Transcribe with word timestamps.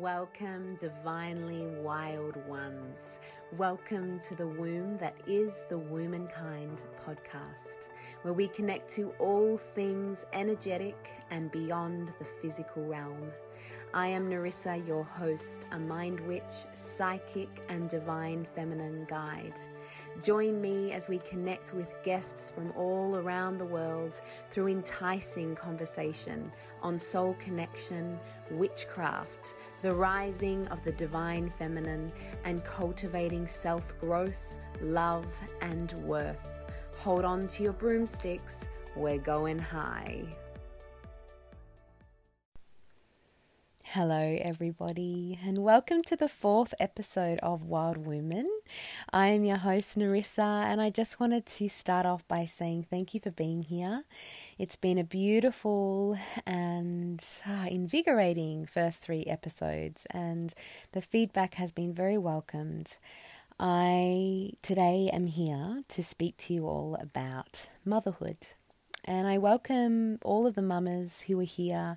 Welcome, 0.00 0.76
divinely 0.76 1.64
wild 1.80 2.36
ones. 2.46 3.18
Welcome 3.56 4.20
to 4.28 4.34
the 4.34 4.46
womb 4.46 4.98
that 4.98 5.14
is 5.26 5.64
the 5.70 5.78
Womankind 5.78 6.82
podcast, 7.02 7.86
where 8.20 8.34
we 8.34 8.48
connect 8.48 8.90
to 8.90 9.12
all 9.18 9.56
things 9.56 10.26
energetic 10.34 11.12
and 11.30 11.50
beyond 11.50 12.12
the 12.18 12.26
physical 12.26 12.84
realm. 12.84 13.32
I 13.94 14.08
am 14.08 14.28
Nerissa, 14.28 14.76
your 14.76 15.02
host, 15.02 15.66
a 15.72 15.78
mind 15.78 16.20
witch, 16.20 16.66
psychic, 16.74 17.48
and 17.70 17.88
divine 17.88 18.44
feminine 18.54 19.06
guide. 19.08 19.58
Join 20.22 20.62
me 20.62 20.92
as 20.92 21.08
we 21.08 21.18
connect 21.18 21.74
with 21.74 21.92
guests 22.02 22.50
from 22.50 22.72
all 22.74 23.16
around 23.16 23.58
the 23.58 23.66
world 23.66 24.22
through 24.50 24.68
enticing 24.68 25.54
conversation 25.54 26.50
on 26.80 26.98
soul 26.98 27.36
connection, 27.38 28.18
witchcraft, 28.50 29.54
the 29.82 29.94
rising 29.94 30.66
of 30.68 30.82
the 30.84 30.92
divine 30.92 31.50
feminine, 31.50 32.10
and 32.44 32.64
cultivating 32.64 33.46
self 33.46 33.98
growth, 34.00 34.54
love, 34.80 35.26
and 35.60 35.92
worth. 35.98 36.50
Hold 36.96 37.26
on 37.26 37.46
to 37.48 37.62
your 37.62 37.74
broomsticks, 37.74 38.64
we're 38.94 39.18
going 39.18 39.58
high. 39.58 40.24
Hello, 43.96 44.36
everybody, 44.42 45.38
and 45.42 45.56
welcome 45.56 46.02
to 46.02 46.16
the 46.16 46.28
fourth 46.28 46.74
episode 46.78 47.38
of 47.38 47.62
Wild 47.62 47.96
Women. 47.96 48.46
I 49.10 49.28
am 49.28 49.46
your 49.46 49.56
host, 49.56 49.96
Nerissa, 49.96 50.42
and 50.42 50.82
I 50.82 50.90
just 50.90 51.18
wanted 51.18 51.46
to 51.46 51.70
start 51.70 52.04
off 52.04 52.28
by 52.28 52.44
saying 52.44 52.88
thank 52.90 53.14
you 53.14 53.20
for 53.20 53.30
being 53.30 53.62
here. 53.62 54.04
It's 54.58 54.76
been 54.76 54.98
a 54.98 55.02
beautiful 55.02 56.18
and 56.44 57.24
uh, 57.48 57.68
invigorating 57.70 58.66
first 58.66 59.00
three 59.00 59.22
episodes, 59.22 60.06
and 60.10 60.52
the 60.92 61.00
feedback 61.00 61.54
has 61.54 61.72
been 61.72 61.94
very 61.94 62.18
welcomed. 62.18 62.98
I 63.58 64.50
today 64.60 65.08
am 65.10 65.28
here 65.28 65.84
to 65.88 66.04
speak 66.04 66.36
to 66.36 66.52
you 66.52 66.66
all 66.66 66.98
about 67.00 67.70
motherhood, 67.82 68.48
and 69.06 69.26
I 69.26 69.38
welcome 69.38 70.18
all 70.22 70.46
of 70.46 70.54
the 70.54 70.60
mamas 70.60 71.22
who 71.22 71.40
are 71.40 71.44
here 71.44 71.96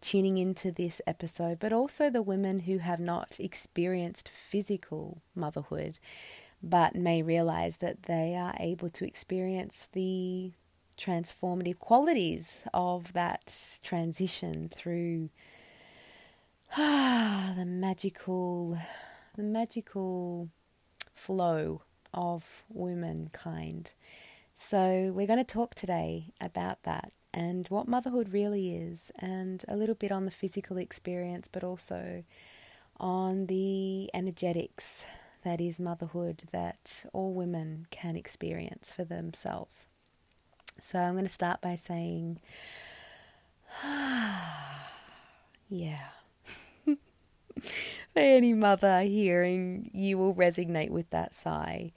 tuning 0.00 0.38
into 0.38 0.70
this 0.70 1.00
episode, 1.06 1.58
but 1.58 1.72
also 1.72 2.10
the 2.10 2.22
women 2.22 2.60
who 2.60 2.78
have 2.78 3.00
not 3.00 3.36
experienced 3.38 4.28
physical 4.28 5.22
motherhood 5.34 5.98
but 6.62 6.94
may 6.94 7.22
realize 7.22 7.78
that 7.78 8.04
they 8.04 8.34
are 8.34 8.54
able 8.58 8.90
to 8.90 9.06
experience 9.06 9.88
the 9.92 10.52
transformative 10.96 11.78
qualities 11.78 12.58
of 12.74 13.12
that 13.12 13.78
transition 13.82 14.70
through 14.74 15.30
ah, 16.76 17.54
the 17.56 17.64
magical 17.64 18.76
the 19.36 19.42
magical 19.42 20.48
flow 21.14 21.82
of 22.12 22.64
womankind. 22.68 23.92
So 24.56 25.12
we're 25.14 25.28
going 25.28 25.38
to 25.38 25.44
talk 25.44 25.76
today 25.76 26.32
about 26.40 26.82
that 26.82 27.12
and 27.38 27.68
what 27.68 27.86
motherhood 27.86 28.32
really 28.32 28.74
is, 28.74 29.12
and 29.20 29.64
a 29.68 29.76
little 29.76 29.94
bit 29.94 30.10
on 30.10 30.24
the 30.24 30.30
physical 30.32 30.76
experience, 30.76 31.46
but 31.46 31.62
also 31.62 32.24
on 32.98 33.46
the 33.46 34.10
energetics 34.12 35.04
that 35.44 35.60
is 35.60 35.78
motherhood 35.78 36.42
that 36.50 37.04
all 37.12 37.32
women 37.32 37.86
can 37.92 38.16
experience 38.16 38.92
for 38.92 39.04
themselves. 39.04 39.86
So 40.80 40.98
I'm 40.98 41.12
going 41.12 41.26
to 41.26 41.30
start 41.30 41.60
by 41.60 41.76
saying, 41.76 42.40
yeah. 45.68 46.06
for 46.86 46.96
any 48.16 48.52
mother 48.52 49.02
hearing, 49.02 49.92
you 49.94 50.18
will 50.18 50.34
resonate 50.34 50.90
with 50.90 51.08
that 51.10 51.36
sigh. 51.36 51.92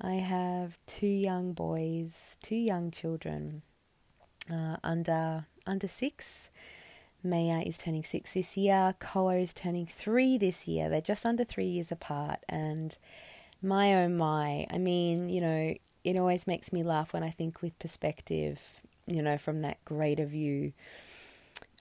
I 0.00 0.14
have 0.14 0.78
two 0.86 1.08
young 1.08 1.52
boys, 1.52 2.36
two 2.40 2.54
young 2.54 2.92
children 2.92 3.62
uh, 4.50 4.76
under 4.82 5.46
under 5.66 5.88
six. 5.88 6.50
Maya 7.22 7.62
is 7.64 7.78
turning 7.78 8.04
six 8.04 8.34
this 8.34 8.56
year. 8.56 8.94
Koa 8.98 9.36
is 9.36 9.54
turning 9.54 9.86
three 9.86 10.36
this 10.36 10.68
year. 10.68 10.90
They're 10.90 11.00
just 11.00 11.24
under 11.24 11.44
three 11.44 11.66
years 11.66 11.90
apart. 11.90 12.40
And 12.48 12.96
my 13.62 13.94
oh 13.94 14.08
my, 14.08 14.66
I 14.70 14.78
mean, 14.78 15.30
you 15.30 15.40
know, 15.40 15.74
it 16.04 16.18
always 16.18 16.46
makes 16.46 16.72
me 16.72 16.82
laugh 16.82 17.14
when 17.14 17.22
I 17.22 17.30
think 17.30 17.62
with 17.62 17.78
perspective, 17.78 18.60
you 19.06 19.22
know, 19.22 19.38
from 19.38 19.60
that 19.60 19.82
greater 19.86 20.26
view. 20.26 20.74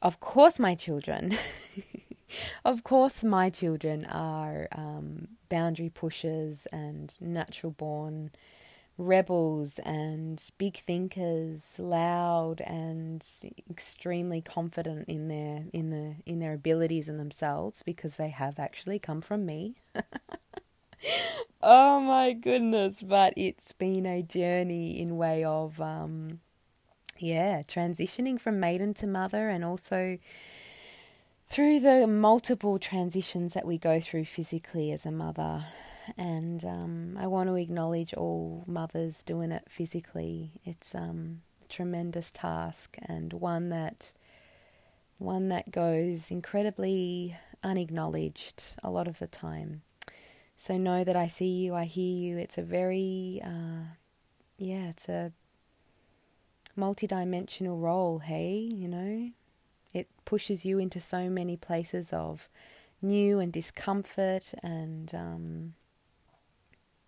Of 0.02 0.20
course, 0.20 0.60
my 0.60 0.76
children, 0.76 1.38
of 2.66 2.84
course, 2.84 3.24
my 3.24 3.50
children 3.50 4.06
are 4.06 4.68
um, 4.72 5.28
boundary 5.50 5.90
pushers 5.90 6.68
and 6.72 7.16
natural 7.20 7.72
born 7.72 8.32
rebels 8.98 9.80
and 9.80 10.44
big 10.58 10.78
thinkers, 10.78 11.78
loud 11.80 12.62
and 12.62 13.26
extremely 13.70 14.42
confident 14.42 15.08
in 15.08 15.28
their 15.28 15.66
in 15.74 15.90
the 15.90 16.16
in 16.26 16.40
their 16.40 16.54
abilities 16.54 17.10
and 17.10 17.20
themselves 17.20 17.82
because 17.84 18.16
they 18.16 18.30
have 18.30 18.60
actually 18.60 19.00
come 19.00 19.22
from 19.22 19.46
me. 19.46 19.76
oh 21.62 22.00
my 22.00 22.34
goodness, 22.34 23.02
but 23.02 23.34
it's 23.36 23.72
been 23.74 24.06
a 24.06 24.22
journey 24.22 25.00
in 25.00 25.18
way 25.18 25.44
of 25.44 25.80
um 25.82 26.40
yeah, 27.20 27.62
transitioning 27.64 28.40
from 28.40 28.60
maiden 28.60 28.94
to 28.96 29.08
mother 29.08 29.50
and 29.50 29.64
also 29.64 30.18
through 31.48 31.80
the 31.80 32.08
multiple 32.08 32.80
transitions 32.80 33.54
that 33.54 33.66
we 33.66 33.78
go 33.78 34.00
through 34.00 34.26
physically 34.26 34.92
as 34.92 35.06
a 35.06 35.12
mother 35.12 35.64
and 36.18 36.64
um, 36.66 37.18
I 37.20 37.28
want 37.28 37.50
to 37.50 37.56
acknowledge 37.56 38.14
all 38.14 38.64
mothers 38.68 39.24
doing 39.24 39.52
it 39.52 39.64
physically. 39.70 40.62
It's 40.64 40.94
um, 40.96 41.42
a 41.64 41.68
tremendous 41.68 42.32
task 42.32 42.98
and 43.02 43.34
one 43.34 43.70
that 43.70 44.14
one 45.18 45.50
that 45.50 45.72
goes 45.72 46.32
incredibly 46.32 47.38
unacknowledged 47.64 48.76
a 48.84 48.90
lot 48.90 49.08
of 49.08 49.20
the 49.20 49.28
time. 49.28 49.82
So 50.58 50.78
know 50.78 51.04
that 51.04 51.16
I 51.16 51.28
see 51.28 51.48
you, 51.48 51.74
I 51.76 51.86
hear 51.86 52.16
you. 52.16 52.38
It's 52.38 52.58
a 52.58 52.62
very, 52.62 53.42
uh, 53.44 53.96
yeah, 54.58 54.90
it's 54.90 55.08
a 55.10 55.32
multidimensional 56.78 57.82
role. 57.82 58.20
Hey, 58.20 58.58
you 58.58 58.88
know, 58.88 59.32
it 59.94 60.08
pushes 60.26 60.66
you 60.66 60.80
into 60.80 61.00
so 61.00 61.30
many 61.30 61.56
places 61.58 62.12
of 62.12 62.50
new 63.02 63.40
and 63.40 63.52
discomfort 63.52 64.54
and 64.64 65.14
um, 65.14 65.74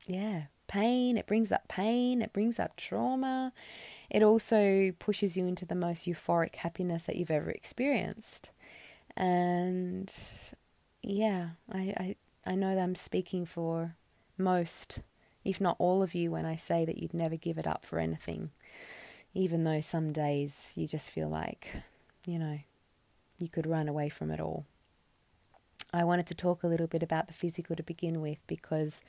yeah, 0.07 0.43
pain. 0.67 1.17
It 1.17 1.27
brings 1.27 1.51
up 1.51 1.67
pain. 1.67 2.21
It 2.21 2.33
brings 2.33 2.59
up 2.59 2.75
trauma. 2.75 3.53
It 4.09 4.23
also 4.23 4.91
pushes 4.99 5.35
you 5.35 5.47
into 5.47 5.65
the 5.65 5.75
most 5.75 6.07
euphoric 6.07 6.55
happiness 6.57 7.03
that 7.03 7.15
you've 7.15 7.31
ever 7.31 7.49
experienced. 7.49 8.51
And 9.17 10.11
yeah, 11.01 11.49
I, 11.71 11.93
I, 11.97 12.15
I 12.45 12.55
know 12.55 12.75
that 12.75 12.81
I'm 12.81 12.95
speaking 12.95 13.45
for 13.45 13.95
most, 14.37 15.01
if 15.43 15.61
not 15.61 15.77
all 15.79 16.03
of 16.03 16.13
you, 16.13 16.31
when 16.31 16.45
I 16.45 16.55
say 16.55 16.85
that 16.85 16.97
you'd 16.97 17.13
never 17.13 17.35
give 17.35 17.57
it 17.57 17.67
up 17.67 17.85
for 17.85 17.99
anything. 17.99 18.51
Even 19.33 19.63
though 19.63 19.81
some 19.81 20.11
days 20.11 20.73
you 20.75 20.87
just 20.87 21.09
feel 21.09 21.29
like, 21.29 21.69
you 22.25 22.39
know, 22.39 22.59
you 23.37 23.49
could 23.49 23.67
run 23.67 23.87
away 23.87 24.09
from 24.09 24.31
it 24.31 24.39
all. 24.39 24.65
I 25.93 26.03
wanted 26.03 26.25
to 26.27 26.35
talk 26.35 26.63
a 26.63 26.67
little 26.67 26.87
bit 26.87 27.03
about 27.03 27.27
the 27.27 27.33
physical 27.33 27.75
to 27.75 27.83
begin 27.83 28.21
with 28.21 28.39
because 28.47 29.01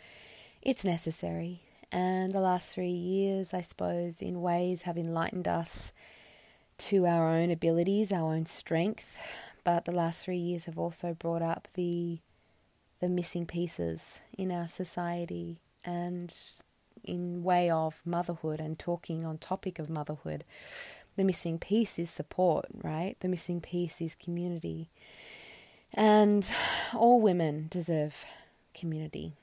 it's 0.66 0.84
necessary. 0.84 1.60
And 1.92 2.32
the 2.32 2.40
last 2.40 2.68
three 2.68 2.88
years, 2.88 3.54
I 3.54 3.60
suppose, 3.60 4.20
in 4.20 4.42
ways 4.42 4.82
have 4.82 4.98
enlightened 4.98 5.46
us 5.46 5.92
to 6.78 7.06
our 7.06 7.30
own 7.30 7.52
abilities, 7.52 8.10
our 8.10 8.34
own 8.34 8.46
strength. 8.46 9.16
But 9.62 9.84
the 9.84 9.92
last 9.92 10.24
three 10.24 10.36
years 10.36 10.64
have 10.64 10.76
also 10.76 11.14
brought 11.14 11.40
up 11.40 11.68
the 11.74 12.18
the 12.98 13.08
missing 13.08 13.46
pieces 13.46 14.20
in 14.36 14.50
our 14.50 14.66
society 14.66 15.60
and 15.84 16.34
in 17.04 17.44
way 17.44 17.70
of 17.70 18.00
motherhood 18.04 18.58
and 18.58 18.78
talking 18.78 19.24
on 19.24 19.38
topic 19.38 19.78
of 19.78 19.88
motherhood. 19.88 20.42
The 21.14 21.24
missing 21.24 21.58
piece 21.58 21.98
is 21.98 22.10
support, 22.10 22.66
right? 22.82 23.14
The 23.20 23.28
missing 23.28 23.60
piece 23.60 24.00
is 24.00 24.16
community. 24.16 24.88
And 25.94 26.50
all 26.92 27.20
women 27.20 27.68
deserve 27.70 28.24
community 28.74 29.34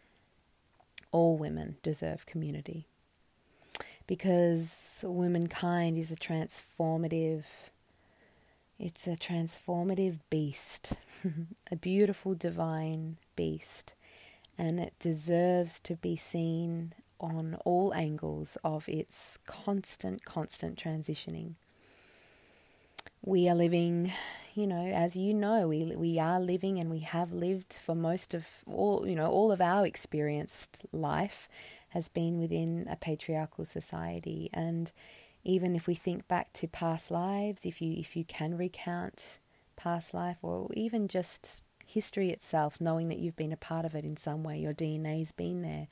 all 1.14 1.38
women 1.38 1.78
deserve 1.82 2.26
community. 2.26 2.88
Because 4.06 5.06
womankind 5.08 5.98
is 5.98 6.12
a 6.12 6.18
transformative 6.18 7.46
it's 8.80 9.08
a 9.08 9.16
transformative 9.16 10.20
beast 10.30 10.94
a 11.72 11.76
beautiful 11.76 12.34
divine 12.34 13.18
beast 13.36 13.94
and 14.58 14.80
it 14.80 14.94
deserves 15.00 15.80
to 15.80 15.96
be 15.96 16.16
seen 16.16 16.94
on 17.20 17.56
all 17.64 17.94
angles 17.94 18.58
of 18.64 18.90
its 18.90 19.38
constant 19.46 20.26
constant 20.26 20.78
transitioning 20.78 21.54
we 23.26 23.48
are 23.48 23.56
living, 23.56 24.12
you 24.54 24.68
know, 24.68 24.86
as 24.86 25.16
you 25.16 25.34
know, 25.34 25.68
we 25.68 25.96
we 25.96 26.20
are 26.20 26.40
living 26.40 26.78
and 26.80 26.90
we 26.90 27.00
have 27.00 27.32
lived 27.32 27.74
for 27.82 27.96
most 27.96 28.34
of 28.34 28.48
all, 28.68 29.08
you 29.08 29.16
know, 29.16 29.28
all 29.28 29.52
of 29.52 29.62
our 29.62 29.86
experienced 29.86 30.82
life 30.92 31.48
has 31.90 32.10
been 32.10 32.40
within 32.40 32.88
a 32.90 32.96
patriarchal 32.96 33.66
society 33.66 34.50
and 34.54 34.92
even 35.46 35.76
if 35.76 35.88
we 35.88 35.96
think 35.96 36.28
back 36.28 36.54
to 36.54 36.68
past 36.68 37.12
lives, 37.12 37.66
if 37.66 37.82
you 37.82 37.94
if 37.98 38.16
you 38.16 38.26
can 38.26 38.58
recount 38.58 39.40
past 39.76 40.14
life 40.14 40.38
or 40.42 40.70
even 40.74 41.08
just 41.08 41.62
history 41.86 42.30
itself, 42.30 42.80
knowing 42.82 43.10
that 43.10 43.20
you've 43.20 43.36
been 43.36 43.52
a 43.54 43.58
part 43.58 43.86
of 43.86 43.96
it 43.96 44.06
in 44.06 44.18
some 44.18 44.44
way, 44.44 44.58
your 44.58 44.74
DNA's 44.74 45.32
been 45.32 45.62
there. 45.62 45.88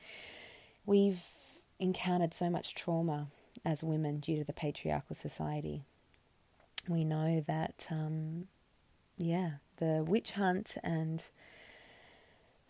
We've 0.85 1.23
encountered 1.79 2.33
so 2.33 2.49
much 2.49 2.75
trauma 2.75 3.27
as 3.65 3.83
women 3.83 4.19
due 4.19 4.37
to 4.37 4.43
the 4.43 4.53
patriarchal 4.53 5.15
society. 5.15 5.83
We 6.87 7.03
know 7.03 7.43
that, 7.47 7.87
um, 7.89 8.47
yeah, 9.17 9.51
the 9.77 10.03
witch 10.05 10.31
hunt 10.33 10.77
and 10.83 11.23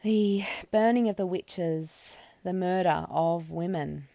the 0.04 0.44
burning 0.72 1.08
of 1.08 1.16
the 1.16 1.26
witches, 1.26 2.18
the 2.44 2.54
murder 2.54 3.06
of 3.10 3.52
women, 3.52 4.08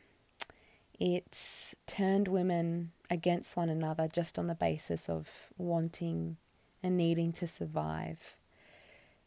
it's 0.98 1.74
turned 1.86 2.28
women 2.28 2.92
against 3.10 3.56
one 3.56 3.68
another 3.68 4.08
just 4.08 4.38
on 4.38 4.46
the 4.46 4.54
basis 4.54 5.08
of 5.08 5.50
wanting 5.58 6.38
and 6.82 6.96
needing 6.96 7.32
to 7.34 7.46
survive. 7.46 8.36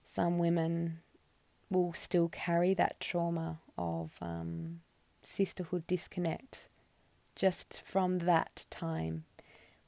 Some 0.04 0.40
women 0.40 1.00
will 1.70 1.94
still 1.94 2.30
carry 2.30 2.74
that 2.74 3.00
trauma 3.00 3.60
of 3.78 4.18
um, 4.22 4.82
sisterhood 5.22 5.86
disconnect 5.86 6.68
just 7.36 7.82
from 7.86 8.20
that 8.20 8.66
time, 8.70 9.26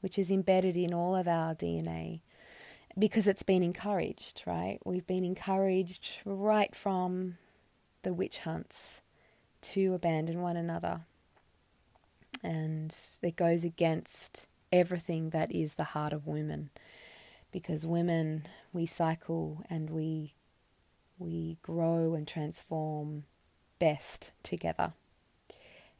which 0.02 0.18
is 0.18 0.30
embedded 0.30 0.76
in 0.76 0.92
all 0.92 1.16
of 1.16 1.26
our 1.26 1.54
DNA 1.54 2.20
because 2.98 3.26
it's 3.26 3.42
been 3.42 3.62
encouraged, 3.62 4.42
right? 4.46 4.78
We've 4.84 5.06
been 5.06 5.24
encouraged 5.24 6.18
right 6.24 6.74
from 6.74 7.38
the 8.02 8.12
witch 8.12 8.38
hunts 8.38 9.00
to 9.62 9.94
abandon 9.94 10.42
one 10.42 10.56
another. 10.56 11.02
And 12.42 12.94
it 13.22 13.36
goes 13.36 13.64
against 13.64 14.46
everything 14.72 15.30
that 15.30 15.52
is 15.52 15.74
the 15.74 15.84
heart 15.84 16.12
of 16.12 16.26
women 16.26 16.70
because 17.52 17.86
women 17.86 18.46
we 18.72 18.86
cycle 18.86 19.62
and 19.70 19.90
we 19.90 20.34
we 21.18 21.58
grow 21.62 22.14
and 22.14 22.26
transform 22.26 23.24
best 23.78 24.32
together. 24.42 24.92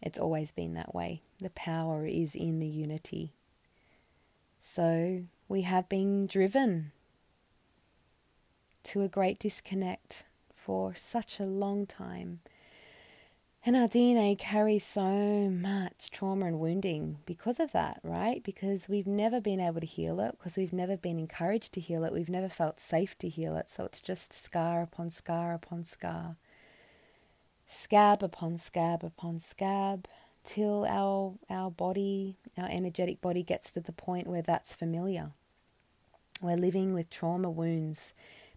It's 0.01 0.19
always 0.19 0.51
been 0.51 0.75
that 0.75 0.95
way. 0.95 1.23
The 1.41 1.51
power 1.51 2.07
is 2.07 2.35
in 2.35 2.59
the 2.59 2.67
unity. 2.67 3.35
So 4.65 5.25
we 5.49 5.63
have 5.63 5.89
been 5.89 6.27
driven 6.27 6.93
to 8.85 9.03
a 9.03 9.09
great 9.09 9.39
disconnect 9.39 10.25
for 10.55 10.95
such 10.95 11.39
a 11.39 11.45
long 11.45 11.85
time 11.85 12.41
and 13.65 13.77
our 13.77 13.87
DNA 13.87 14.37
carries 14.37 14.85
so 14.85 15.49
much 15.49 16.11
trauma 16.11 16.47
and 16.47 16.59
wounding 16.59 17.19
because 17.27 17.61
of 17.61 17.71
that, 17.71 18.01
right? 18.03 18.43
Because 18.43 18.89
we've 18.89 19.07
never 19.07 19.41
been 19.41 19.61
able 19.61 19.81
to 19.81 19.87
heal 19.87 20.19
it, 20.19 20.33
because 20.33 20.57
we've 20.57 20.73
never 20.73 20.97
been 20.97 21.17
encouraged 21.17 21.73
to 21.75 21.81
heal 21.81 22.03
it, 22.03 22.13
we've 22.13 22.29
never 22.29 22.49
felt 22.49 22.81
safe 22.81 23.17
to 23.19 23.29
heal 23.29 23.57
it. 23.57 23.71
So 23.71 23.85
it's 23.85 24.01
just 24.01 24.33
scar 24.33 24.83
upon 24.83 25.11
scar 25.11 25.55
upon 25.55 25.85
scar, 25.85 26.35
scab 27.69 28.21
upon 28.25 28.59
scab 28.59 29.05
upon 29.05 29.39
scab, 29.39 30.09
till 30.45 30.85
our 30.87 31.35
our 31.51 31.71
body, 31.71 32.37
our 32.59 32.69
energetic 32.69 33.21
body 33.21 33.43
gets 33.43 33.73
to 33.73 33.81
the 33.81 33.93
point 33.93 34.27
where 34.27 34.43
that's 34.43 34.75
familiar. 34.75 35.31
Where 36.41 36.57
living 36.57 36.93
with 36.93 37.09
trauma 37.11 37.51
wounds 37.51 38.13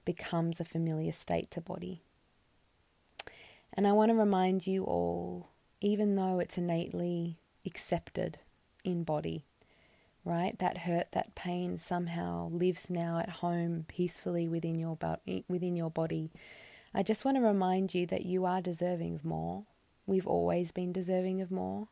becomes 0.06 0.60
a 0.60 0.66
familiar 0.66 1.12
state 1.12 1.52
to 1.52 1.62
body. 1.62 2.02
And 3.74 3.86
I 3.86 3.92
want 3.92 4.10
to 4.10 4.16
remind 4.16 4.66
you 4.66 4.84
all, 4.84 5.50
even 5.82 6.16
though 6.16 6.40
it's 6.40 6.58
innately 6.58 7.38
accepted 7.66 8.40
in 8.84 9.04
body, 9.04 9.44
right? 10.24 10.58
That 10.60 10.80
hurt, 10.80 11.12
that 11.12 11.36
pain 11.36 11.78
somehow 11.78 12.50
lives 12.50 12.90
now 12.90 13.20
at 13.20 13.30
home 13.30 13.86
peacefully 13.88 14.48
within 14.48 14.80
your 14.80 14.98
within 15.48 15.76
your 15.76 15.92
body. 15.92 16.32
I 16.94 17.04
just 17.04 17.26
want 17.26 17.36
to 17.36 17.42
remind 17.42 17.94
you 17.94 18.06
that 18.08 18.26
you 18.26 18.46
are 18.46 18.62
deserving 18.62 19.16
of 19.16 19.26
more. 19.26 19.64
We've 20.06 20.28
always 20.28 20.72
been 20.72 20.92
deserving 20.92 21.42
of 21.42 21.52
more. 21.52 21.88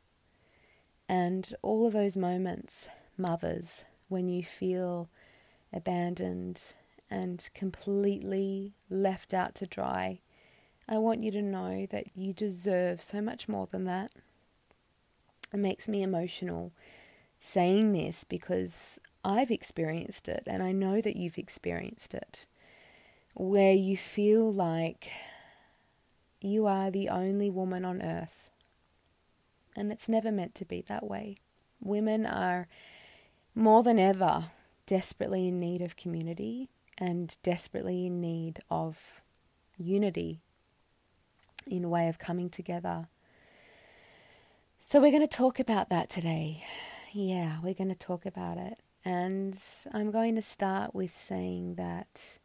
And 1.10 1.54
all 1.62 1.86
of 1.88 1.94
those 1.94 2.16
moments, 2.16 2.90
mothers, 3.18 3.86
when 4.08 4.28
you 4.28 4.44
feel 4.44 5.10
abandoned 5.72 6.62
and 7.10 7.50
completely 7.54 8.74
left 8.90 9.34
out 9.34 9.56
to 9.56 9.66
dry, 9.66 10.20
I 10.88 10.98
want 10.98 11.24
you 11.24 11.32
to 11.32 11.42
know 11.42 11.86
that 11.92 12.16
you 12.16 12.34
deserve 12.34 13.02
so 13.02 13.22
much 13.22 13.48
more 13.48 13.68
than 13.68 13.86
that. 13.86 14.12
It 15.54 15.58
makes 15.58 15.88
me 15.88 16.04
emotional 16.04 16.72
saying 17.40 17.94
this 17.94 18.24
because 18.24 19.00
I've 19.24 19.52
experienced 19.52 20.28
it 20.28 20.44
and 20.48 20.62
I 20.64 20.72
know 20.72 21.02
that 21.02 21.16
you've 21.16 21.38
experienced 21.38 22.14
it. 22.14 22.46
Where 23.36 23.74
you 23.74 23.98
feel 23.98 24.52
like 24.52 25.10
you 26.44 26.68
are 26.68 26.92
the 26.92 27.10
only 27.10 27.50
woman 27.50 27.86
on 27.86 28.02
earth. 28.02 28.52
And 29.76 29.92
it's 29.92 30.10
never 30.10 30.32
meant 30.32 30.54
to 30.56 30.66
be 30.66 30.84
that 30.88 31.08
way. 31.08 31.38
Women 31.80 32.26
are 32.26 32.68
more 33.56 33.82
than 33.82 33.98
ever 33.98 34.52
desperately 34.86 35.48
in 35.48 35.60
need 35.60 35.82
of 35.82 35.96
community 35.96 36.70
and 36.98 37.36
desperately 37.44 38.06
in 38.06 38.20
need 38.20 38.60
of 38.70 39.22
unity 39.78 40.42
in 41.66 41.90
way 41.90 42.10
of 42.10 42.20
coming 42.20 42.50
together. 42.50 43.08
So, 44.80 45.00
we're 45.00 45.12
going 45.12 45.28
to 45.28 45.38
talk 45.38 45.60
about 45.60 45.90
that 45.90 46.10
today. 46.10 46.64
Yeah, 47.14 47.60
we're 47.64 47.74
going 47.74 47.90
to 47.90 47.96
talk 47.96 48.26
about 48.26 48.58
it. 48.58 48.80
And 49.06 49.58
I'm 49.94 50.12
going 50.12 50.36
to 50.36 50.42
start 50.42 50.94
with 50.94 51.16
saying 51.16 51.76
that 51.76 52.40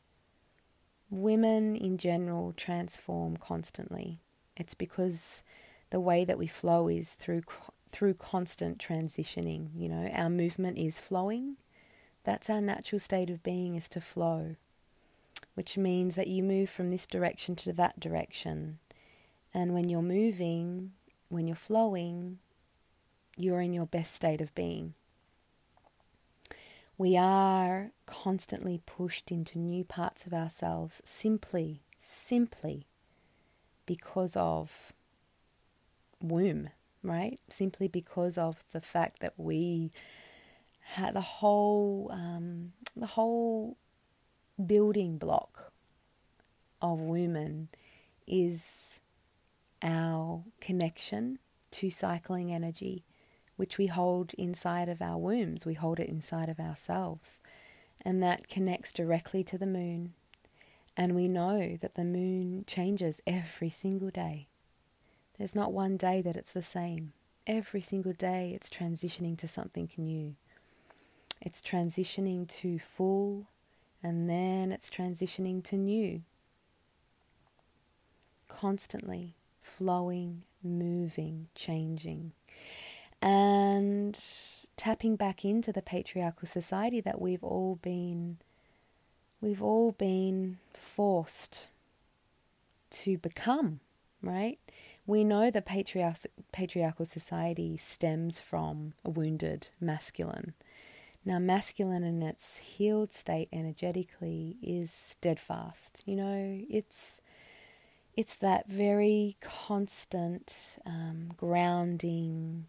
women 1.10 1.76
in 1.76 1.99
general 1.99 2.52
transform 2.56 3.37
constantly. 3.37 4.20
It's 4.56 4.75
because 4.75 5.43
the 5.90 6.00
way 6.00 6.25
that 6.25 6.38
we 6.38 6.46
flow 6.46 6.88
is 6.88 7.12
through 7.12 7.43
through 7.90 8.14
constant 8.14 8.78
transitioning. 8.78 9.69
You 9.75 9.88
know, 9.88 10.10
our 10.12 10.28
movement 10.28 10.78
is 10.78 11.00
flowing. 11.00 11.56
That's 12.25 12.50
our 12.50 12.60
natural 12.60 12.99
state 12.99 13.31
of 13.31 13.43
being 13.43 13.76
is 13.76 13.88
to 13.90 14.00
flow, 14.00 14.56
which 15.55 15.78
means 15.78 16.14
that 16.16 16.26
you 16.26 16.43
move 16.43 16.69
from 16.69 16.90
this 16.90 17.06
direction 17.06 17.56
to 17.56 17.72
that 17.74 17.98
direction. 17.98 18.79
And 19.55 19.72
when 19.72 19.88
you're 19.88 20.03
moving, 20.03 20.93
when 21.31 21.46
you're 21.46 21.56
flowing, 21.56 22.38
you're 23.36 23.62
in 23.62 23.72
your 23.72 23.86
best 23.86 24.15
state 24.15 24.43
of 24.43 24.55
being. 24.55 24.94
We 26.98 27.17
are 27.17 27.93
constantly 28.06 28.82
pushed 28.84 29.31
into 29.31 29.60
new 29.60 29.84
parts 29.84 30.26
of 30.26 30.34
ourselves 30.34 31.00
simply, 31.05 31.82
simply 32.00 32.88
because 33.86 34.36
of 34.36 34.93
womb, 36.20 36.70
right? 37.05 37.38
Simply 37.48 37.86
because 37.86 38.36
of 38.36 38.64
the 38.72 38.81
fact 38.81 39.20
that 39.20 39.34
we 39.36 39.93
had 40.81 41.14
the 41.14 41.20
whole, 41.20 42.10
um, 42.12 42.72
the 42.96 43.06
whole 43.06 43.76
building 44.67 45.19
block 45.19 45.72
of 46.82 47.00
women 47.00 47.69
is 48.26 49.00
our 49.82 50.43
connection 50.60 51.38
to 51.70 51.90
cycling 51.90 52.52
energy, 52.52 53.05
which 53.58 53.77
we 53.77 53.88
hold 53.88 54.32
inside 54.34 54.88
of 54.88 55.03
our 55.03 55.19
wombs, 55.19 55.67
we 55.67 55.74
hold 55.74 55.98
it 55.98 56.08
inside 56.08 56.48
of 56.48 56.60
ourselves. 56.60 57.41
And 58.03 58.22
that 58.22 58.48
connects 58.48 58.93
directly 58.93 59.43
to 59.43 59.58
the 59.58 59.67
moon. 59.67 60.15
And 60.96 61.17
we 61.17 61.27
know 61.27 61.77
that 61.81 61.96
the 61.96 62.05
moon 62.05 62.65
changes 62.69 63.20
every 63.27 63.69
single 63.69 64.10
day. 64.10 64.46
There's 65.36 65.56
not 65.56 65.72
one 65.72 65.96
day 65.96 66.22
that 66.22 66.36
it's 66.36 66.53
the 66.53 66.62
same. 66.62 67.12
Every 67.48 67.81
single 67.81 68.12
day 68.12 68.53
it's 68.55 68.70
transitioning 68.70 69.36
to 69.38 69.48
something 69.48 69.91
new. 69.96 70.36
It's 71.41 71.60
transitioning 71.60 72.46
to 72.60 72.79
full, 72.79 73.48
and 74.03 74.31
then 74.31 74.70
it's 74.70 74.88
transitioning 74.88 75.65
to 75.65 75.77
new. 75.77 76.22
Constantly 78.46 79.34
flowing, 79.60 80.44
moving, 80.62 81.48
changing, 81.55 82.32
and 83.20 84.19
tapping 84.77 85.17
back 85.17 85.44
into 85.44 85.72
the 85.72 85.82
patriarchal 85.82 86.46
society 86.46 87.01
that 87.01 87.20
we've 87.20 87.43
all 87.43 87.77
been 87.82 88.39
we've 89.41 89.63
all 89.63 89.93
been 89.93 90.58
forced 90.72 91.69
to 92.91 93.19
become, 93.19 93.81
right? 94.22 94.58
We 95.06 95.25
know 95.25 95.51
the 95.51 95.63
patriarchal, 95.63 96.31
patriarchal 96.53 97.05
society 97.05 97.77
stems 97.77 98.41
from 98.41 98.94
a 99.05 99.10
wounded 99.10 99.69
masculine. 99.81 100.55
Now, 101.25 101.39
masculine 101.39 102.05
in 102.05 102.22
its 102.22 102.58
healed 102.58 103.13
state 103.13 103.48
energetically 103.53 104.56
is 104.63 104.91
steadfast. 104.91 106.03
You 106.06 106.17
know, 106.17 106.60
it's 106.69 107.20
it's 108.17 108.37
that 108.37 108.69
very 108.69 109.37
constant, 109.41 110.79
um, 110.84 111.31
grounding, 111.37 112.67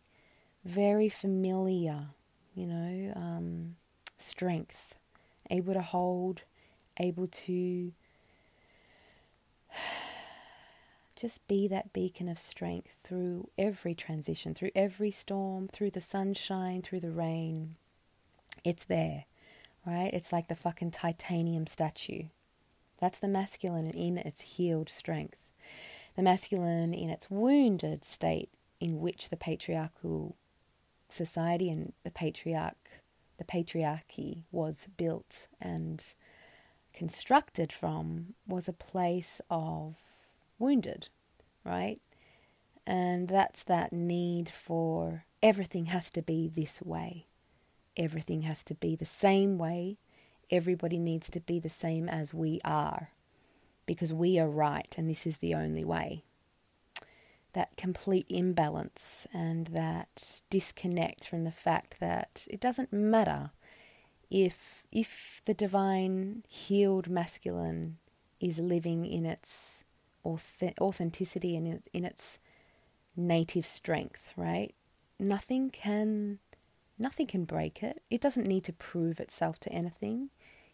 very 0.66 1.10
familiar, 1.10 2.08
you 2.54 2.66
know, 2.66 3.13
um, 3.16 3.75
strength, 4.18 4.96
able 5.50 5.74
to 5.74 5.82
hold, 5.82 6.42
able 6.98 7.28
to 7.28 7.92
just 11.16 11.46
be 11.48 11.68
that 11.68 11.94
beacon 11.94 12.28
of 12.28 12.38
strength 12.38 13.00
through 13.04 13.50
every 13.58 13.94
transition, 13.94 14.54
through 14.54 14.72
every 14.75 15.12
storm, 15.12 15.68
through 15.68 15.92
the 15.92 16.01
sunshine, 16.01 16.82
through 16.82 17.00
the 17.00 17.12
rain. 17.12 17.75
It's 18.63 18.86
there, 18.86 19.25
right? 19.86 20.12
It's 20.13 20.32
like 20.32 20.48
the 20.48 20.56
fucking 20.56 20.92
titanium 20.92 21.68
statue. 21.68 22.24
That's 23.00 23.20
the 23.20 23.28
masculine 23.28 23.89
in 23.92 24.18
its 24.18 24.42
healed 24.42 24.89
strength. 24.89 25.51
The 26.16 26.22
masculine 26.22 26.94
in 26.94 27.10
its 27.10 27.30
wounded 27.30 28.04
state, 28.04 28.50
in 28.82 29.00
which 29.00 29.30
the 29.30 29.38
patriarchal 29.38 30.36
society 31.10 31.70
and 31.70 31.94
the 32.04 32.12
patriarch, 32.12 33.01
the 33.38 33.44
patriarchy 33.44 34.44
was 34.51 34.88
built 34.98 35.48
and 35.62 36.13
constructed 36.94 37.72
from, 37.72 38.34
was 38.48 38.68
a 38.68 38.74
place 38.74 39.42
of 39.50 39.98
wounded, 40.58 41.10
right? 41.63 42.00
And 42.86 43.28
that's 43.28 43.63
that 43.63 43.94
need 43.94 44.50
for 44.50 45.25
everything 45.44 45.86
has 45.86 46.10
to 46.12 46.22
be 46.22 46.48
this 46.48 46.82
way. 46.82 47.28
Everything 47.96 48.44
has 48.44 48.63
to 48.63 48.75
be 48.75 48.96
the 48.96 49.06
same 49.06 49.58
way 49.58 49.98
everybody 50.51 50.98
needs 50.98 51.30
to 51.30 51.39
be 51.39 51.60
the 51.60 51.70
same 51.70 52.10
as 52.10 52.34
we 52.34 52.60
are 52.66 53.12
because 53.86 54.13
we 54.13 54.39
are 54.39 54.50
right 54.50 54.96
and 54.98 55.10
this 55.10 55.28
is 55.28 55.38
the 55.38 55.54
only 55.54 55.84
way. 55.84 56.24
That 57.53 57.75
complete 57.77 58.27
imbalance 58.29 59.27
and 59.34 59.68
that 59.68 60.41
disconnect 60.50 61.27
from 61.27 61.46
the 61.46 61.51
fact 61.51 62.00
that 62.00 62.46
it 62.50 62.60
doesn't 62.60 62.94
matter 62.94 63.51
if 64.29 64.84
if 64.91 65.41
the 65.46 65.53
divine 65.53 66.44
healed 66.48 67.10
masculine 67.10 67.98
is 68.39 68.60
living 68.60 69.06
in 69.06 69.25
its 69.25 69.84
authenticity 70.25 71.56
and 71.56 71.82
in 71.91 72.06
its 72.06 72.39
native 73.15 73.65
strength, 73.65 74.32
right? 74.36 74.74
Nothing 75.20 75.70
can 75.70 76.39
nothing 76.98 77.27
can 77.27 77.46
break 77.46 77.82
it. 77.82 78.01
It 78.10 78.22
doesn't 78.22 78.48
need 78.48 78.63
to 78.65 78.74
prove 78.74 79.20
itself 79.20 79.60
to 79.62 79.72
anything. 79.72 80.29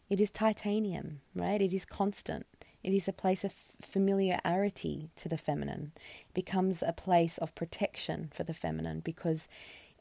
It 0.09 0.19
is 0.19 0.31
titanium, 0.31 1.21
right? 1.33 1.61
It 1.61 1.73
is 1.73 1.85
constant. 1.85 2.45
It 2.85 2.93
is 2.93 3.07
a 3.07 3.13
place 3.13 3.43
of 3.43 3.51
familiarity 3.81 5.09
to 5.15 5.27
the 5.27 5.39
feminine. 5.39 5.91
It 6.29 6.35
becomes 6.35 6.83
a 6.83 6.93
place 6.93 7.39
of 7.39 7.55
protection 7.55 8.29
for 8.31 8.43
the 8.43 8.53
feminine 8.53 8.99
because 8.99 9.47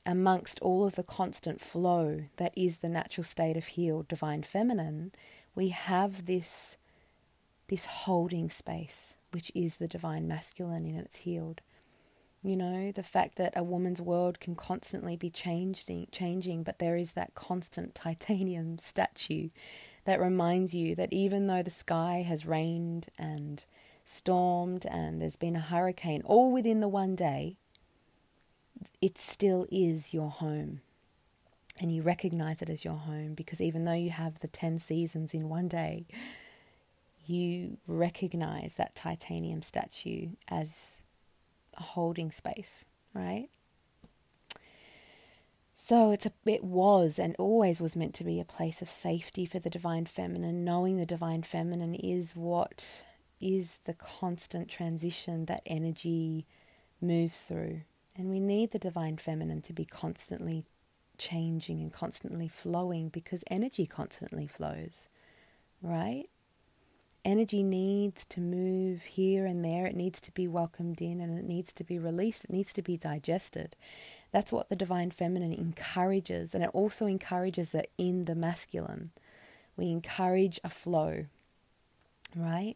amongst 0.04 0.60
all 0.60 0.84
of 0.84 0.94
the 0.94 1.02
constant 1.02 1.62
flow 1.62 2.24
that 2.36 2.52
is 2.54 2.78
the 2.78 2.90
natural 2.90 3.24
state 3.24 3.56
of 3.56 3.68
healed 3.68 4.06
divine 4.06 4.42
feminine, 4.42 5.12
we 5.54 5.70
have 5.70 6.26
this 6.26 6.76
this 7.68 7.86
holding 7.86 8.50
space, 8.50 9.16
which 9.30 9.50
is 9.54 9.78
the 9.78 9.88
divine 9.88 10.28
masculine 10.28 10.84
in 10.84 10.94
its 10.94 11.20
healed. 11.20 11.62
You 12.42 12.54
know, 12.54 12.92
the 12.92 13.02
fact 13.02 13.36
that 13.36 13.56
a 13.56 13.64
woman's 13.64 14.02
world 14.02 14.40
can 14.40 14.56
constantly 14.56 15.16
be 15.16 15.30
changing, 15.30 16.08
changing, 16.12 16.64
but 16.64 16.80
there 16.80 16.96
is 16.96 17.12
that 17.12 17.34
constant 17.34 17.94
titanium 17.94 18.76
statue 18.92 19.48
that 20.04 20.20
reminds 20.20 20.74
you 20.74 20.94
that 20.94 21.12
even 21.12 21.46
though 21.46 21.62
the 21.62 21.70
sky 21.70 22.24
has 22.26 22.46
rained 22.46 23.06
and 23.18 23.64
stormed 24.04 24.86
and 24.86 25.20
there's 25.20 25.36
been 25.36 25.56
a 25.56 25.60
hurricane 25.60 26.22
all 26.24 26.52
within 26.52 26.80
the 26.80 26.88
one 26.88 27.14
day, 27.14 27.56
it 29.00 29.18
still 29.18 29.66
is 29.70 30.12
your 30.12 30.30
home. 30.30 30.80
And 31.80 31.92
you 31.92 32.02
recognize 32.02 32.62
it 32.62 32.70
as 32.70 32.84
your 32.84 32.94
home 32.94 33.34
because 33.34 33.60
even 33.60 33.84
though 33.84 33.92
you 33.92 34.10
have 34.10 34.40
the 34.40 34.48
10 34.48 34.78
seasons 34.78 35.34
in 35.34 35.48
one 35.48 35.66
day, 35.66 36.06
you 37.26 37.78
recognize 37.86 38.74
that 38.74 38.94
titanium 38.94 39.62
statue 39.62 40.28
as 40.48 41.02
a 41.76 41.82
holding 41.82 42.30
space, 42.30 42.84
right? 43.12 43.48
So 45.74 46.12
it's 46.12 46.24
a, 46.24 46.32
it 46.46 46.62
was 46.62 47.18
and 47.18 47.34
always 47.36 47.80
was 47.80 47.96
meant 47.96 48.14
to 48.14 48.24
be 48.24 48.38
a 48.38 48.44
place 48.44 48.80
of 48.80 48.88
safety 48.88 49.44
for 49.44 49.58
the 49.58 49.68
divine 49.68 50.06
feminine. 50.06 50.64
Knowing 50.64 50.96
the 50.96 51.04
divine 51.04 51.42
feminine 51.42 51.96
is 51.96 52.36
what 52.36 53.04
is 53.40 53.80
the 53.84 53.94
constant 53.94 54.68
transition 54.68 55.46
that 55.46 55.62
energy 55.66 56.46
moves 57.00 57.40
through. 57.42 57.82
And 58.16 58.30
we 58.30 58.38
need 58.38 58.70
the 58.70 58.78
divine 58.78 59.16
feminine 59.16 59.60
to 59.62 59.72
be 59.72 59.84
constantly 59.84 60.64
changing 61.18 61.80
and 61.80 61.92
constantly 61.92 62.46
flowing 62.46 63.08
because 63.08 63.42
energy 63.50 63.84
constantly 63.84 64.46
flows, 64.46 65.08
right? 65.82 66.26
Energy 67.24 67.62
needs 67.62 68.24
to 68.26 68.40
move 68.40 69.02
here 69.02 69.46
and 69.46 69.64
there. 69.64 69.86
It 69.86 69.96
needs 69.96 70.20
to 70.20 70.32
be 70.32 70.46
welcomed 70.46 71.00
in 71.00 71.20
and 71.20 71.38
it 71.38 71.44
needs 71.44 71.72
to 71.72 71.84
be 71.84 71.98
released. 71.98 72.44
It 72.44 72.50
needs 72.50 72.72
to 72.74 72.82
be 72.82 72.96
digested. 72.96 73.76
That's 74.34 74.50
what 74.50 74.68
the 74.68 74.74
divine 74.74 75.12
feminine 75.12 75.52
encourages, 75.52 76.56
and 76.56 76.64
it 76.64 76.70
also 76.72 77.06
encourages 77.06 77.72
it 77.72 77.92
in 77.96 78.24
the 78.24 78.34
masculine. 78.34 79.12
We 79.76 79.92
encourage 79.92 80.58
a 80.64 80.68
flow, 80.68 81.26
right? 82.34 82.74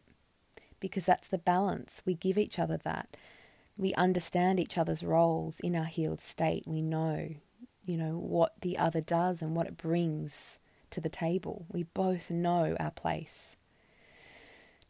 Because 0.79 1.05
that's 1.05 1.27
the 1.27 1.37
balance. 1.37 2.01
We 2.05 2.13
give 2.13 2.37
each 2.37 2.59
other 2.59 2.77
that. 2.85 3.17
We 3.77 3.93
understand 3.95 4.61
each 4.61 4.77
other's 4.77 5.03
roles 5.03 5.59
in 5.59 5.75
our 5.75 5.83
healed 5.83 6.21
state. 6.21 6.63
We 6.65 6.81
know, 6.81 7.35
you 7.85 7.97
know, 7.97 8.17
what 8.17 8.53
the 8.61 8.77
other 8.77 9.01
does 9.01 9.41
and 9.41 9.53
what 9.53 9.67
it 9.67 9.75
brings 9.75 10.59
to 10.91 11.01
the 11.01 11.09
table. 11.09 11.65
We 11.69 11.83
both 11.83 12.31
know 12.31 12.77
our 12.79 12.91
place. 12.91 13.57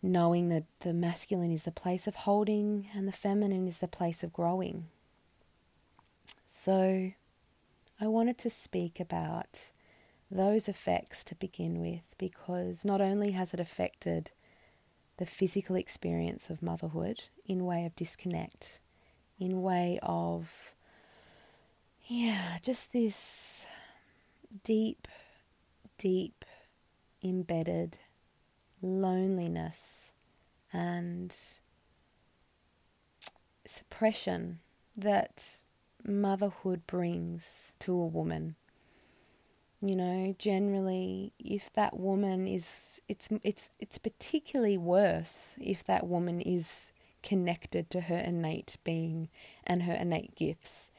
Knowing 0.04 0.50
that 0.50 0.66
the 0.82 0.94
masculine 0.94 1.52
is 1.52 1.64
the 1.64 1.72
place 1.72 2.06
of 2.06 2.16
holding 2.16 2.90
and 2.94 3.08
the 3.08 3.12
feminine 3.12 3.68
is 3.68 3.80
the 3.80 3.88
place 3.88 4.24
of 4.24 4.32
growing. 4.32 4.86
So, 6.46 7.12
I 8.02 8.08
wanted 8.08 8.38
to 8.40 8.50
speak 8.50 9.00
about 9.00 9.72
those 10.32 10.70
effects 10.70 11.24
to 11.26 11.36
begin 11.36 11.82
with 11.82 12.04
because 12.18 12.86
not 12.86 13.02
only 13.02 13.32
has 13.32 13.54
it 13.54 13.60
affected 13.60 14.32
the 15.18 15.26
physical 15.26 15.76
experience 15.76 16.50
of 16.50 16.62
motherhood 16.62 17.26
in 17.46 17.66
way 17.66 17.86
of 17.86 17.96
disconnect, 17.96 18.80
in 19.40 19.62
way 19.62 20.00
of 20.02 20.74
yeah, 22.06 22.58
just 22.64 22.92
this 22.92 23.68
deep, 24.64 25.08
deep, 26.00 26.44
embedded 27.24 28.00
loneliness 28.82 30.12
and 30.74 31.36
suppression 33.66 34.60
that 34.98 35.64
motherhood 36.10 36.86
brings 36.88 37.74
to 37.80 37.94
a 37.94 38.06
woman. 38.06 38.56
You 39.82 39.96
know, 39.96 40.36
generally, 40.38 41.32
if 41.40 41.72
that 41.74 41.98
woman 41.98 42.48
is, 42.48 43.02
it's 43.08 43.30
it's 43.44 43.70
it's 43.80 43.98
particularly 43.98 44.78
worse 44.78 45.56
if 45.62 45.86
that 45.86 46.06
woman 46.06 46.42
is 46.42 46.92
connected 47.24 47.90
to 47.92 48.02
her 48.02 48.18
innate 48.18 48.78
being 48.84 49.30
and 49.66 49.84
her 49.84 49.94
innate 49.94 50.36
gifts. 50.36 50.92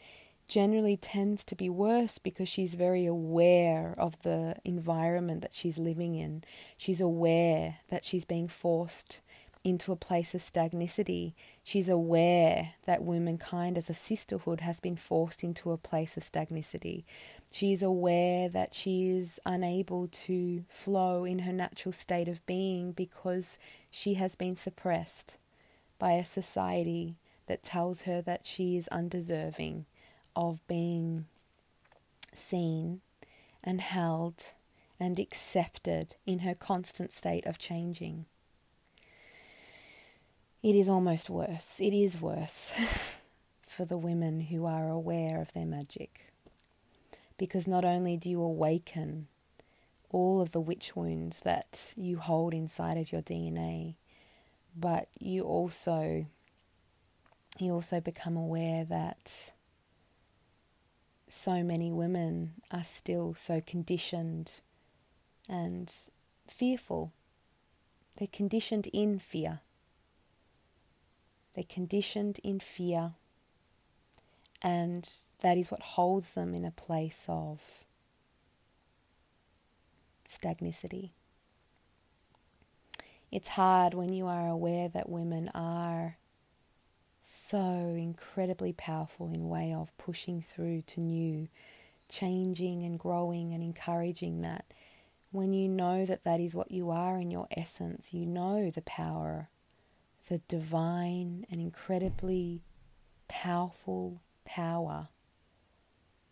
Generally, 0.49 0.97
tends 0.97 1.45
to 1.45 1.55
be 1.55 1.69
worse 1.69 2.19
because 2.19 2.49
she's 2.49 2.75
very 2.75 3.05
aware 3.07 3.95
of 3.99 4.21
the 4.23 4.57
environment 4.65 5.43
that 5.43 5.55
she's 5.55 5.79
living 5.79 6.15
in. 6.15 6.43
She's 6.77 7.01
aware 7.01 7.79
that 7.89 8.05
she's 8.05 8.25
being 8.25 8.49
forced 8.49 9.21
into 9.63 9.93
a 9.93 9.97
place 9.97 10.35
of 10.35 10.41
stagnicity. 10.41 11.35
She's 11.63 11.89
aware 11.89 12.75
that 12.87 13.03
womankind 13.03 13.77
as 13.77 13.91
a 13.91 13.95
sisterhood 13.95 14.61
has 14.61 14.81
been 14.81 14.97
forced 14.97 15.45
into 15.45 15.71
a 15.71 15.77
place 15.77 16.17
of 16.17 16.23
stagnicity. 16.23 17.05
She's 17.53 17.83
aware 17.83 18.49
that 18.49 18.75
she 18.75 19.11
is 19.11 19.39
unable 19.45 20.09
to 20.09 20.65
flow 20.69 21.25
in 21.25 21.41
her 21.41 21.53
natural 21.53 21.93
state 21.93 22.29
of 22.29 22.45
being 22.47 22.93
because 22.93 23.59
she 23.91 24.15
has 24.15 24.35
been 24.35 24.57
suppressed 24.57 25.37
by 25.99 26.13
a 26.13 26.25
society 26.25 27.17
that 27.47 27.63
tells 27.63 28.03
her 28.03 28.23
that 28.23 28.47
she 28.47 28.77
is 28.77 28.89
undeserving 28.89 29.85
of 30.35 30.67
being 30.69 31.27
seen 32.33 33.01
and 33.63 33.81
held 33.81 34.55
and 34.99 35.19
accepted 35.19 36.17
in 36.25 36.41
her 36.41 36.55
constant 36.55 37.13
state 37.13 37.45
of 37.45 37.59
changing 37.59 38.25
it 40.63 40.75
is 40.75 40.89
almost 40.89 41.31
worse. 41.31 41.81
It 41.81 41.95
is 41.95 42.21
worse 42.21 42.73
for 43.63 43.85
the 43.85 43.99
women 43.99 44.41
who 44.41 44.67
are 44.67 44.89
aware 44.89 45.41
of 45.41 45.53
their 45.53 45.67
magic. 45.67 46.33
Because 47.39 47.67
not 47.67 47.85
only 47.85 48.17
do 48.17 48.29
you 48.29 48.43
awaken 48.43 49.29
all 50.11 50.41
of 50.41 50.53
the 50.53 50.61
witch 50.61 50.95
wounds 50.95 51.41
that 51.41 51.95
you 51.97 52.19
hold 52.19 52.53
inside 52.53 52.99
of 52.99 53.13
your 53.13 53.23
DNA, 53.23 53.95
but 54.77 55.09
you 55.19 55.43
also 55.43 56.27
you 57.59 57.73
also 57.73 58.01
become 58.01 58.37
aware 58.37 58.85
that 58.85 59.53
so 61.29 61.63
many 61.63 61.93
women 61.93 62.55
are 62.71 62.85
still 62.85 63.35
so 63.35 63.61
conditioned 63.61 64.61
and 65.49 65.93
fearful. 66.49 67.13
They're 68.19 68.29
conditioned 68.29 68.89
in 68.93 69.19
fear. 69.19 69.61
They're 71.55 71.65
conditioned 71.69 72.39
in 72.45 72.61
fear, 72.61 73.13
and 74.63 75.09
that 75.41 75.59
is 75.59 75.71
what 75.71 75.83
holds 75.83 76.31
them 76.31 76.55
in 76.55 76.65
a 76.65 76.71
place 76.71 77.25
of 77.29 77.85
stagnicity. 80.29 81.11
It's 83.33 83.49
hard 83.49 83.95
when 83.95 84.13
you 84.13 84.27
are 84.27 84.49
aware 84.49 84.89
that 84.89 85.09
women 85.09 85.49
are 85.55 86.17
so 87.23 87.95
incredibly 87.97 88.73
powerful 88.73 89.33
in 89.33 89.49
way 89.49 89.73
of 89.73 89.97
pushing 89.99 90.43
through 90.43 90.83
to 90.83 91.01
new, 91.01 91.49
changing 92.09 92.83
and 92.83 92.99
growing 92.99 93.53
and 93.53 93.63
encouraging 93.63 94.43
that. 94.43 94.65
When 95.31 95.53
you 95.53 95.69
know 95.69 96.05
that 96.07 96.25
that 96.25 96.41
is 96.41 96.57
what 96.57 96.73
you 96.73 96.91
are 96.91 97.21
in 97.21 97.31
your 97.31 97.47
essence, 97.57 98.13
you 98.13 98.27
know 98.27 98.71
the 98.71 98.83
power, 98.83 99.49
the 100.31 100.39
divine 100.47 101.45
and 101.51 101.61
incredibly 101.61 102.63
powerful 103.27 104.23
power 104.45 105.09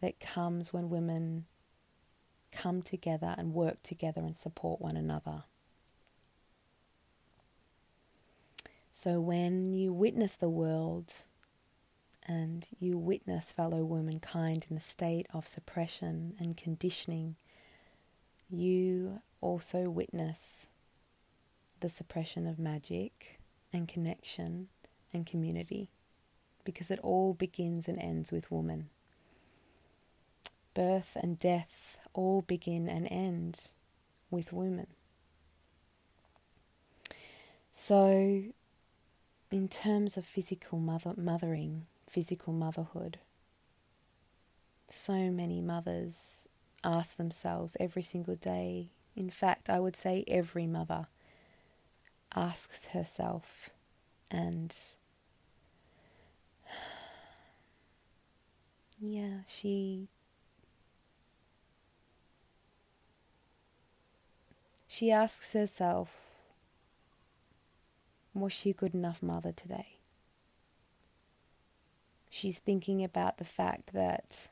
that 0.00 0.20
comes 0.20 0.72
when 0.72 0.88
women 0.88 1.46
come 2.52 2.80
together 2.80 3.34
and 3.36 3.52
work 3.52 3.82
together 3.82 4.20
and 4.20 4.36
support 4.36 4.80
one 4.80 4.96
another. 4.96 5.42
So 8.92 9.20
when 9.20 9.72
you 9.74 9.92
witness 9.92 10.36
the 10.36 10.48
world 10.48 11.12
and 12.24 12.68
you 12.78 12.96
witness 12.96 13.50
fellow 13.50 13.84
womankind 13.84 14.66
in 14.70 14.76
a 14.76 14.80
state 14.80 15.26
of 15.34 15.48
suppression 15.48 16.34
and 16.38 16.56
conditioning, 16.56 17.34
you 18.48 19.22
also 19.40 19.90
witness 19.90 20.68
the 21.80 21.88
suppression 21.88 22.46
of 22.46 22.60
magic 22.60 23.38
and 23.72 23.88
connection 23.88 24.68
and 25.12 25.26
community 25.26 25.90
because 26.64 26.90
it 26.90 27.00
all 27.02 27.34
begins 27.34 27.88
and 27.88 27.98
ends 27.98 28.30
with 28.30 28.50
woman. 28.50 28.88
Birth 30.75 31.16
and 31.20 31.38
death 31.38 31.98
all 32.12 32.42
begin 32.42 32.88
and 32.88 33.08
end 33.10 33.68
with 34.30 34.52
women. 34.52 34.87
So, 37.72 38.42
in 39.50 39.68
terms 39.68 40.16
of 40.16 40.26
physical 40.26 40.78
mother, 40.78 41.14
mothering, 41.16 41.87
physical 42.08 42.52
motherhood, 42.52 43.18
so 44.90 45.30
many 45.30 45.60
mothers 45.60 46.48
ask 46.84 47.16
themselves 47.16 47.76
every 47.80 48.02
single 48.02 48.37
day. 48.37 48.90
In 49.16 49.30
fact, 49.30 49.70
I 49.70 49.80
would 49.80 49.96
say 49.96 50.25
every 50.28 50.66
mother 50.66 51.06
asks 52.38 52.88
herself 52.88 53.71
and 54.30 54.76
yeah, 59.00 59.38
she 59.49 60.07
she 64.87 65.11
asks 65.11 65.52
herself 65.52 66.26
was 68.35 68.52
she 68.52 68.71
a 68.71 68.75
good 68.75 68.95
enough 68.95 69.21
mother 69.21 69.50
today? 69.50 69.99
She's 72.31 72.61
thinking 72.61 73.03
about 73.03 73.38
the 73.38 73.44
fact 73.44 73.92
that 73.92 74.48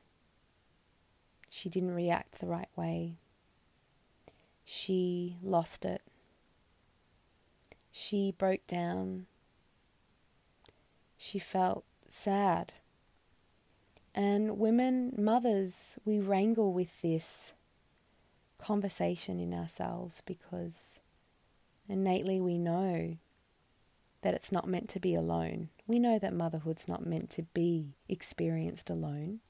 she 1.49 1.69
didn't 1.69 1.95
react 1.95 2.41
the 2.41 2.47
right 2.47 2.69
way. 2.75 3.15
She 4.65 5.37
lost 5.41 5.85
it. 5.85 6.03
She 7.99 8.31
broke 8.31 8.67
down. 8.67 9.25
She 11.17 11.39
felt 11.39 11.87
sad. 12.11 12.75
And 14.15 14.59
women, 14.59 15.15
mothers, 15.17 15.99
we 16.05 16.21
wrangle 16.21 16.75
with 16.75 17.01
this 17.01 17.55
conversation 18.59 19.41
in 19.41 19.55
ourselves 19.55 20.23
because 20.27 21.01
innately 21.89 22.39
we 22.39 22.59
know 22.59 23.17
that 24.21 24.35
it's 24.35 24.53
not 24.53 24.69
meant 24.69 24.91
to 24.91 25.01
be 25.01 25.15
alone. 25.15 25.71
We 25.87 25.99
know 25.99 26.19
that 26.19 26.35
motherhood's 26.35 26.87
not 26.87 27.07
meant 27.07 27.31
to 27.31 27.45
be 27.55 27.95
experienced 28.11 28.91
alone. 28.91 29.41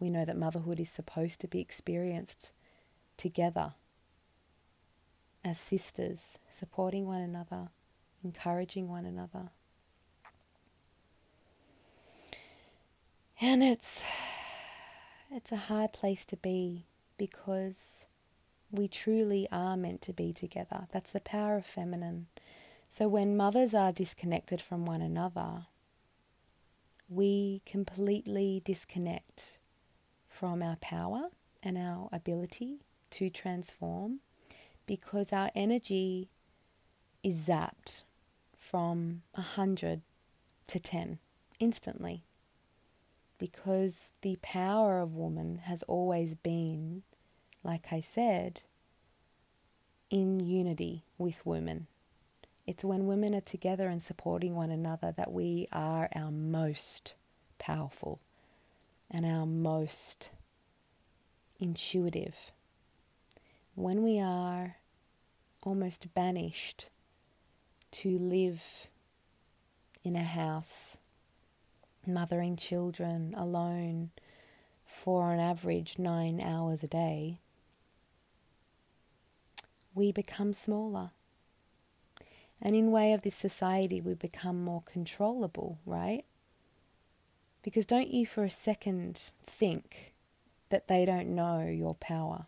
We 0.00 0.10
know 0.10 0.24
that 0.24 0.36
motherhood 0.36 0.80
is 0.80 0.90
supposed 0.90 1.40
to 1.42 1.46
be 1.46 1.60
experienced 1.60 2.50
together 3.16 3.74
as 5.44 5.60
sisters, 5.60 6.40
supporting 6.50 7.06
one 7.06 7.20
another, 7.20 7.68
encouraging 8.26 8.88
one 8.88 9.06
another. 9.06 9.50
And 13.40 13.62
it's 13.62 14.02
it's 15.30 15.52
a 15.52 15.56
hard 15.56 15.92
place 15.92 16.24
to 16.26 16.36
be 16.36 16.86
because 17.16 18.06
we 18.70 18.88
truly 18.88 19.46
are 19.52 19.76
meant 19.76 20.02
to 20.02 20.12
be 20.12 20.32
together. 20.32 20.88
That's 20.92 21.12
the 21.12 21.20
power 21.20 21.56
of 21.56 21.66
feminine. 21.66 22.26
So 22.88 23.06
when 23.06 23.36
mothers 23.36 23.74
are 23.74 23.92
disconnected 23.92 24.60
from 24.60 24.86
one 24.86 25.02
another, 25.02 25.66
we 27.08 27.62
completely 27.64 28.60
disconnect 28.64 29.58
from 30.28 30.62
our 30.62 30.76
power 30.76 31.28
and 31.62 31.78
our 31.78 32.08
ability 32.12 32.80
to 33.10 33.30
transform 33.30 34.20
because 34.86 35.32
our 35.32 35.50
energy 35.54 36.28
is 37.22 37.48
zapped 37.48 38.04
from 38.70 39.22
100 39.32 40.02
to 40.66 40.80
10 40.80 41.18
instantly. 41.60 42.24
Because 43.38 44.10
the 44.22 44.38
power 44.42 45.00
of 45.00 45.16
woman 45.16 45.58
has 45.64 45.82
always 45.84 46.34
been, 46.34 47.02
like 47.62 47.88
I 47.92 48.00
said, 48.00 48.62
in 50.10 50.40
unity 50.40 51.04
with 51.18 51.44
women. 51.44 51.86
It's 52.66 52.84
when 52.84 53.06
women 53.06 53.34
are 53.34 53.40
together 53.40 53.88
and 53.88 54.02
supporting 54.02 54.54
one 54.54 54.70
another 54.70 55.12
that 55.16 55.32
we 55.32 55.68
are 55.70 56.08
our 56.14 56.30
most 56.30 57.14
powerful 57.58 58.20
and 59.10 59.24
our 59.24 59.46
most 59.46 60.30
intuitive. 61.60 62.52
When 63.74 64.02
we 64.02 64.18
are 64.18 64.76
almost 65.62 66.12
banished 66.14 66.86
to 67.92 68.16
live 68.18 68.88
in 70.04 70.16
a 70.16 70.24
house, 70.24 70.98
mothering 72.06 72.56
children 72.56 73.34
alone 73.36 74.10
for 74.84 75.32
an 75.32 75.40
average 75.40 75.98
nine 75.98 76.40
hours 76.40 76.82
a 76.82 76.88
day, 76.88 77.40
we 79.94 80.12
become 80.12 80.52
smaller 80.52 81.10
and 82.60 82.74
in 82.74 82.90
way 82.90 83.12
of 83.12 83.22
this 83.22 83.36
society, 83.36 84.00
we 84.00 84.14
become 84.14 84.62
more 84.62 84.82
controllable, 84.86 85.78
right? 85.84 86.24
Because 87.62 87.86
don't 87.86 88.08
you 88.08 88.24
for 88.26 88.44
a 88.44 88.50
second 88.50 89.30
think 89.46 90.14
that 90.70 90.88
they 90.88 91.04
don't 91.04 91.34
know 91.34 91.60
your 91.60 91.94
power? 91.94 92.46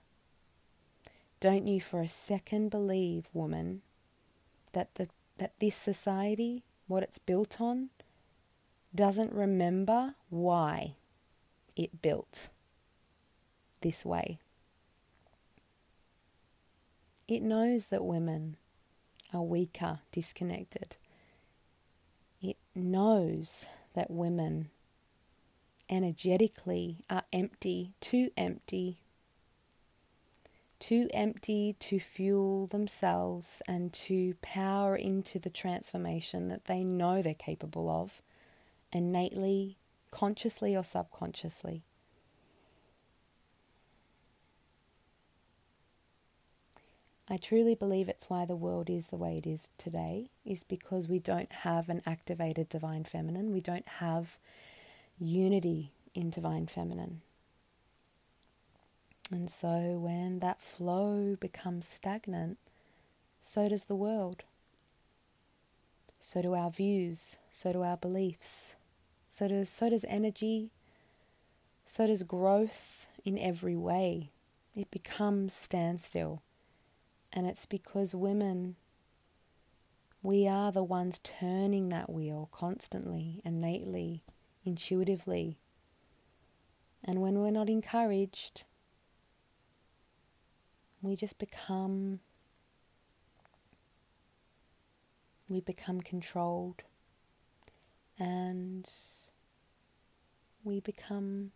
Don't 1.41 1.67
you 1.67 1.81
for 1.81 2.01
a 2.01 2.09
second 2.09 2.71
believe, 2.71 3.29
woman, 3.33 3.83
that 4.73 4.95
the 4.95 5.09
that 5.39 5.59
this 5.59 5.77
society, 5.77 6.65
what 6.87 7.03
it's 7.03 7.19
built 7.19 7.61
on, 7.61 7.91
doesn't 8.95 9.33
remember 9.33 10.15
why 10.29 10.95
it 11.77 12.03
built 12.03 12.49
this 13.81 14.05
way. 14.05 14.39
It 17.27 17.43
knows 17.43 17.87
that 17.87 18.05
women 18.05 18.57
are 19.33 19.43
weaker, 19.43 20.01
disconnected. 20.11 20.97
It 22.41 22.57
knows 22.75 23.67
that 23.95 24.11
women 24.11 24.71
energetically 25.91 27.05
are 27.11 27.25
empty, 27.33 27.93
too 28.01 28.31
empty, 28.37 29.01
too 30.79 31.09
empty 31.13 31.75
to 31.81 31.99
fuel 31.99 32.67
themselves 32.67 33.61
and 33.67 33.93
to 33.93 34.35
power 34.43 34.95
into 34.95 35.39
the 35.39 35.51
transformation 35.51 36.49
that 36.49 36.67
they 36.67 36.85
know 36.85 37.21
they're 37.21 37.35
capable 37.35 37.91
of 37.91 38.23
innately, 38.93 39.77
consciously, 40.11 40.77
or 40.77 40.85
subconsciously. 40.85 41.83
I 47.31 47.37
truly 47.37 47.75
believe 47.75 48.09
it's 48.09 48.31
why 48.31 48.47
the 48.47 48.57
world 48.57 48.89
is 48.89 49.09
the 49.09 49.17
way 49.17 49.37
it 49.37 49.47
is 49.47 49.69
today, 49.77 50.31
is 50.47 50.65
because 50.65 51.09
we 51.09 51.19
don't 51.19 51.53
have 51.53 51.91
an 51.91 52.01
activated 52.07 52.71
divine 52.71 53.05
feminine. 53.05 53.53
We 53.53 53.61
don't 53.61 53.87
have 53.87 54.39
unity 55.19 55.93
in 56.15 56.31
divine 56.31 56.69
feminine. 56.69 57.21
And 59.31 59.51
so 59.51 59.99
when 59.99 60.39
that 60.41 60.63
flow 60.63 61.37
becomes 61.39 61.87
stagnant, 61.87 62.59
so 63.41 63.69
does 63.69 63.85
the 63.85 63.97
world. 63.97 64.45
So 66.21 66.43
do 66.43 66.55
our 66.55 66.71
views, 66.71 67.39
so 67.51 67.73
do 67.73 67.83
our 67.83 67.97
beliefs, 67.97 68.75
so 69.31 69.49
does 69.49 69.69
so 69.69 69.91
does 69.91 70.05
energy, 70.09 70.71
so 71.85 72.07
does 72.07 72.23
growth 72.23 73.07
in 73.25 73.39
every 73.39 73.77
way. 73.77 74.31
It 74.75 74.91
becomes 74.91 75.53
standstill. 75.55 76.43
And 77.33 77.47
it's 77.47 77.67
because 77.67 78.15
women, 78.15 78.77
we 80.23 80.49
are 80.49 80.73
the 80.73 80.83
ones 80.83 81.21
turning 81.23 81.91
that 81.91 82.11
wheel 82.11 82.49
constantly, 82.53 83.41
innately, 83.45 84.25
intuitively. 84.65 85.59
And 87.05 87.21
when 87.21 87.39
we're 87.39 87.51
not 87.51 87.69
encouraged, 87.69 88.65
we 91.03 91.17
just 91.17 91.39
become 91.39 92.21
we 95.49 95.61
become 95.61 96.01
controlled 96.01 96.83
and 98.19 98.89
we 100.65 100.81
become 100.81 101.53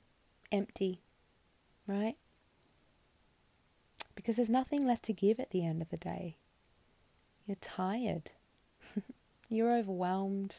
empty, 0.50 1.00
right? 1.86 2.16
because 4.22 4.36
there's 4.36 4.50
nothing 4.50 4.86
left 4.86 5.02
to 5.04 5.12
give 5.12 5.40
at 5.40 5.50
the 5.50 5.64
end 5.64 5.82
of 5.82 5.90
the 5.90 5.96
day. 5.96 6.36
You're 7.44 7.56
tired. 7.56 8.30
You're 9.48 9.76
overwhelmed. 9.76 10.56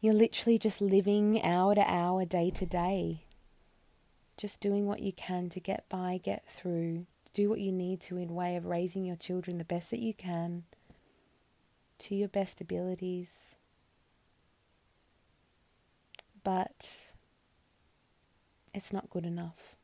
You're 0.00 0.14
literally 0.14 0.58
just 0.58 0.80
living 0.80 1.42
hour 1.42 1.74
to 1.74 1.80
hour, 1.80 2.24
day 2.24 2.50
to 2.50 2.66
day. 2.66 3.24
Just 4.36 4.60
doing 4.60 4.86
what 4.86 5.00
you 5.00 5.12
can 5.12 5.48
to 5.50 5.60
get 5.60 5.88
by, 5.88 6.20
get 6.22 6.44
through, 6.46 7.06
do 7.32 7.48
what 7.48 7.60
you 7.60 7.72
need 7.72 8.00
to 8.02 8.16
in 8.16 8.34
way 8.34 8.56
of 8.56 8.66
raising 8.66 9.04
your 9.04 9.16
children 9.16 9.58
the 9.58 9.64
best 9.64 9.90
that 9.90 10.00
you 10.00 10.14
can, 10.14 10.64
to 11.98 12.14
your 12.14 12.28
best 12.28 12.60
abilities. 12.60 13.56
But 16.44 17.12
it's 18.74 18.92
not 18.92 19.10
good 19.10 19.24
enough. 19.24 19.76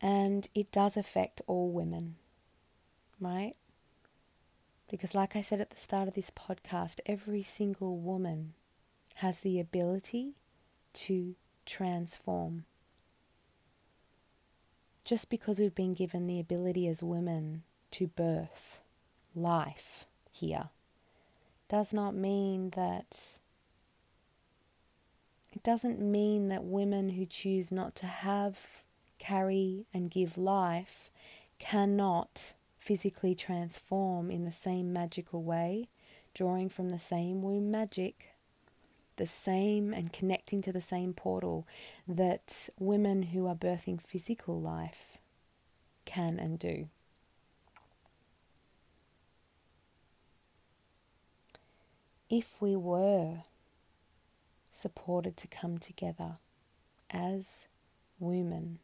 And 0.00 0.48
it 0.54 0.70
does 0.72 0.96
affect 0.96 1.40
all 1.46 1.70
women, 1.70 2.16
right? 3.20 3.54
Because, 4.90 5.14
like 5.14 5.34
I 5.34 5.40
said 5.40 5.60
at 5.60 5.70
the 5.70 5.76
start 5.76 6.08
of 6.08 6.14
this 6.14 6.30
podcast, 6.30 7.00
every 7.06 7.42
single 7.42 7.96
woman 7.96 8.54
has 9.16 9.40
the 9.40 9.58
ability 9.58 10.34
to 10.92 11.36
transform. 11.64 12.64
Just 15.04 15.28
because 15.28 15.58
we've 15.58 15.74
been 15.74 15.94
given 15.94 16.26
the 16.26 16.40
ability 16.40 16.88
as 16.88 17.02
women 17.02 17.62
to 17.92 18.06
birth 18.06 18.80
life 19.34 20.06
here 20.30 20.70
does 21.68 21.92
not 21.92 22.14
mean 22.14 22.70
that 22.70 23.38
it 25.52 25.62
doesn't 25.62 26.00
mean 26.00 26.48
that 26.48 26.64
women 26.64 27.10
who 27.10 27.26
choose 27.26 27.70
not 27.70 27.94
to 27.96 28.06
have 28.06 28.84
carry, 29.24 29.86
and 29.94 30.10
give 30.10 30.36
life 30.36 31.10
cannot 31.58 32.54
physically 32.78 33.34
transform 33.34 34.30
in 34.30 34.44
the 34.44 34.52
same 34.52 34.92
magical 34.92 35.42
way, 35.42 35.88
drawing 36.34 36.68
from 36.68 36.90
the 36.90 36.98
same 36.98 37.40
womb 37.40 37.70
magic, 37.70 38.33
the 39.16 39.26
same 39.26 39.92
and 39.92 40.12
connecting 40.12 40.60
to 40.62 40.72
the 40.72 40.80
same 40.80 41.12
portal 41.12 41.66
that 42.06 42.68
women 42.78 43.24
who 43.24 43.46
are 43.46 43.54
birthing 43.54 44.00
physical 44.00 44.60
life 44.60 45.18
can 46.06 46.38
and 46.38 46.58
do. 46.58 46.88
If 52.28 52.60
we 52.60 52.74
were 52.74 53.42
supported 54.70 55.36
to 55.36 55.46
come 55.46 55.78
together 55.78 56.38
as 57.10 57.66
women 58.18 58.80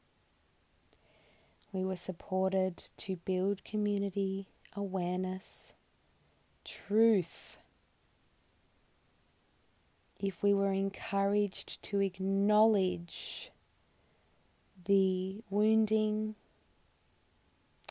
we 1.72 1.84
were 1.84 1.96
supported 1.96 2.84
to 2.98 3.16
build 3.16 3.64
community, 3.64 4.48
awareness, 4.74 5.74
truth. 6.64 7.58
If 10.22 10.42
we 10.42 10.52
were 10.52 10.72
encouraged 10.72 11.82
to 11.84 12.00
acknowledge 12.00 13.50
the 14.84 15.42
wounding 15.48 16.34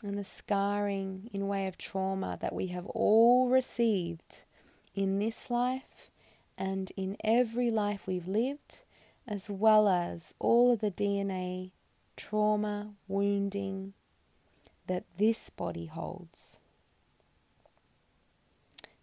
and 0.04 0.16
the 0.16 0.22
scarring 0.22 1.28
in 1.32 1.48
way 1.48 1.66
of 1.66 1.76
trauma 1.76 2.38
that 2.40 2.54
we 2.54 2.68
have 2.68 2.86
all 2.86 3.48
received 3.48 4.44
in 4.94 5.18
this 5.18 5.50
life 5.50 6.08
and 6.56 6.92
in 6.96 7.16
every 7.24 7.68
life 7.70 8.06
we've 8.06 8.28
lived, 8.28 8.84
as 9.26 9.50
well 9.50 9.88
as 9.88 10.32
all 10.38 10.72
of 10.72 10.78
the 10.78 10.90
DNA 10.90 11.72
trauma, 12.16 12.92
wounding 13.08 13.92
that 14.86 15.04
this 15.18 15.50
body 15.50 15.86
holds. 15.86 16.58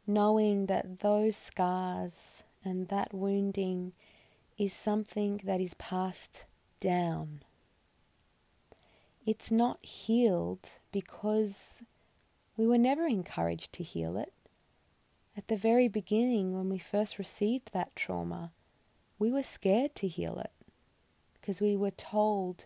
Knowing 0.06 0.68
that 0.68 1.00
those 1.00 1.36
scars 1.36 2.44
and 2.63 2.88
that 2.88 3.13
wounding 3.13 3.93
is 4.58 4.74
something 4.74 5.41
that 5.43 5.62
is 5.62 5.74
passed 5.76 6.46
down. 6.80 7.43
It's 9.26 9.52
not 9.52 9.86
healed 9.86 10.70
because 10.91 11.84
we 12.56 12.65
were 12.65 12.78
never 12.78 13.06
encouraged 13.06 13.74
to 13.74 13.84
heal 13.84 14.17
it. 14.17 14.34
At 15.36 15.48
the 15.48 15.58
very 15.58 15.88
beginning, 15.88 16.54
when 16.54 16.70
we 16.70 16.80
first 16.80 17.20
received 17.20 17.72
that 17.74 17.96
trauma, 17.96 18.52
we 19.20 19.32
were 19.32 19.43
scared 19.43 19.96
to 19.96 20.08
heal 20.08 20.39
it 20.39 20.52
because 21.34 21.62
we 21.62 21.76
were 21.76 21.91
told 21.91 22.65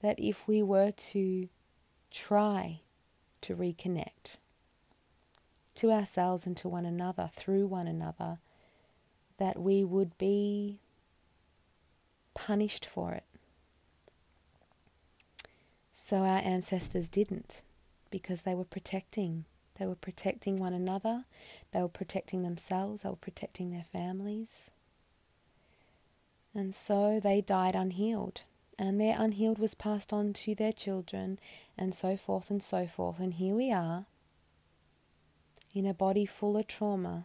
that 0.00 0.18
if 0.18 0.46
we 0.46 0.62
were 0.62 0.92
to 0.92 1.48
try 2.10 2.80
to 3.40 3.56
reconnect 3.56 4.36
to 5.74 5.90
ourselves 5.90 6.46
and 6.46 6.56
to 6.56 6.68
one 6.68 6.84
another 6.84 7.30
through 7.32 7.66
one 7.66 7.86
another, 7.86 8.38
that 9.38 9.58
we 9.60 9.84
would 9.84 10.16
be 10.18 10.78
punished 12.34 12.86
for 12.86 13.12
it. 13.12 13.24
So 15.92 16.18
our 16.18 16.38
ancestors 16.38 17.08
didn't 17.08 17.62
because 18.10 18.42
they 18.42 18.54
were 18.54 18.64
protecting. 18.64 19.44
They 19.78 19.86
were 19.86 19.94
protecting 19.94 20.58
one 20.58 20.74
another, 20.74 21.24
they 21.72 21.80
were 21.80 21.88
protecting 21.88 22.42
themselves, 22.42 23.02
they 23.02 23.08
were 23.10 23.14
protecting 23.14 23.70
their 23.70 23.84
families. 23.92 24.72
And 26.52 26.74
so 26.74 27.20
they 27.22 27.40
died 27.40 27.76
unhealed 27.76 28.42
and 28.78 29.00
their 29.00 29.16
unhealed 29.18 29.58
was 29.58 29.74
passed 29.74 30.12
on 30.12 30.32
to 30.32 30.54
their 30.54 30.72
children, 30.72 31.40
and 31.76 31.94
so 31.94 32.16
forth 32.16 32.48
and 32.48 32.62
so 32.62 32.86
forth. 32.86 33.18
And 33.18 33.34
here 33.34 33.54
we 33.54 33.72
are 33.72 34.06
in 35.74 35.84
a 35.84 35.92
body 35.92 36.24
full 36.24 36.56
of 36.56 36.68
trauma. 36.68 37.24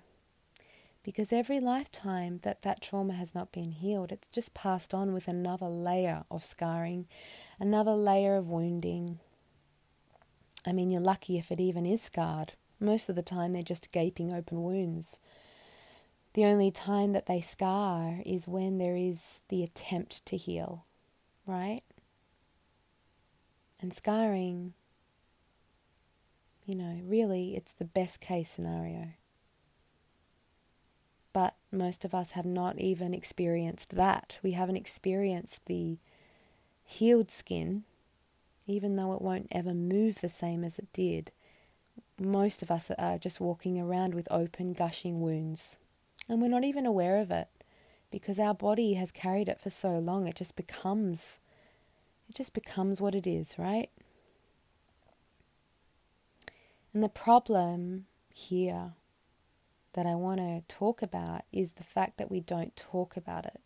Because 1.03 1.33
every 1.33 1.59
lifetime 1.59 2.39
that 2.43 2.61
that 2.61 2.81
trauma 2.81 3.13
has 3.13 3.35
not 3.35 3.51
been 3.51 3.71
healed, 3.71 4.11
it's 4.11 4.29
just 4.29 4.53
passed 4.53 4.93
on 4.93 5.13
with 5.13 5.27
another 5.27 5.67
layer 5.67 6.23
of 6.31 6.45
scarring, 6.45 7.07
another 7.59 7.91
layer 7.91 8.35
of 8.35 8.47
wounding. 8.47 9.19
I 10.65 10.71
mean, 10.71 10.89
you're 10.89 11.01
lucky 11.01 11.37
if 11.37 11.51
it 11.51 11.59
even 11.59 11.85
is 11.85 12.01
scarred. 12.01 12.53
Most 12.79 13.09
of 13.09 13.15
the 13.15 13.21
time, 13.21 13.51
they're 13.51 13.61
just 13.61 13.91
gaping 13.91 14.33
open 14.33 14.63
wounds. 14.63 15.19
The 16.33 16.45
only 16.45 16.71
time 16.71 17.11
that 17.11 17.25
they 17.25 17.41
scar 17.41 18.21
is 18.25 18.47
when 18.47 18.77
there 18.77 18.95
is 18.95 19.41
the 19.49 19.61
attempt 19.61 20.25
to 20.27 20.37
heal 20.37 20.85
right? 21.45 21.81
And 23.79 23.93
scarring, 23.93 24.73
you 26.65 26.75
know, 26.75 27.01
really 27.03 27.55
it's 27.55 27.73
the 27.73 27.85
best 27.85 28.21
case 28.21 28.49
scenario. 28.49 29.09
But 31.33 31.55
most 31.71 32.05
of 32.05 32.13
us 32.13 32.31
have 32.31 32.45
not 32.45 32.79
even 32.79 33.13
experienced 33.13 33.95
that. 33.95 34.37
We 34.43 34.51
haven't 34.51 34.77
experienced 34.77 35.65
the 35.65 35.97
healed 36.85 37.31
skin, 37.31 37.83
even 38.67 38.95
though 38.95 39.13
it 39.13 39.21
won't 39.21 39.47
ever 39.51 39.73
move 39.73 40.21
the 40.21 40.29
same 40.29 40.63
as 40.63 40.77
it 40.77 40.93
did. 40.93 41.31
Most 42.19 42.61
of 42.61 42.69
us 42.69 42.91
are 42.97 43.17
just 43.17 43.39
walking 43.39 43.79
around 43.79 44.13
with 44.13 44.27
open, 44.29 44.73
gushing 44.73 45.19
wounds, 45.19 45.77
and 46.29 46.41
we're 46.41 46.47
not 46.47 46.63
even 46.63 46.85
aware 46.85 47.17
of 47.17 47.31
it 47.31 47.47
because 48.13 48.37
our 48.37 48.53
body 48.53 48.93
has 48.93 49.11
carried 49.11 49.49
it 49.49 49.59
for 49.59 49.71
so 49.71 49.97
long, 49.97 50.27
it 50.27 50.35
just 50.35 50.55
becomes 50.55 51.39
it 52.29 52.35
just 52.35 52.53
becomes 52.53 53.01
what 53.01 53.15
it 53.15 53.25
is, 53.25 53.57
right? 53.57 53.89
And 56.93 57.03
the 57.03 57.09
problem 57.09 58.05
here 58.31 58.93
that 59.93 60.05
I 60.05 60.15
want 60.15 60.39
to 60.39 60.63
talk 60.67 61.01
about 61.01 61.43
is 61.51 61.73
the 61.73 61.83
fact 61.83 62.17
that 62.17 62.31
we 62.31 62.39
don't 62.39 62.75
talk 62.75 63.15
about 63.15 63.45
it. 63.45 63.59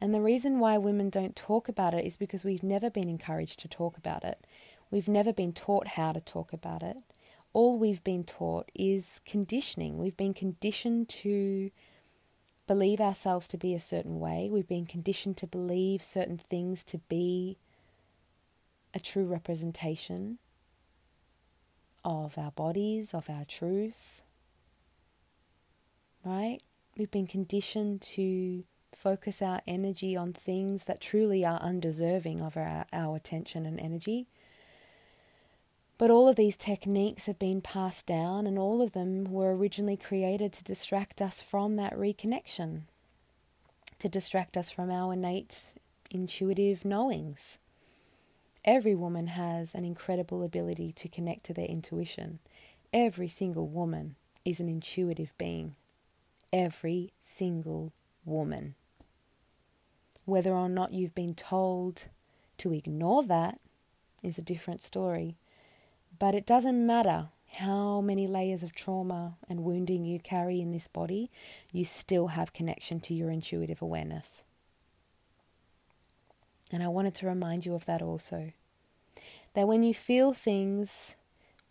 And 0.00 0.14
the 0.14 0.20
reason 0.20 0.60
why 0.60 0.78
women 0.78 1.10
don't 1.10 1.34
talk 1.34 1.68
about 1.68 1.94
it 1.94 2.04
is 2.04 2.16
because 2.16 2.44
we've 2.44 2.62
never 2.62 2.88
been 2.90 3.08
encouraged 3.08 3.60
to 3.60 3.68
talk 3.68 3.96
about 3.96 4.24
it. 4.24 4.44
We've 4.90 5.08
never 5.08 5.32
been 5.32 5.52
taught 5.52 5.88
how 5.88 6.12
to 6.12 6.20
talk 6.20 6.52
about 6.52 6.82
it. 6.82 6.98
All 7.52 7.78
we've 7.78 8.04
been 8.04 8.24
taught 8.24 8.70
is 8.74 9.20
conditioning. 9.24 9.98
We've 9.98 10.16
been 10.16 10.34
conditioned 10.34 11.08
to 11.08 11.70
believe 12.66 13.00
ourselves 13.00 13.48
to 13.48 13.56
be 13.56 13.74
a 13.74 13.80
certain 13.80 14.20
way. 14.20 14.48
We've 14.50 14.68
been 14.68 14.86
conditioned 14.86 15.36
to 15.38 15.46
believe 15.46 16.02
certain 16.02 16.38
things 16.38 16.84
to 16.84 16.98
be 17.08 17.58
a 18.94 19.00
true 19.00 19.24
representation 19.24 20.38
of 22.04 22.38
our 22.38 22.52
bodies, 22.52 23.12
of 23.12 23.28
our 23.28 23.44
truth. 23.44 24.22
Right? 26.24 26.58
We've 26.96 27.10
been 27.10 27.26
conditioned 27.26 28.02
to 28.02 28.64
focus 28.92 29.40
our 29.40 29.60
energy 29.66 30.16
on 30.16 30.32
things 30.32 30.84
that 30.84 31.00
truly 31.00 31.44
are 31.44 31.60
undeserving 31.60 32.40
of 32.40 32.56
our, 32.56 32.86
our 32.92 33.16
attention 33.16 33.66
and 33.66 33.78
energy. 33.78 34.26
But 35.96 36.10
all 36.10 36.28
of 36.28 36.36
these 36.36 36.56
techniques 36.56 37.26
have 37.26 37.38
been 37.38 37.60
passed 37.60 38.06
down, 38.06 38.46
and 38.46 38.58
all 38.58 38.80
of 38.82 38.92
them 38.92 39.24
were 39.24 39.54
originally 39.54 39.96
created 39.96 40.52
to 40.54 40.64
distract 40.64 41.20
us 41.20 41.42
from 41.42 41.76
that 41.76 41.96
reconnection, 41.96 42.82
to 43.98 44.08
distract 44.08 44.56
us 44.56 44.70
from 44.70 44.90
our 44.90 45.12
innate 45.12 45.72
intuitive 46.10 46.84
knowings. 46.84 47.58
Every 48.64 48.94
woman 48.94 49.28
has 49.28 49.74
an 49.74 49.84
incredible 49.84 50.42
ability 50.42 50.92
to 50.92 51.08
connect 51.08 51.44
to 51.46 51.54
their 51.54 51.66
intuition. 51.66 52.38
Every 52.92 53.28
single 53.28 53.66
woman 53.66 54.16
is 54.44 54.60
an 54.60 54.68
intuitive 54.68 55.32
being. 55.36 55.74
Every 56.52 57.12
single 57.20 57.92
woman. 58.24 58.74
Whether 60.24 60.52
or 60.52 60.68
not 60.68 60.92
you've 60.92 61.14
been 61.14 61.34
told 61.34 62.08
to 62.58 62.72
ignore 62.72 63.22
that 63.24 63.60
is 64.22 64.38
a 64.38 64.42
different 64.42 64.82
story. 64.82 65.36
But 66.18 66.34
it 66.34 66.46
doesn't 66.46 66.86
matter 66.86 67.28
how 67.56 68.00
many 68.00 68.26
layers 68.26 68.62
of 68.62 68.74
trauma 68.74 69.36
and 69.48 69.64
wounding 69.64 70.04
you 70.04 70.18
carry 70.18 70.60
in 70.60 70.72
this 70.72 70.86
body, 70.86 71.30
you 71.72 71.84
still 71.84 72.28
have 72.28 72.52
connection 72.52 73.00
to 73.00 73.14
your 73.14 73.30
intuitive 73.30 73.80
awareness. 73.80 74.42
And 76.70 76.82
I 76.82 76.88
wanted 76.88 77.14
to 77.16 77.26
remind 77.26 77.64
you 77.64 77.74
of 77.74 77.86
that 77.86 78.02
also. 78.02 78.52
That 79.54 79.66
when 79.66 79.82
you 79.82 79.94
feel 79.94 80.34
things, 80.34 81.16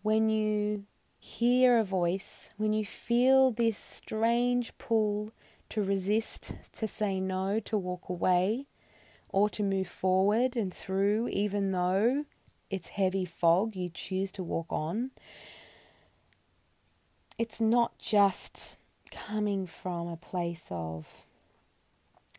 when 0.02 0.28
you 0.28 0.84
hear 1.18 1.78
a 1.78 1.84
voice, 1.84 2.50
when 2.56 2.72
you 2.72 2.84
feel 2.84 3.50
this 3.50 3.76
strange 3.76 4.76
pull 4.78 5.32
to 5.68 5.82
resist, 5.82 6.54
to 6.72 6.86
say 6.86 7.20
no, 7.20 7.60
to 7.60 7.76
walk 7.76 8.08
away, 8.08 8.66
or 9.30 9.50
to 9.50 9.62
move 9.62 9.88
forward 9.88 10.56
and 10.56 10.72
through, 10.72 11.28
even 11.28 11.72
though 11.72 12.24
it's 12.70 12.88
heavy 12.88 13.24
fog 13.24 13.76
you 13.76 13.88
choose 13.88 14.32
to 14.32 14.42
walk 14.42 14.66
on, 14.70 15.10
it's 17.38 17.60
not 17.60 17.98
just 17.98 18.78
coming 19.10 19.66
from 19.66 20.08
a 20.08 20.16
place 20.16 20.66
of 20.70 21.24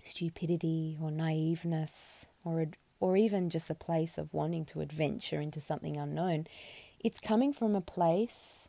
stupidity 0.04 0.98
or 1.02 1.12
naiveness 1.12 2.26
or 2.44 2.68
or 3.02 3.15
even 3.15 3.50
just 3.50 3.70
a 3.70 3.76
place 3.76 4.18
of 4.18 4.34
wanting 4.34 4.65
to 4.65 4.82
adventure 4.82 5.39
into 5.39 5.62
something 5.62 5.96
unknown. 5.96 6.46
It's 7.00 7.20
coming 7.20 7.54
from 7.54 7.76
a 7.76 7.82
place 7.82 8.68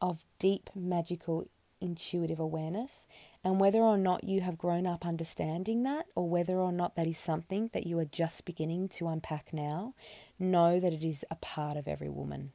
of 0.00 0.24
deep 0.38 0.70
magical 0.74 1.46
intuitive 1.80 2.38
awareness 2.38 3.06
and 3.42 3.58
whether 3.58 3.80
or 3.80 3.96
not 3.96 4.24
you 4.24 4.42
have 4.42 4.58
grown 4.58 4.86
up 4.86 5.06
understanding 5.06 5.82
that, 5.84 6.06
or 6.14 6.28
whether 6.28 6.58
or 6.58 6.72
not 6.72 6.94
that 6.94 7.06
is 7.06 7.18
something 7.18 7.70
that 7.72 7.86
you 7.86 7.98
are 7.98 8.04
just 8.04 8.44
beginning 8.44 8.86
to 8.86 9.08
unpack 9.08 9.52
now, 9.52 9.94
know 10.38 10.78
that 10.78 10.92
it 10.92 11.02
is 11.02 11.24
a 11.30 11.36
part 11.36 11.76
of 11.78 11.88
every 11.88 12.08
woman. 12.08 12.52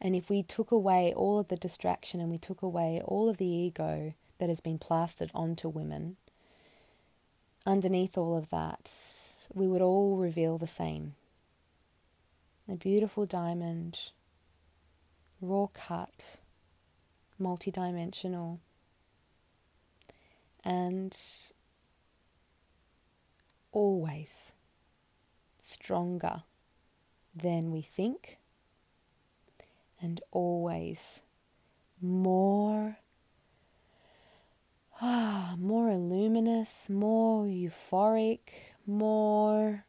And 0.00 0.14
if 0.14 0.30
we 0.30 0.44
took 0.44 0.70
away 0.70 1.12
all 1.12 1.40
of 1.40 1.48
the 1.48 1.56
distraction 1.56 2.20
and 2.20 2.30
we 2.30 2.38
took 2.38 2.62
away 2.62 3.02
all 3.04 3.28
of 3.28 3.38
the 3.38 3.46
ego 3.46 4.14
that 4.38 4.48
has 4.48 4.60
been 4.60 4.78
plastered 4.78 5.32
onto 5.34 5.68
women, 5.68 6.16
underneath 7.66 8.16
all 8.16 8.36
of 8.36 8.50
that, 8.50 8.92
we 9.52 9.66
would 9.66 9.82
all 9.82 10.16
reveal 10.16 10.58
the 10.58 10.66
same 10.66 11.14
a 12.70 12.76
beautiful 12.76 13.24
diamond, 13.24 13.98
raw 15.40 15.66
cut 15.72 16.38
multidimensional, 17.40 18.58
and 20.64 21.16
always 23.72 24.52
stronger 25.60 26.42
than 27.34 27.70
we 27.70 27.80
think, 27.82 28.38
and 30.00 30.20
always 30.30 31.22
more. 32.00 32.98
Ah, 35.00 35.54
more 35.56 35.94
luminous, 35.94 36.90
more 36.90 37.44
euphoric, 37.44 38.74
more 38.84 39.84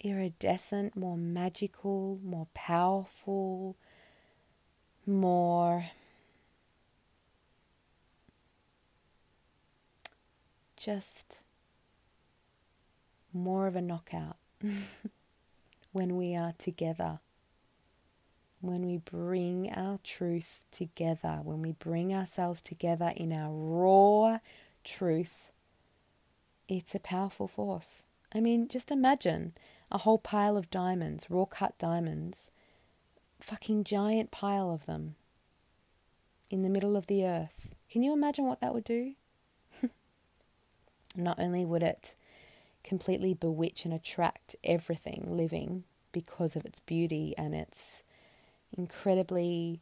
iridescent, 0.00 0.94
more 0.94 1.16
magical, 1.16 2.18
more 2.22 2.48
powerful, 2.52 3.76
more 5.06 5.84
just 10.76 11.42
more 13.32 13.66
of 13.66 13.76
a 13.76 13.82
knockout 13.82 14.36
when 15.92 16.16
we 16.16 16.34
are 16.34 16.54
together. 16.56 17.20
When 18.62 18.86
we 18.86 18.98
bring 18.98 19.70
our 19.70 19.98
truth 20.04 20.64
together, 20.70 21.40
when 21.42 21.62
we 21.62 21.72
bring 21.72 22.14
ourselves 22.14 22.60
together 22.60 23.12
in 23.16 23.32
our 23.32 23.50
raw 23.52 24.38
truth, 24.84 25.50
it's 26.68 26.94
a 26.94 27.00
powerful 27.00 27.48
force. 27.48 28.02
I 28.34 28.40
mean, 28.40 28.68
just 28.68 28.90
imagine 28.90 29.54
a 29.90 29.98
whole 29.98 30.18
pile 30.18 30.56
of 30.56 30.70
diamonds, 30.70 31.26
raw 31.30 31.46
cut 31.46 31.78
diamonds, 31.78 32.50
fucking 33.42 33.84
giant 33.84 34.30
pile 34.30 34.70
of 34.70 34.86
them 34.86 35.16
in 36.50 36.62
the 36.62 36.68
middle 36.68 36.96
of 36.96 37.06
the 37.06 37.24
earth. 37.24 37.68
Can 37.90 38.02
you 38.02 38.12
imagine 38.12 38.46
what 38.46 38.60
that 38.60 38.74
would 38.74 38.84
do? 38.84 39.14
Not 41.16 41.38
only 41.38 41.64
would 41.64 41.82
it 41.82 42.14
completely 42.82 43.34
bewitch 43.34 43.84
and 43.84 43.94
attract 43.94 44.56
everything 44.64 45.26
living 45.28 45.84
because 46.12 46.56
of 46.56 46.64
its 46.64 46.80
beauty 46.80 47.34
and 47.36 47.54
its 47.54 48.02
incredibly, 48.76 49.80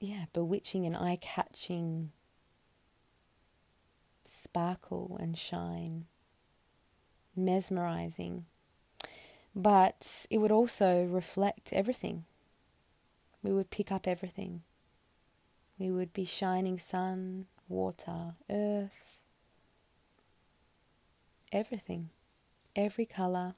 yeah, 0.00 0.26
bewitching 0.32 0.86
and 0.86 0.96
eye 0.96 1.18
catching 1.20 2.12
sparkle 4.24 5.16
and 5.20 5.38
shine, 5.38 6.06
mesmerizing. 7.34 8.46
But 9.58 10.26
it 10.28 10.36
would 10.36 10.52
also 10.52 11.04
reflect 11.04 11.72
everything. 11.72 12.26
We 13.42 13.52
would 13.52 13.70
pick 13.70 13.90
up 13.90 14.06
everything. 14.06 14.62
We 15.78 15.90
would 15.90 16.12
be 16.12 16.26
shining 16.26 16.78
sun, 16.78 17.46
water, 17.66 18.34
earth, 18.50 19.18
everything, 21.50 22.10
every 22.74 23.06
color, 23.06 23.54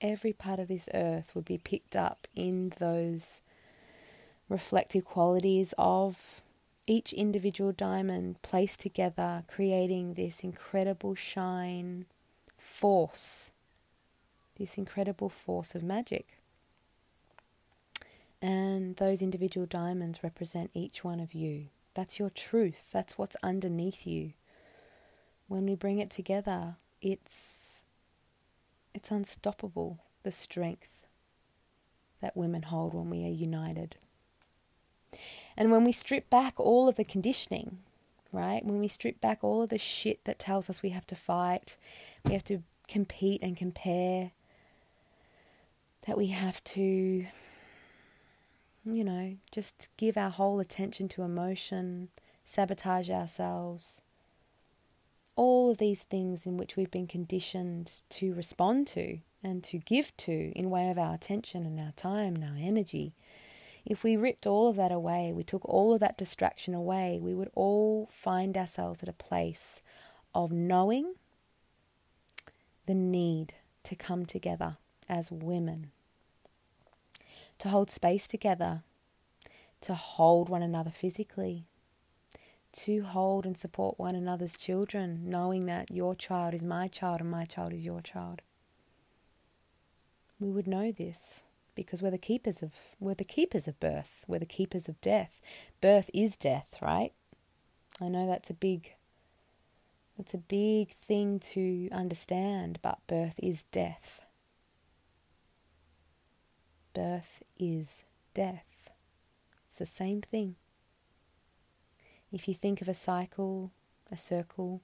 every 0.00 0.32
part 0.32 0.58
of 0.58 0.68
this 0.68 0.88
earth 0.94 1.34
would 1.34 1.44
be 1.44 1.58
picked 1.58 1.94
up 1.94 2.26
in 2.34 2.72
those 2.78 3.42
reflective 4.48 5.04
qualities 5.04 5.74
of 5.76 6.42
each 6.86 7.12
individual 7.12 7.72
diamond 7.72 8.40
placed 8.40 8.80
together, 8.80 9.44
creating 9.46 10.14
this 10.14 10.40
incredible 10.42 11.14
shine 11.14 12.06
force, 12.58 13.50
this 14.58 14.76
incredible 14.76 15.28
force 15.28 15.74
of 15.74 15.82
magic. 15.82 16.38
And 18.42 18.96
those 18.96 19.22
individual 19.22 19.66
diamonds 19.66 20.22
represent 20.22 20.70
each 20.74 21.02
one 21.02 21.20
of 21.20 21.34
you. 21.34 21.66
That's 21.94 22.18
your 22.18 22.30
truth. 22.30 22.90
That's 22.92 23.16
what's 23.16 23.36
underneath 23.42 24.06
you 24.06 24.32
when 25.48 25.64
we 25.64 25.74
bring 25.74 25.98
it 25.98 26.10
together, 26.10 26.76
it's 27.02 27.82
it's 28.94 29.10
unstoppable 29.10 29.98
the 30.22 30.32
strength 30.32 31.06
that 32.20 32.36
women 32.36 32.62
hold 32.62 32.94
when 32.94 33.10
we 33.10 33.24
are 33.24 33.32
united. 33.32 33.96
And 35.56 35.70
when 35.70 35.84
we 35.84 35.92
strip 35.92 36.28
back 36.30 36.54
all 36.58 36.88
of 36.88 36.96
the 36.96 37.04
conditioning, 37.04 37.78
right? 38.32 38.64
When 38.64 38.78
we 38.78 38.88
strip 38.88 39.20
back 39.20 39.38
all 39.42 39.62
of 39.62 39.70
the 39.70 39.78
shit 39.78 40.24
that 40.24 40.38
tells 40.38 40.68
us 40.68 40.82
we 40.82 40.90
have 40.90 41.06
to 41.08 41.16
fight, 41.16 41.76
we 42.24 42.32
have 42.32 42.44
to 42.44 42.62
compete 42.88 43.42
and 43.42 43.56
compare, 43.56 44.32
that 46.06 46.16
we 46.16 46.28
have 46.28 46.62
to, 46.64 47.26
you 48.84 49.04
know, 49.04 49.36
just 49.50 49.88
give 49.96 50.16
our 50.16 50.30
whole 50.30 50.60
attention 50.60 51.08
to 51.08 51.22
emotion, 51.22 52.08
sabotage 52.44 53.10
ourselves. 53.10 54.02
All 55.36 55.70
of 55.70 55.78
these 55.78 56.02
things 56.02 56.46
in 56.46 56.56
which 56.56 56.76
we've 56.76 56.90
been 56.90 57.06
conditioned 57.06 58.00
to 58.10 58.34
respond 58.34 58.86
to 58.88 59.18
and 59.42 59.62
to 59.64 59.78
give 59.78 60.16
to 60.16 60.52
in 60.56 60.70
way 60.70 60.90
of 60.90 60.98
our 60.98 61.14
attention 61.14 61.64
and 61.64 61.78
our 61.78 61.92
time 61.92 62.34
and 62.34 62.44
our 62.44 62.56
energy. 62.58 63.14
If 63.88 64.04
we 64.04 64.18
ripped 64.18 64.46
all 64.46 64.68
of 64.68 64.76
that 64.76 64.92
away, 64.92 65.32
we 65.32 65.42
took 65.42 65.64
all 65.64 65.94
of 65.94 66.00
that 66.00 66.18
distraction 66.18 66.74
away, 66.74 67.18
we 67.22 67.32
would 67.32 67.50
all 67.54 68.06
find 68.06 68.54
ourselves 68.54 69.02
at 69.02 69.08
a 69.08 69.14
place 69.14 69.80
of 70.34 70.52
knowing 70.52 71.14
the 72.84 72.94
need 72.94 73.54
to 73.84 73.96
come 73.96 74.26
together 74.26 74.76
as 75.08 75.32
women, 75.32 75.90
to 77.58 77.70
hold 77.70 77.90
space 77.90 78.28
together, 78.28 78.82
to 79.80 79.94
hold 79.94 80.50
one 80.50 80.62
another 80.62 80.90
physically, 80.90 81.64
to 82.72 83.04
hold 83.04 83.46
and 83.46 83.56
support 83.56 83.98
one 83.98 84.14
another's 84.14 84.58
children, 84.58 85.22
knowing 85.24 85.64
that 85.64 85.90
your 85.90 86.14
child 86.14 86.52
is 86.52 86.62
my 86.62 86.88
child 86.88 87.22
and 87.22 87.30
my 87.30 87.46
child 87.46 87.72
is 87.72 87.86
your 87.86 88.02
child. 88.02 88.42
We 90.38 90.50
would 90.50 90.66
know 90.66 90.92
this 90.92 91.42
because 91.78 92.02
we're 92.02 92.10
the 92.10 92.18
keepers 92.18 92.60
of 92.60 92.72
we're 92.98 93.14
the 93.14 93.22
keepers 93.22 93.68
of 93.68 93.78
birth, 93.78 94.24
we're 94.26 94.40
the 94.40 94.44
keepers 94.46 94.88
of 94.88 95.00
death. 95.00 95.40
Birth 95.80 96.10
is 96.12 96.36
death, 96.36 96.66
right? 96.82 97.12
I 98.00 98.08
know 98.08 98.26
that's 98.26 98.50
a 98.50 98.54
big 98.54 98.94
that's 100.16 100.34
a 100.34 100.38
big 100.38 100.92
thing 100.96 101.38
to 101.52 101.88
understand, 101.92 102.80
but 102.82 102.98
birth 103.06 103.38
is 103.40 103.62
death. 103.70 104.22
Birth 106.94 107.44
is 107.56 108.02
death. 108.34 108.90
It's 109.68 109.78
the 109.78 109.86
same 109.86 110.20
thing. 110.20 110.56
If 112.32 112.48
you 112.48 112.54
think 112.54 112.82
of 112.82 112.88
a 112.88 112.94
cycle, 112.94 113.70
a 114.10 114.16
circle, 114.16 114.82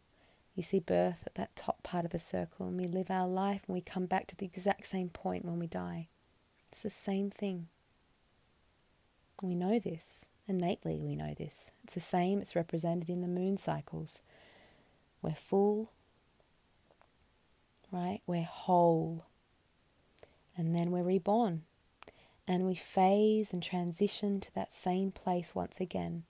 you 0.54 0.62
see 0.62 0.78
birth 0.78 1.24
at 1.26 1.34
that 1.34 1.56
top 1.56 1.82
part 1.82 2.04
of 2.04 2.12
the 2.12 2.20
circle, 2.20 2.68
and 2.68 2.76
we 2.76 2.84
live 2.84 3.10
our 3.10 3.26
life 3.26 3.62
and 3.66 3.74
we 3.74 3.80
come 3.80 4.06
back 4.06 4.28
to 4.28 4.36
the 4.36 4.46
exact 4.46 4.86
same 4.86 5.08
point 5.08 5.44
when 5.44 5.58
we 5.58 5.66
die. 5.66 6.06
It's 6.74 6.82
the 6.82 6.90
same 6.90 7.30
thing. 7.30 7.68
We 9.40 9.54
know 9.54 9.78
this. 9.78 10.28
Innately, 10.48 10.98
we 10.98 11.14
know 11.14 11.32
this. 11.32 11.70
It's 11.84 11.94
the 11.94 12.00
same, 12.00 12.40
it's 12.40 12.56
represented 12.56 13.08
in 13.08 13.20
the 13.20 13.28
moon 13.28 13.56
cycles. 13.58 14.22
We're 15.22 15.36
full, 15.36 15.92
right? 17.92 18.22
We're 18.26 18.42
whole. 18.42 19.26
And 20.56 20.74
then 20.74 20.90
we're 20.90 21.04
reborn. 21.04 21.62
And 22.48 22.66
we 22.66 22.74
phase 22.74 23.52
and 23.52 23.62
transition 23.62 24.40
to 24.40 24.52
that 24.56 24.74
same 24.74 25.12
place 25.12 25.54
once 25.54 25.80
again. 25.80 26.24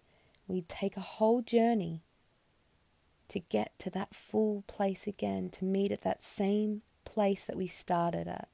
We 0.47 0.61
take 0.61 0.99
a 0.99 1.13
whole 1.17 1.41
journey 1.41 2.03
to 3.29 3.41
get 3.41 3.79
to 3.79 3.89
that 3.93 4.15
full 4.15 4.63
place 4.67 5.07
again, 5.07 5.49
to 5.53 5.65
meet 5.65 5.91
at 5.91 6.03
that 6.03 6.23
same 6.23 6.83
place 7.07 7.45
that 7.47 7.57
we 7.57 7.67
started 7.67 8.29
at. 8.29 8.49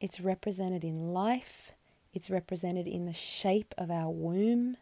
It's 0.00 0.20
represented 0.20 0.84
in 0.84 1.12
life, 1.12 1.72
it's 2.14 2.30
represented 2.30 2.86
in 2.86 3.06
the 3.06 3.12
shape 3.12 3.74
of 3.76 3.90
our 3.90 4.10
womb, 4.10 4.76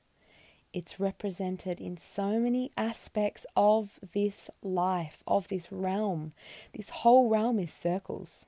it's 0.72 1.00
represented 1.00 1.81
in 1.81 1.96
so 1.96 2.38
many 2.38 2.70
aspects 2.76 3.46
of 3.57 3.98
this 4.12 4.50
life, 4.62 5.22
of 5.26 5.48
this 5.48 5.72
realm. 5.72 6.35
This 6.74 6.90
whole 6.90 7.31
realm 7.31 7.59
is 7.59 7.72
circles. 7.72 8.44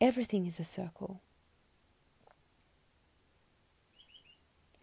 Everything 0.00 0.44
is 0.44 0.60
a 0.60 0.64
circle. 0.64 1.22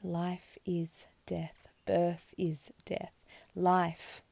Life 0.04 0.58
is 0.66 1.06
death. 1.28 1.68
Birth 1.86 2.34
is 2.38 2.72
death. 2.86 3.14
Life. 3.56 4.24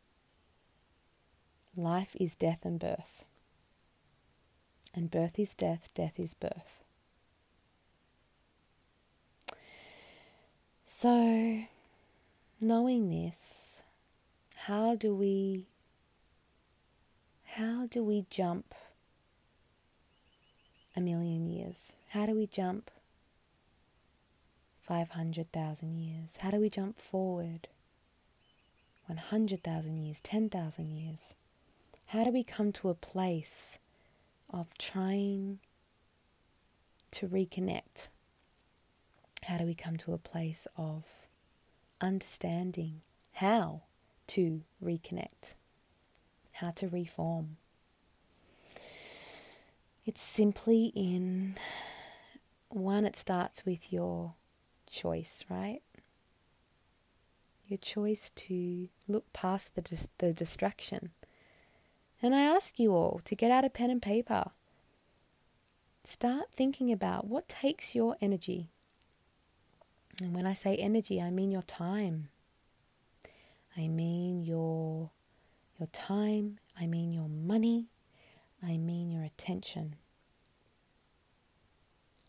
Life 1.76 2.16
is 2.20 2.36
death 2.36 2.66
and 2.66 2.80
birth. 2.80 3.24
And 4.94 5.10
birth 5.10 5.40
is 5.40 5.54
death, 5.54 5.90
death 5.96 6.20
is 6.20 6.34
birth. 6.34 6.84
So, 10.86 11.64
knowing 12.60 13.10
this, 13.10 13.84
how 14.56 14.96
do 14.96 15.16
we 15.16 15.66
how 17.56 17.88
do 17.88 18.04
we 18.04 18.26
jump 18.30 18.76
a 20.96 21.02
million 21.02 21.48
years? 21.48 21.96
How 22.10 22.26
do 22.26 22.36
we 22.36 22.48
jump 22.48 22.92
500,000 24.82 25.98
years? 25.98 26.38
How 26.38 26.52
do 26.52 26.60
we 26.60 26.70
jump 26.70 26.98
forward 26.98 27.68
100,000 29.08 29.98
years, 29.98 30.20
10,000 30.22 30.92
years? 30.92 31.36
How 32.08 32.24
do 32.24 32.32
we 32.32 32.44
come 32.44 32.72
to 32.74 32.90
a 32.90 32.94
place 32.94 33.80
of 34.52 34.68
trying 34.78 35.60
to 37.12 37.28
reconnect? 37.28 38.10
How 39.44 39.58
do 39.58 39.66
we 39.66 39.74
come 39.74 39.98
to 39.98 40.14
a 40.14 40.18
place 40.18 40.68
of 40.78 41.04
understanding 42.00 43.02
how 43.34 43.82
to 44.28 44.62
reconnect, 44.84 45.56
how 46.54 46.72
to 46.72 46.88
reform? 46.88 47.58
It's 50.06 50.22
simply 50.22 50.92
in 50.96 51.56
one, 52.70 53.06
it 53.06 53.16
starts 53.16 53.66
with 53.66 53.92
your 53.92 54.34
choice, 54.90 55.44
right? 55.50 55.82
Your 57.68 57.78
choice 57.78 58.32
to 58.36 58.90
look 59.08 59.32
past 59.34 59.76
the, 59.76 59.82
dis- 59.82 60.08
the 60.18 60.34
distraction 60.34 61.12
and 62.22 62.36
I 62.36 62.42
ask 62.42 62.80
you 62.80 62.94
all 62.94 63.22
to 63.26 63.36
get 63.36 63.52
out 63.52 63.66
a 63.66 63.70
pen 63.70 63.90
and 63.90 64.02
paper. 64.02 64.52
Start 66.04 66.46
thinking 66.52 66.92
about 66.92 67.28
what 67.28 67.48
takes 67.48 67.96
your 67.96 68.16
energy. 68.22 68.70
And 70.22 70.36
when 70.36 70.46
I 70.46 70.54
say 70.54 70.76
energy, 70.76 71.22
I 71.22 71.30
mean 71.32 71.52
your 71.52 71.62
time. 71.62 72.30
I 73.78 73.88
mean 73.88 74.44
your 74.44 75.12
your 75.80 75.88
time, 75.88 76.60
I 76.80 76.86
mean 76.86 77.12
your 77.14 77.30
money, 77.30 77.88
I 78.62 78.78
mean 78.78 79.10
your 79.10 79.24
attention. 79.24 79.96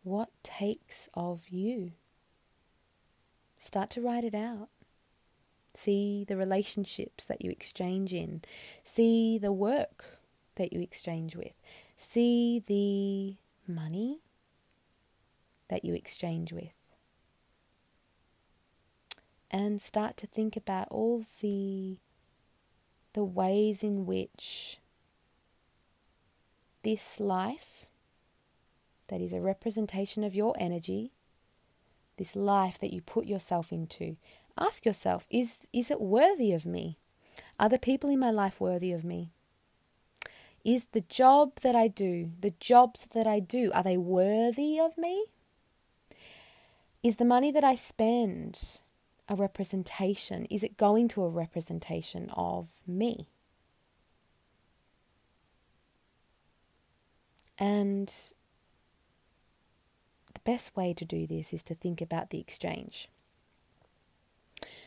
What 0.02 0.31
takes 0.42 1.09
of 1.14 1.48
you? 1.48 1.92
Start 3.59 3.90
to 3.90 4.00
write 4.00 4.24
it 4.24 4.35
out. 4.35 4.68
See 5.74 6.24
the 6.26 6.37
relationships 6.37 7.24
that 7.24 7.42
you 7.42 7.50
exchange 7.50 8.12
in. 8.12 8.42
See 8.85 9.38
the 9.38 9.52
work 9.52 10.20
that 10.56 10.72
you 10.72 10.80
exchange 10.80 11.35
with. 11.35 11.54
See 11.96 12.62
the 12.66 13.37
money 13.72 14.20
that 15.68 15.85
you 15.85 15.94
exchange 15.94 16.52
with. 16.52 16.74
And 19.50 19.80
start 19.80 20.16
to 20.18 20.26
think 20.26 20.56
about 20.56 20.88
all 20.90 21.24
the 21.40 21.98
the 23.14 23.24
ways 23.24 23.82
in 23.82 24.06
which 24.06 24.78
this 26.82 27.20
life 27.20 27.87
that 29.08 29.20
is 29.20 29.32
a 29.32 29.40
representation 29.40 30.24
of 30.24 30.35
your 30.35 30.54
energy, 30.58 31.12
this 32.16 32.35
life 32.35 32.78
that 32.78 32.92
you 32.92 33.02
put 33.02 33.26
yourself 33.26 33.70
into, 33.72 34.16
Ask 34.58 34.84
yourself 34.84 35.26
is, 35.30 35.66
is 35.72 35.90
it 35.90 36.00
worthy 36.00 36.53
of 36.53 36.66
me? 36.66 36.98
Are 37.59 37.68
the 37.68 37.78
people 37.78 38.11
in 38.11 38.18
my 38.18 38.30
life 38.30 38.61
worthy 38.61 38.92
of 38.92 39.05
me? 39.05 39.30
Is 40.64 40.86
the 40.92 41.00
job 41.00 41.61
that 41.62 41.74
I 41.74 41.88
do, 41.88 42.30
the 42.40 42.55
jobs 42.61 43.07
that 43.12 43.26
I 43.26 43.40
do, 43.40 43.72
are 43.74 43.82
they 43.82 43.96
worthy 43.96 44.78
of 44.78 44.96
me? 44.96 45.26
Is 47.03 47.16
the 47.16 47.24
money 47.24 47.50
that 47.50 47.64
I 47.64 47.74
spend 47.74 48.78
a 49.28 49.34
representation? 49.34 50.44
Is 50.46 50.62
it 50.62 50.76
going 50.76 51.09
to 51.09 51.22
a 51.24 51.28
representation 51.28 52.30
of 52.30 52.70
me? 52.86 53.28
And 57.59 58.12
the 60.32 60.40
best 60.44 60.76
way 60.76 60.94
to 60.94 61.05
do 61.05 61.26
this 61.26 61.53
is 61.53 61.62
to 61.64 61.74
think 61.74 62.00
about 62.00 62.30
the 62.30 62.40
exchange. 62.40 63.09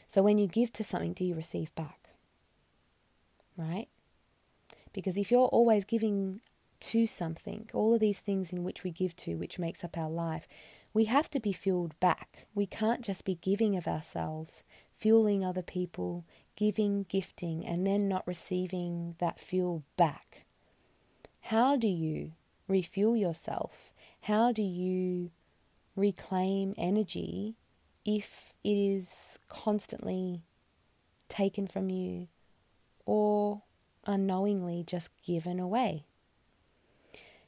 So 0.07 0.21
when 0.21 0.37
you 0.37 0.47
give 0.47 0.71
to 0.73 0.83
something, 0.83 1.13
do 1.13 1.25
you 1.25 1.35
receive 1.35 1.73
back? 1.75 2.09
Right? 3.57 3.87
Because 4.93 5.17
if 5.17 5.31
you're 5.31 5.47
always 5.47 5.85
giving 5.85 6.41
to 6.81 7.07
something, 7.07 7.69
all 7.73 7.93
of 7.93 7.99
these 7.99 8.19
things 8.19 8.53
in 8.53 8.63
which 8.63 8.83
we 8.83 8.91
give 8.91 9.15
to, 9.17 9.35
which 9.35 9.59
makes 9.59 9.83
up 9.83 9.97
our 9.97 10.09
life, 10.09 10.47
we 10.93 11.05
have 11.05 11.29
to 11.31 11.39
be 11.39 11.51
fueled 11.51 11.99
back. 11.99 12.47
We 12.55 12.65
can't 12.65 13.01
just 13.01 13.25
be 13.25 13.35
giving 13.41 13.75
of 13.75 13.87
ourselves, 13.87 14.63
fueling 14.93 15.43
other 15.43 15.61
people, 15.61 16.23
giving, 16.55 17.05
gifting, 17.09 17.65
and 17.65 17.85
then 17.85 18.07
not 18.07 18.25
receiving 18.25 19.15
that 19.19 19.39
fuel 19.39 19.83
back. 19.97 20.45
How 21.41 21.75
do 21.75 21.87
you 21.87 22.31
refuel 22.67 23.17
yourself? 23.17 23.91
How 24.21 24.51
do 24.51 24.61
you 24.61 25.31
reclaim 25.95 26.73
energy 26.77 27.55
if 28.05 28.53
it 28.63 28.77
is 28.77 29.39
constantly 29.49 30.41
taken 31.27 31.67
from 31.67 31.89
you 31.89 32.27
or 33.05 33.63
unknowingly 34.05 34.83
just 34.85 35.09
given 35.25 35.59
away? 35.59 36.05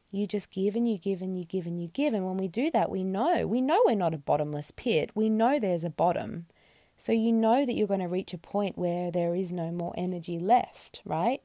You 0.09 0.25
just 0.25 0.51
give 0.51 0.75
and 0.75 0.89
you 0.89 0.97
give 0.97 1.21
and 1.21 1.37
you 1.37 1.45
give 1.45 1.65
and 1.65 1.81
you 1.81 1.89
give. 1.89 2.13
And 2.13 2.25
when 2.25 2.37
we 2.37 2.47
do 2.47 2.71
that, 2.71 2.89
we 2.89 3.03
know. 3.03 3.45
We 3.45 3.61
know 3.61 3.81
we're 3.85 3.95
not 3.95 4.13
a 4.13 4.17
bottomless 4.17 4.71
pit. 4.75 5.11
We 5.13 5.29
know 5.29 5.59
there's 5.59 5.83
a 5.83 5.89
bottom. 5.89 6.47
So 6.97 7.11
you 7.11 7.31
know 7.31 7.65
that 7.65 7.75
you're 7.75 7.87
going 7.87 7.99
to 7.99 8.07
reach 8.07 8.33
a 8.33 8.39
point 8.39 8.77
where 8.77 9.11
there 9.11 9.35
is 9.35 9.51
no 9.51 9.71
more 9.71 9.93
energy 9.95 10.39
left, 10.39 11.01
right? 11.05 11.41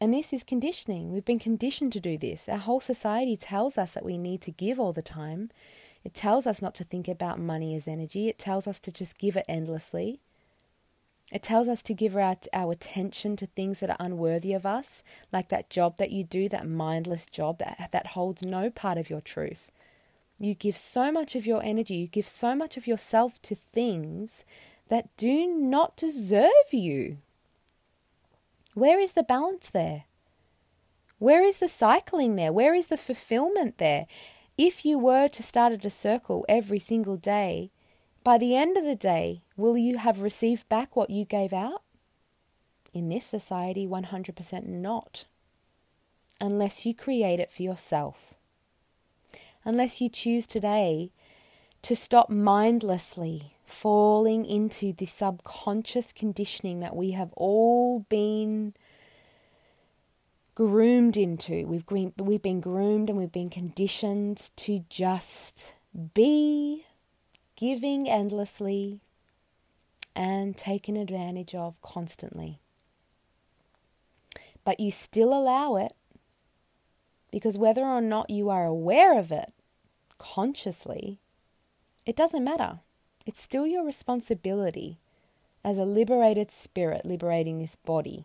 And 0.00 0.12
this 0.12 0.32
is 0.32 0.42
conditioning. 0.42 1.12
We've 1.12 1.24
been 1.24 1.38
conditioned 1.38 1.92
to 1.92 2.00
do 2.00 2.18
this. 2.18 2.48
Our 2.48 2.58
whole 2.58 2.80
society 2.80 3.36
tells 3.36 3.78
us 3.78 3.92
that 3.92 4.04
we 4.04 4.18
need 4.18 4.40
to 4.42 4.50
give 4.50 4.80
all 4.80 4.92
the 4.92 5.02
time. 5.02 5.50
It 6.06 6.14
tells 6.14 6.46
us 6.46 6.62
not 6.62 6.76
to 6.76 6.84
think 6.84 7.08
about 7.08 7.40
money 7.40 7.74
as 7.74 7.88
energy. 7.88 8.28
It 8.28 8.38
tells 8.38 8.68
us 8.68 8.78
to 8.78 8.92
just 8.92 9.18
give 9.18 9.36
it 9.36 9.44
endlessly. 9.48 10.20
It 11.32 11.42
tells 11.42 11.66
us 11.66 11.82
to 11.82 11.94
give 11.94 12.16
our, 12.16 12.36
our 12.52 12.70
attention 12.70 13.34
to 13.34 13.46
things 13.48 13.80
that 13.80 13.90
are 13.90 13.96
unworthy 13.98 14.52
of 14.52 14.64
us, 14.64 15.02
like 15.32 15.48
that 15.48 15.68
job 15.68 15.96
that 15.96 16.12
you 16.12 16.22
do, 16.22 16.48
that 16.48 16.68
mindless 16.68 17.26
job 17.26 17.58
that, 17.58 17.88
that 17.90 18.06
holds 18.08 18.44
no 18.44 18.70
part 18.70 18.98
of 18.98 19.10
your 19.10 19.20
truth. 19.20 19.72
You 20.38 20.54
give 20.54 20.76
so 20.76 21.10
much 21.10 21.34
of 21.34 21.44
your 21.44 21.60
energy, 21.64 21.96
you 21.96 22.06
give 22.06 22.28
so 22.28 22.54
much 22.54 22.76
of 22.76 22.86
yourself 22.86 23.42
to 23.42 23.56
things 23.56 24.44
that 24.88 25.08
do 25.16 25.48
not 25.48 25.96
deserve 25.96 26.70
you. 26.70 27.18
Where 28.74 29.00
is 29.00 29.14
the 29.14 29.24
balance 29.24 29.70
there? 29.70 30.04
Where 31.18 31.44
is 31.44 31.58
the 31.58 31.66
cycling 31.66 32.36
there? 32.36 32.52
Where 32.52 32.76
is 32.76 32.86
the 32.86 32.96
fulfillment 32.96 33.78
there? 33.78 34.06
If 34.58 34.86
you 34.86 34.98
were 34.98 35.28
to 35.28 35.42
start 35.42 35.74
at 35.74 35.84
a 35.84 35.90
circle 35.90 36.46
every 36.48 36.78
single 36.78 37.18
day, 37.18 37.70
by 38.24 38.38
the 38.38 38.56
end 38.56 38.78
of 38.78 38.84
the 38.84 38.96
day, 38.96 39.42
will 39.54 39.76
you 39.76 39.98
have 39.98 40.22
received 40.22 40.66
back 40.70 40.96
what 40.96 41.10
you 41.10 41.26
gave 41.26 41.52
out? 41.52 41.82
In 42.94 43.10
this 43.10 43.26
society, 43.26 43.86
100% 43.86 44.66
not. 44.66 45.26
Unless 46.40 46.86
you 46.86 46.94
create 46.94 47.38
it 47.38 47.50
for 47.50 47.62
yourself. 47.62 48.32
Unless 49.62 50.00
you 50.00 50.08
choose 50.08 50.46
today 50.46 51.12
to 51.82 51.94
stop 51.94 52.30
mindlessly 52.30 53.52
falling 53.66 54.46
into 54.46 54.94
the 54.94 55.06
subconscious 55.06 56.14
conditioning 56.14 56.80
that 56.80 56.96
we 56.96 57.10
have 57.10 57.32
all 57.34 58.00
been 58.08 58.72
groomed 60.56 61.16
into. 61.16 61.66
We've, 61.66 61.84
we've 62.18 62.42
been 62.42 62.60
groomed 62.60 63.08
and 63.08 63.16
we've 63.18 63.30
been 63.30 63.50
conditioned 63.50 64.50
to 64.56 64.84
just 64.88 65.74
be 66.14 66.86
giving 67.54 68.08
endlessly 68.08 69.02
and 70.16 70.56
taken 70.56 70.96
advantage 70.96 71.54
of 71.54 71.80
constantly. 71.82 72.58
But 74.64 74.80
you 74.80 74.90
still 74.90 75.32
allow 75.32 75.76
it 75.76 75.92
because 77.30 77.58
whether 77.58 77.84
or 77.84 78.00
not 78.00 78.30
you 78.30 78.48
are 78.48 78.64
aware 78.64 79.18
of 79.18 79.30
it 79.30 79.52
consciously, 80.16 81.20
it 82.06 82.16
doesn't 82.16 82.42
matter. 82.42 82.80
It's 83.26 83.42
still 83.42 83.66
your 83.66 83.84
responsibility 83.84 84.98
as 85.62 85.76
a 85.76 85.84
liberated 85.84 86.50
spirit 86.50 87.04
liberating 87.04 87.58
this 87.58 87.76
body 87.76 88.24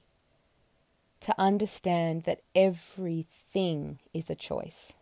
to 1.21 1.35
understand 1.37 2.23
that 2.23 2.41
everything 2.55 3.99
is 4.13 4.29
a 4.29 4.35
choice. 4.35 4.93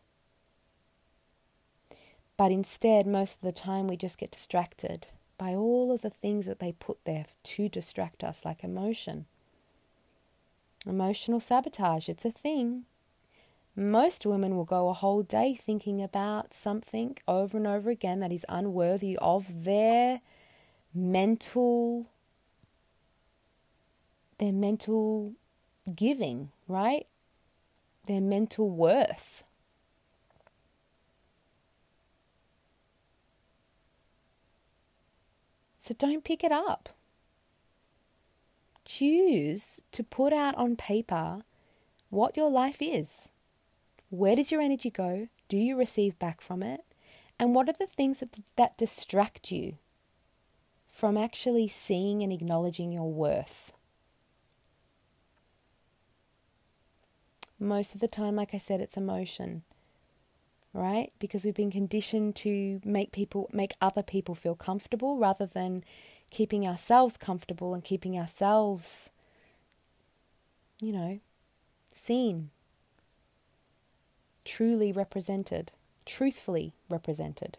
But 2.38 2.52
instead, 2.52 3.06
most 3.06 3.36
of 3.36 3.42
the 3.42 3.52
time, 3.52 3.88
we 3.88 3.98
just 3.98 4.18
get 4.18 4.32
distracted 4.32 5.08
by 5.38 5.54
all 5.54 5.92
of 5.92 6.02
the 6.02 6.10
things 6.10 6.46
that 6.46 6.60
they 6.60 6.74
put 6.74 6.98
there 7.06 7.26
to 7.44 7.70
distract 7.70 8.24
us, 8.24 8.46
like 8.46 8.64
emotion. 8.64 9.26
Emotional 10.86 11.40
sabotage, 11.40 12.08
it's 12.08 12.26
a 12.26 12.32
thing. 12.32 12.86
Most 13.76 14.26
women 14.26 14.56
will 14.56 14.66
go 14.66 14.90
a 14.90 14.94
whole 14.94 15.22
day 15.22 15.58
thinking 15.60 16.02
about 16.02 16.54
something 16.54 17.18
over 17.28 17.58
and 17.58 17.68
over 17.68 17.90
again 17.90 18.20
that 18.20 18.32
is 18.32 18.46
unworthy 18.50 19.18
of 19.22 19.64
their 19.64 20.22
mental 20.94 22.08
their 24.38 24.54
mental 24.54 25.34
giving, 25.90 26.52
right? 26.68 27.08
Their 28.06 28.22
mental 28.22 28.70
worth. 28.70 29.44
So 35.80 35.96
don't 35.98 36.24
pick 36.24 36.44
it 36.44 36.52
up. 36.52 36.90
Choose 38.86 39.82
to 39.92 40.04
put 40.04 40.34
out 40.34 40.56
on 40.56 40.76
paper 40.76 41.42
what 42.10 42.38
your 42.38 42.50
life 42.50 42.78
is. 42.82 43.30
Where 44.10 44.36
does 44.36 44.52
your 44.52 44.62
energy 44.62 44.90
go? 44.90 45.28
Do 45.48 45.58
you 45.58 45.76
receive 45.78 46.18
back 46.20 46.42
from 46.42 46.64
it? 46.64 46.82
And 47.40 47.56
what 47.56 47.70
are 47.70 47.76
the 47.78 47.88
things 47.88 48.20
that, 48.20 48.40
that 48.56 48.78
distract 48.78 49.52
you 49.52 49.78
from 50.88 51.18
actually 51.18 51.68
seeing 51.68 52.22
and 52.22 52.34
acknowledging 52.34 52.92
your 52.92 53.12
worth? 53.12 53.74
Most 57.60 57.94
of 57.94 58.00
the 58.00 58.08
time, 58.08 58.36
like 58.36 58.54
I 58.54 58.58
said, 58.58 58.80
it's 58.80 58.96
emotion, 58.96 59.64
right? 60.74 61.12
Because 61.20 61.44
we've 61.44 61.54
been 61.54 61.72
conditioned 61.72 62.36
to 62.38 62.80
make 62.86 63.12
people, 63.12 63.50
make 63.52 63.74
other 63.82 64.04
people 64.04 64.34
feel 64.34 64.56
comfortable 64.56 65.18
rather 65.18 65.46
than 65.46 65.84
keeping 66.30 66.66
ourselves 66.66 67.18
comfortable 67.18 67.74
and 67.74 67.84
keeping 67.84 68.18
ourselves, 68.18 69.10
you 70.82 70.94
know, 70.94 71.20
seen 71.92 72.52
truly 74.46 74.92
represented, 74.92 75.72
truthfully 76.06 76.74
represented. 76.90 77.58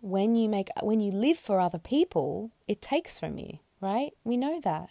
When 0.00 0.34
you 0.34 0.48
make 0.48 0.68
when 0.82 1.00
you 1.00 1.12
live 1.12 1.38
for 1.38 1.60
other 1.60 1.78
people, 1.78 2.52
it 2.66 2.80
takes 2.80 3.18
from 3.18 3.36
you, 3.38 3.58
right? 3.80 4.12
We 4.24 4.38
know 4.38 4.60
that. 4.62 4.90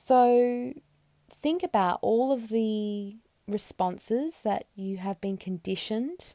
So 0.00 0.74
think 1.28 1.62
about 1.64 1.98
all 2.02 2.32
of 2.32 2.48
the 2.48 3.16
responses 3.46 4.40
that 4.44 4.64
you 4.76 4.96
have 4.98 5.20
been 5.20 5.36
conditioned 5.36 6.34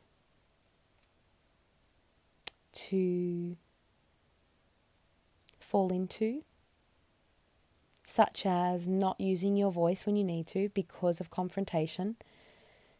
to 2.74 3.56
fall 5.60 5.92
into 5.94 6.44
such 8.04 8.46
as 8.46 8.86
not 8.86 9.20
using 9.20 9.56
your 9.56 9.72
voice 9.72 10.06
when 10.06 10.18
you 10.18 10.26
need 10.26 10.46
to 10.48 10.70
because 10.74 11.22
of 11.22 11.32
confrontation, 11.32 12.18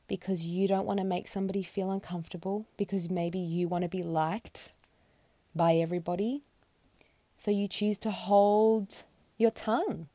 because 0.08 0.48
you 0.48 0.66
don't 0.66 0.86
want 0.86 1.00
to 1.00 1.06
make 1.06 1.28
somebody 1.28 1.62
feel 1.62 1.92
uncomfortable, 1.92 2.66
because 2.78 3.10
maybe 3.10 3.38
you 3.38 3.68
want 3.68 3.84
to 3.84 3.90
be 3.90 4.02
liked 4.02 4.72
by 5.54 5.76
everybody. 5.76 6.42
So 7.36 7.52
you 7.52 7.68
choose 7.68 7.98
to 8.00 8.12
hold 8.12 9.04
your 9.38 9.52
tongue 9.52 10.08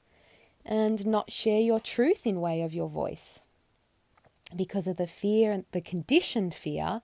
and 0.69 1.07
not 1.07 1.33
share 1.33 1.61
your 1.61 1.81
truth 1.81 2.27
in 2.27 2.43
way 2.43 2.61
of 2.61 2.75
your 2.75 2.89
voice 2.89 3.41
because 4.55 4.87
of 4.87 4.99
the 4.99 5.07
fear 5.07 5.51
and 5.51 5.65
the 5.73 5.81
conditioned 5.81 6.55
fear 6.55 7.01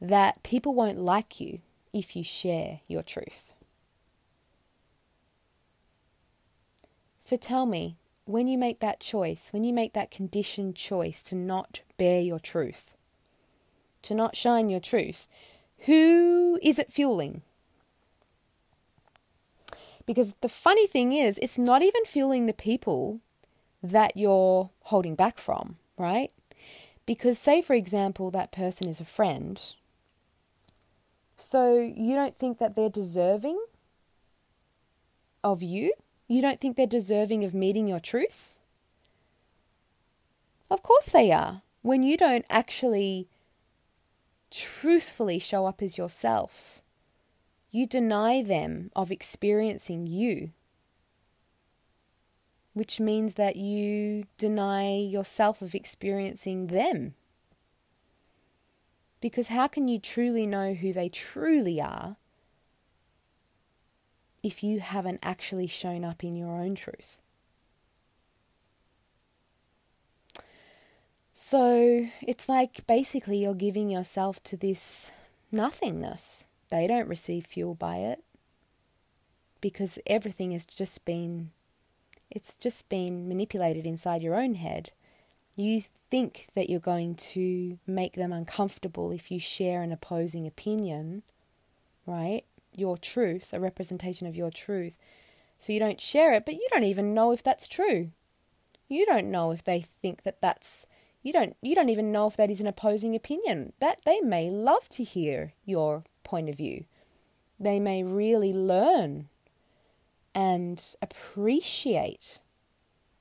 that 0.00 0.42
people 0.44 0.72
won't 0.72 0.98
like 0.98 1.40
you 1.40 1.58
if 1.92 2.14
you 2.16 2.22
share 2.22 2.80
your 2.88 3.02
truth. 3.02 3.52
So 7.20 7.36
tell 7.36 7.66
me, 7.66 7.96
when 8.24 8.46
you 8.46 8.56
make 8.56 8.80
that 8.80 9.00
choice, 9.00 9.48
when 9.52 9.64
you 9.64 9.72
make 9.72 9.92
that 9.94 10.10
conditioned 10.10 10.76
choice 10.76 11.22
to 11.24 11.34
not 11.34 11.82
bear 11.98 12.20
your 12.20 12.38
truth, 12.38 12.96
to 14.02 14.14
not 14.14 14.36
shine 14.36 14.68
your 14.68 14.80
truth, 14.80 15.28
who 15.86 16.58
is 16.62 16.78
it 16.78 16.92
fueling? 16.92 17.42
Because 20.06 20.34
the 20.40 20.48
funny 20.48 20.86
thing 20.86 21.12
is, 21.12 21.38
it's 21.38 21.58
not 21.58 21.82
even 21.82 22.04
fueling 22.04 22.46
the 22.46 22.52
people 22.52 23.20
that 23.82 24.16
you're 24.16 24.70
holding 24.82 25.14
back 25.14 25.38
from, 25.38 25.76
right? 25.96 26.30
Because, 27.06 27.38
say, 27.38 27.62
for 27.62 27.74
example, 27.74 28.30
that 28.30 28.52
person 28.52 28.88
is 28.88 29.00
a 29.00 29.04
friend. 29.04 29.60
So 31.36 31.78
you 31.80 32.14
don't 32.14 32.36
think 32.36 32.58
that 32.58 32.76
they're 32.76 32.88
deserving 32.88 33.58
of 35.42 35.62
you? 35.62 35.92
You 36.28 36.40
don't 36.40 36.60
think 36.60 36.76
they're 36.76 36.86
deserving 36.86 37.44
of 37.44 37.52
meeting 37.52 37.88
your 37.88 38.00
truth? 38.00 38.56
Of 40.70 40.82
course 40.82 41.08
they 41.08 41.32
are. 41.32 41.62
When 41.82 42.02
you 42.02 42.16
don't 42.16 42.46
actually 42.48 43.28
truthfully 44.50 45.38
show 45.38 45.66
up 45.66 45.82
as 45.82 45.98
yourself, 45.98 46.81
you 47.72 47.88
deny 47.88 48.40
them 48.42 48.92
of 48.94 49.10
experiencing 49.10 50.06
you. 50.06 50.52
which 52.74 52.98
means 52.98 53.34
that 53.34 53.56
you 53.56 54.24
deny 54.38 54.96
yourself 54.96 55.60
of 55.62 55.74
experiencing 55.74 56.68
them. 56.68 57.14
Because 59.20 59.48
how 59.48 59.68
can 59.68 59.88
you 59.88 59.98
truly 59.98 60.46
know 60.46 60.74
who 60.74 60.92
they 60.92 61.08
truly 61.08 61.80
are 61.80 62.16
if 64.42 64.64
you 64.64 64.80
haven't 64.80 65.20
actually 65.22 65.66
shown 65.66 66.04
up 66.04 66.24
in 66.24 66.34
your 66.34 66.60
own 66.60 66.74
truth? 66.74 67.18
So 71.34 72.08
it's 72.20 72.48
like 72.48 72.86
basically 72.86 73.38
you're 73.38 73.54
giving 73.54 73.90
yourself 73.90 74.42
to 74.44 74.56
this 74.56 75.10
nothingness. 75.50 76.46
They 76.72 76.86
don't 76.86 77.06
receive 77.06 77.44
fuel 77.44 77.74
by 77.74 77.98
it 77.98 78.24
because 79.60 79.98
everything 80.06 80.52
has 80.52 80.64
just 80.64 81.04
been 81.04 81.50
it's 82.30 82.56
just 82.56 82.88
been 82.88 83.28
manipulated 83.28 83.84
inside 83.84 84.22
your 84.22 84.34
own 84.34 84.54
head. 84.54 84.90
You 85.54 85.82
think 86.10 86.46
that 86.54 86.70
you're 86.70 86.80
going 86.80 87.16
to 87.16 87.78
make 87.86 88.14
them 88.14 88.32
uncomfortable 88.32 89.12
if 89.12 89.30
you 89.30 89.38
share 89.38 89.82
an 89.82 89.92
opposing 89.92 90.46
opinion, 90.46 91.24
right? 92.06 92.44
Your 92.74 92.96
truth, 92.96 93.52
a 93.52 93.60
representation 93.60 94.26
of 94.26 94.34
your 94.34 94.50
truth. 94.50 94.96
So 95.58 95.74
you 95.74 95.78
don't 95.78 96.00
share 96.00 96.32
it, 96.32 96.46
but 96.46 96.54
you 96.54 96.66
don't 96.72 96.84
even 96.84 97.12
know 97.12 97.32
if 97.32 97.42
that's 97.42 97.68
true. 97.68 98.12
You 98.88 99.04
don't 99.04 99.30
know 99.30 99.50
if 99.50 99.62
they 99.62 99.82
think 99.82 100.22
that 100.22 100.40
that's 100.40 100.86
you 101.22 101.34
don't 101.34 101.54
you 101.60 101.74
don't 101.74 101.90
even 101.90 102.12
know 102.12 102.28
if 102.28 102.36
that 102.38 102.50
is 102.50 102.62
an 102.62 102.66
opposing 102.66 103.14
opinion. 103.14 103.74
That 103.78 103.98
they 104.06 104.20
may 104.20 104.48
love 104.48 104.88
to 104.88 105.04
hear 105.04 105.52
your 105.66 106.04
point 106.24 106.48
of 106.48 106.56
view. 106.56 106.84
They 107.58 107.78
may 107.78 108.02
really 108.02 108.52
learn 108.52 109.28
and 110.34 110.82
appreciate 111.00 112.40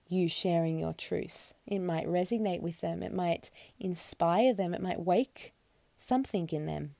you 0.08 0.28
sharing 0.28 0.80
your 0.80 0.94
truth. 0.94 1.54
It 1.66 1.80
might 1.80 2.08
resonate 2.08 2.62
with 2.62 2.82
them, 2.82 3.02
it 3.02 3.14
might 3.14 3.50
inspire 3.80 4.54
them, 4.54 4.74
it 4.74 4.82
might 4.82 5.00
wake 5.00 5.54
something 5.98 6.50
in 6.52 6.66
them. 6.66 6.96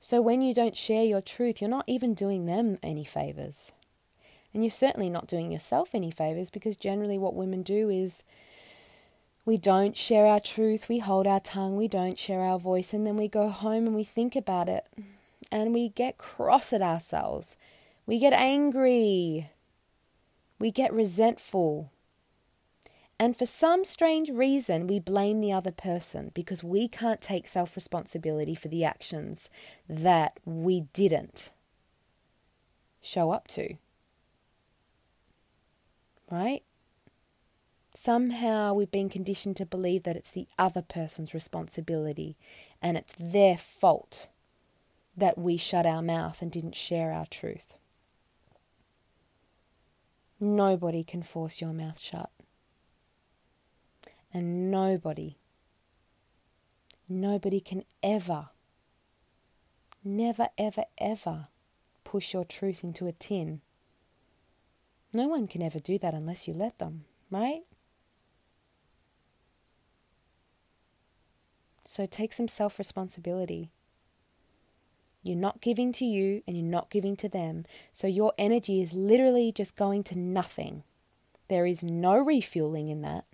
So 0.00 0.20
when 0.20 0.40
you 0.40 0.54
don't 0.54 0.76
share 0.76 1.04
your 1.04 1.20
truth, 1.20 1.60
you're 1.60 1.70
not 1.70 1.84
even 1.86 2.14
doing 2.14 2.46
them 2.46 2.78
any 2.82 3.04
favors. 3.04 3.72
And 4.52 4.64
you're 4.64 4.70
certainly 4.70 5.10
not 5.10 5.28
doing 5.28 5.52
yourself 5.52 5.90
any 5.94 6.10
favors 6.10 6.50
because 6.50 6.76
generally 6.76 7.18
what 7.18 7.34
women 7.34 7.62
do 7.62 7.90
is 7.90 8.22
we 9.50 9.56
don't 9.56 9.96
share 9.96 10.26
our 10.26 10.38
truth, 10.38 10.88
we 10.88 11.00
hold 11.00 11.26
our 11.26 11.40
tongue, 11.40 11.76
we 11.76 11.88
don't 11.88 12.16
share 12.16 12.42
our 12.42 12.56
voice, 12.56 12.94
and 12.94 13.04
then 13.04 13.16
we 13.16 13.26
go 13.26 13.48
home 13.48 13.84
and 13.84 13.96
we 13.96 14.04
think 14.04 14.36
about 14.36 14.68
it 14.68 14.86
and 15.50 15.74
we 15.74 15.88
get 15.88 16.18
cross 16.18 16.72
at 16.72 16.80
ourselves. 16.80 17.56
We 18.06 18.20
get 18.20 18.32
angry. 18.32 19.50
We 20.60 20.70
get 20.70 20.92
resentful. 20.92 21.90
And 23.18 23.36
for 23.36 23.44
some 23.44 23.84
strange 23.84 24.30
reason, 24.30 24.86
we 24.86 25.00
blame 25.00 25.40
the 25.40 25.50
other 25.50 25.72
person 25.72 26.30
because 26.32 26.62
we 26.62 26.86
can't 26.86 27.20
take 27.20 27.48
self 27.48 27.74
responsibility 27.74 28.54
for 28.54 28.68
the 28.68 28.84
actions 28.84 29.50
that 29.88 30.38
we 30.44 30.82
didn't 30.92 31.50
show 33.02 33.32
up 33.32 33.48
to 33.48 33.78
right? 36.30 36.62
Somehow 38.02 38.72
we've 38.72 38.90
been 38.90 39.10
conditioned 39.10 39.56
to 39.56 39.66
believe 39.66 40.04
that 40.04 40.16
it's 40.16 40.30
the 40.30 40.48
other 40.58 40.80
person's 40.80 41.34
responsibility 41.34 42.38
and 42.80 42.96
it's 42.96 43.14
their 43.20 43.58
fault 43.58 44.28
that 45.14 45.36
we 45.36 45.58
shut 45.58 45.84
our 45.84 46.00
mouth 46.00 46.40
and 46.40 46.50
didn't 46.50 46.74
share 46.74 47.12
our 47.12 47.26
truth. 47.26 47.74
Nobody 50.40 51.04
can 51.04 51.22
force 51.22 51.60
your 51.60 51.74
mouth 51.74 52.00
shut. 52.00 52.30
And 54.32 54.70
nobody, 54.70 55.36
nobody 57.06 57.60
can 57.60 57.84
ever, 58.02 58.48
never, 60.02 60.48
ever, 60.56 60.84
ever 60.96 61.48
push 62.04 62.32
your 62.32 62.46
truth 62.46 62.82
into 62.82 63.06
a 63.06 63.12
tin 63.12 63.60
no 65.12 65.28
one 65.28 65.46
can 65.46 65.60
ever 65.60 65.80
do 65.80 65.98
that 65.98 66.14
unless 66.14 66.48
you 66.48 66.54
let 66.54 66.78
them, 66.78 67.04
right? 67.30 67.64
So 71.90 72.06
take 72.06 72.32
some 72.32 72.46
self 72.46 72.78
responsibility. 72.78 73.72
You're 75.24 75.34
not 75.34 75.60
giving 75.60 75.90
to 75.94 76.04
you 76.04 76.40
and 76.46 76.56
you're 76.56 76.64
not 76.64 76.88
giving 76.88 77.16
to 77.16 77.28
them. 77.28 77.64
So 77.92 78.06
your 78.06 78.32
energy 78.38 78.80
is 78.80 78.92
literally 78.92 79.50
just 79.50 79.74
going 79.74 80.04
to 80.04 80.16
nothing. 80.16 80.84
There 81.48 81.66
is 81.66 81.82
no 81.82 82.16
refueling 82.16 82.90
in 82.90 83.02
that. 83.02 83.24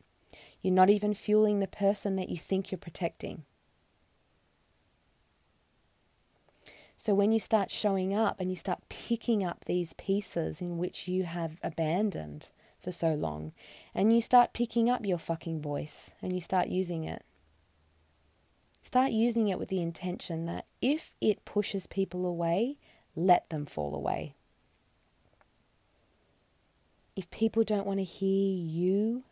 You're 0.62 0.72
not 0.72 0.88
even 0.88 1.12
fueling 1.12 1.60
the 1.60 1.66
person 1.66 2.16
that 2.16 2.30
you 2.30 2.38
think 2.38 2.72
you're 2.72 2.78
protecting. 2.78 3.44
So 6.96 7.12
when 7.12 7.32
you 7.32 7.38
start 7.38 7.70
showing 7.70 8.14
up 8.14 8.40
and 8.40 8.48
you 8.48 8.56
start 8.56 8.88
picking 8.88 9.44
up 9.44 9.66
these 9.66 9.92
pieces 9.92 10.62
in 10.62 10.78
which 10.78 11.06
you 11.06 11.24
have 11.24 11.58
abandoned 11.62 12.48
for 12.80 12.90
so 12.90 13.12
long, 13.12 13.52
and 13.94 14.14
you 14.14 14.22
start 14.22 14.54
picking 14.54 14.88
up 14.88 15.04
your 15.04 15.18
fucking 15.18 15.60
voice 15.60 16.12
and 16.22 16.32
you 16.32 16.40
start 16.40 16.68
using 16.68 17.04
it, 17.04 17.22
start 18.86 19.10
using 19.10 19.48
it 19.48 19.58
with 19.58 19.68
the 19.68 19.82
intention 19.82 20.46
that 20.46 20.64
if 20.80 21.12
it 21.20 21.44
pushes 21.44 21.88
people 21.88 22.24
away, 22.24 22.76
let 23.16 23.50
them 23.50 23.66
fall 23.66 23.96
away. 23.96 24.36
If 27.16 27.28
people 27.32 27.64
don't 27.64 27.86
want 27.86 27.98
to 27.98 28.04
hear 28.04 28.54
you, 28.54 29.24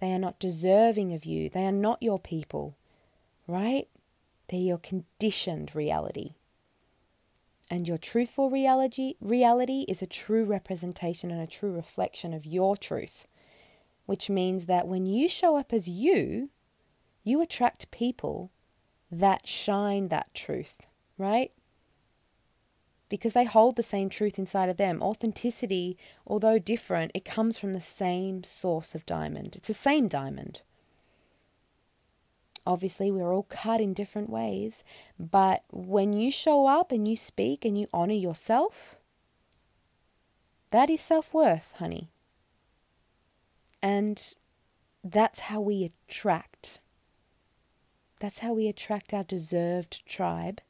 they 0.00 0.10
are 0.10 0.18
not 0.18 0.40
deserving 0.40 1.12
of 1.12 1.24
you. 1.24 1.48
They 1.48 1.66
are 1.66 1.72
not 1.72 2.02
your 2.02 2.18
people, 2.18 2.76
right? 3.46 3.86
They're 4.48 4.58
your 4.58 4.78
conditioned 4.78 5.70
reality. 5.72 6.32
And 7.70 7.86
your 7.86 7.98
truthful 7.98 8.50
reality, 8.50 9.14
reality 9.20 9.84
is 9.86 10.02
a 10.02 10.06
true 10.06 10.42
representation 10.42 11.30
and 11.30 11.40
a 11.40 11.46
true 11.46 11.70
reflection 11.70 12.34
of 12.34 12.44
your 12.44 12.76
truth, 12.76 13.28
which 14.06 14.28
means 14.28 14.66
that 14.66 14.88
when 14.88 15.06
you 15.06 15.28
show 15.28 15.56
up 15.56 15.72
as 15.72 15.86
you, 15.86 16.50
you 17.22 17.40
attract 17.40 17.92
people 17.92 18.50
that 19.10 19.46
shine 19.46 20.08
that 20.08 20.32
truth, 20.34 20.86
right? 21.18 21.52
Because 23.08 23.32
they 23.32 23.44
hold 23.44 23.76
the 23.76 23.82
same 23.82 24.08
truth 24.08 24.38
inside 24.38 24.68
of 24.68 24.76
them. 24.76 25.02
Authenticity, 25.02 25.98
although 26.26 26.58
different, 26.58 27.10
it 27.14 27.24
comes 27.24 27.58
from 27.58 27.72
the 27.72 27.80
same 27.80 28.44
source 28.44 28.94
of 28.94 29.04
diamond. 29.06 29.56
It's 29.56 29.68
the 29.68 29.74
same 29.74 30.06
diamond. 30.06 30.62
Obviously, 32.66 33.10
we're 33.10 33.32
all 33.32 33.46
cut 33.48 33.80
in 33.80 33.94
different 33.94 34.30
ways, 34.30 34.84
but 35.18 35.64
when 35.72 36.12
you 36.12 36.30
show 36.30 36.66
up 36.66 36.92
and 36.92 37.08
you 37.08 37.16
speak 37.16 37.64
and 37.64 37.76
you 37.76 37.88
honor 37.92 38.14
yourself, 38.14 38.96
that 40.70 40.88
is 40.88 41.00
self 41.00 41.34
worth, 41.34 41.74
honey. 41.78 42.10
And 43.82 44.34
that's 45.02 45.40
how 45.40 45.60
we 45.60 45.92
attract. 46.08 46.80
That's 48.20 48.40
how 48.40 48.52
we 48.52 48.68
attract 48.68 49.12
our 49.12 49.24
deserved 49.24 50.06
tribe, 50.06 50.60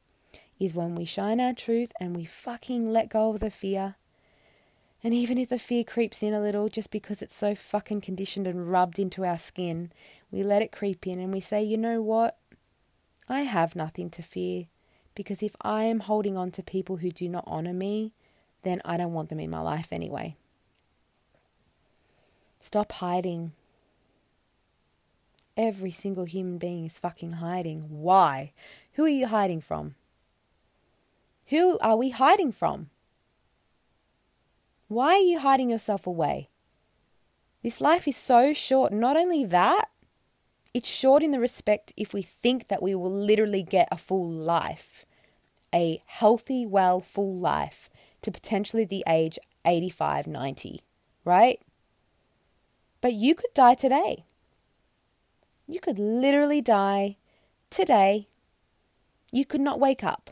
is 0.59 0.73
when 0.73 0.95
we 0.95 1.05
shine 1.05 1.39
our 1.39 1.53
truth 1.53 1.91
and 1.99 2.15
we 2.15 2.25
fucking 2.25 2.91
let 2.91 3.09
go 3.09 3.29
of 3.29 3.41
the 3.41 3.49
fear. 3.51 3.95
And 5.03 5.13
even 5.13 5.37
if 5.37 5.49
the 5.49 5.59
fear 5.59 5.83
creeps 5.83 6.23
in 6.23 6.33
a 6.33 6.39
little, 6.39 6.69
just 6.69 6.91
because 6.91 7.21
it's 7.21 7.35
so 7.35 7.53
fucking 7.53 8.01
conditioned 8.01 8.47
and 8.47 8.71
rubbed 8.71 8.99
into 8.99 9.25
our 9.25 9.37
skin, 9.37 9.91
we 10.31 10.43
let 10.43 10.61
it 10.61 10.71
creep 10.71 11.05
in 11.05 11.19
and 11.19 11.33
we 11.33 11.39
say, 11.39 11.61
you 11.61 11.77
know 11.77 12.01
what? 12.01 12.37
I 13.27 13.41
have 13.41 13.75
nothing 13.75 14.09
to 14.11 14.21
fear 14.21 14.65
because 15.13 15.43
if 15.43 15.55
I 15.61 15.83
am 15.83 16.01
holding 16.01 16.37
on 16.37 16.51
to 16.51 16.63
people 16.63 16.97
who 16.97 17.11
do 17.11 17.27
not 17.27 17.43
honor 17.47 17.73
me, 17.73 18.13
then 18.63 18.81
I 18.85 18.95
don't 18.95 19.13
want 19.13 19.29
them 19.29 19.39
in 19.39 19.49
my 19.49 19.59
life 19.59 19.87
anyway. 19.91 20.35
Stop 22.59 22.91
hiding. 22.93 23.51
Every 25.61 25.91
single 25.91 26.25
human 26.25 26.57
being 26.57 26.85
is 26.85 26.97
fucking 26.97 27.33
hiding. 27.33 27.81
Why? 27.87 28.51
Who 28.93 29.05
are 29.05 29.09
you 29.09 29.27
hiding 29.27 29.61
from? 29.61 29.93
Who 31.49 31.77
are 31.77 31.95
we 31.95 32.09
hiding 32.09 32.51
from? 32.51 32.89
Why 34.87 35.17
are 35.17 35.19
you 35.19 35.37
hiding 35.37 35.69
yourself 35.69 36.07
away? 36.07 36.49
This 37.61 37.79
life 37.79 38.07
is 38.07 38.17
so 38.17 38.53
short. 38.53 38.91
Not 38.91 39.15
only 39.15 39.45
that, 39.45 39.89
it's 40.73 40.89
short 40.89 41.21
in 41.21 41.29
the 41.29 41.39
respect 41.39 41.93
if 41.95 42.11
we 42.11 42.23
think 42.23 42.67
that 42.67 42.81
we 42.81 42.95
will 42.95 43.13
literally 43.13 43.61
get 43.61 43.87
a 43.91 43.97
full 43.97 44.27
life, 44.27 45.05
a 45.71 46.01
healthy, 46.07 46.65
well, 46.65 46.99
full 46.99 47.37
life 47.37 47.87
to 48.23 48.31
potentially 48.31 48.83
the 48.83 49.03
age 49.07 49.37
85, 49.63 50.25
90, 50.25 50.81
right? 51.23 51.61
But 52.99 53.13
you 53.13 53.35
could 53.35 53.53
die 53.53 53.75
today. 53.75 54.25
You 55.71 55.79
could 55.79 55.99
literally 55.99 56.61
die 56.61 57.15
today. 57.69 58.27
You 59.31 59.45
could 59.45 59.61
not 59.61 59.79
wake 59.79 60.03
up. 60.03 60.31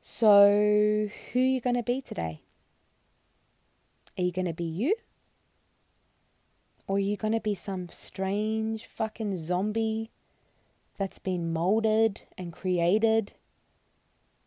So, 0.00 1.10
who 1.32 1.40
are 1.40 1.42
you 1.42 1.60
going 1.60 1.74
to 1.74 1.82
be 1.82 2.00
today? 2.00 2.42
Are 4.16 4.22
you 4.22 4.30
going 4.30 4.46
to 4.46 4.52
be 4.52 4.62
you? 4.62 4.94
Or 6.86 6.98
are 6.98 7.00
you 7.00 7.16
going 7.16 7.32
to 7.32 7.40
be 7.40 7.56
some 7.56 7.88
strange 7.88 8.86
fucking 8.86 9.36
zombie 9.36 10.12
that's 10.96 11.18
been 11.18 11.52
molded 11.52 12.22
and 12.38 12.52
created 12.52 13.32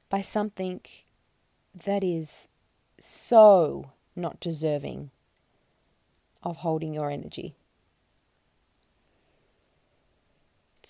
by 0.08 0.22
something 0.22 0.80
that 1.76 2.02
is 2.02 2.48
so 2.98 3.92
not 4.16 4.40
deserving 4.40 5.12
of 6.44 6.56
holding 6.58 6.94
your 6.94 7.12
energy? 7.12 7.56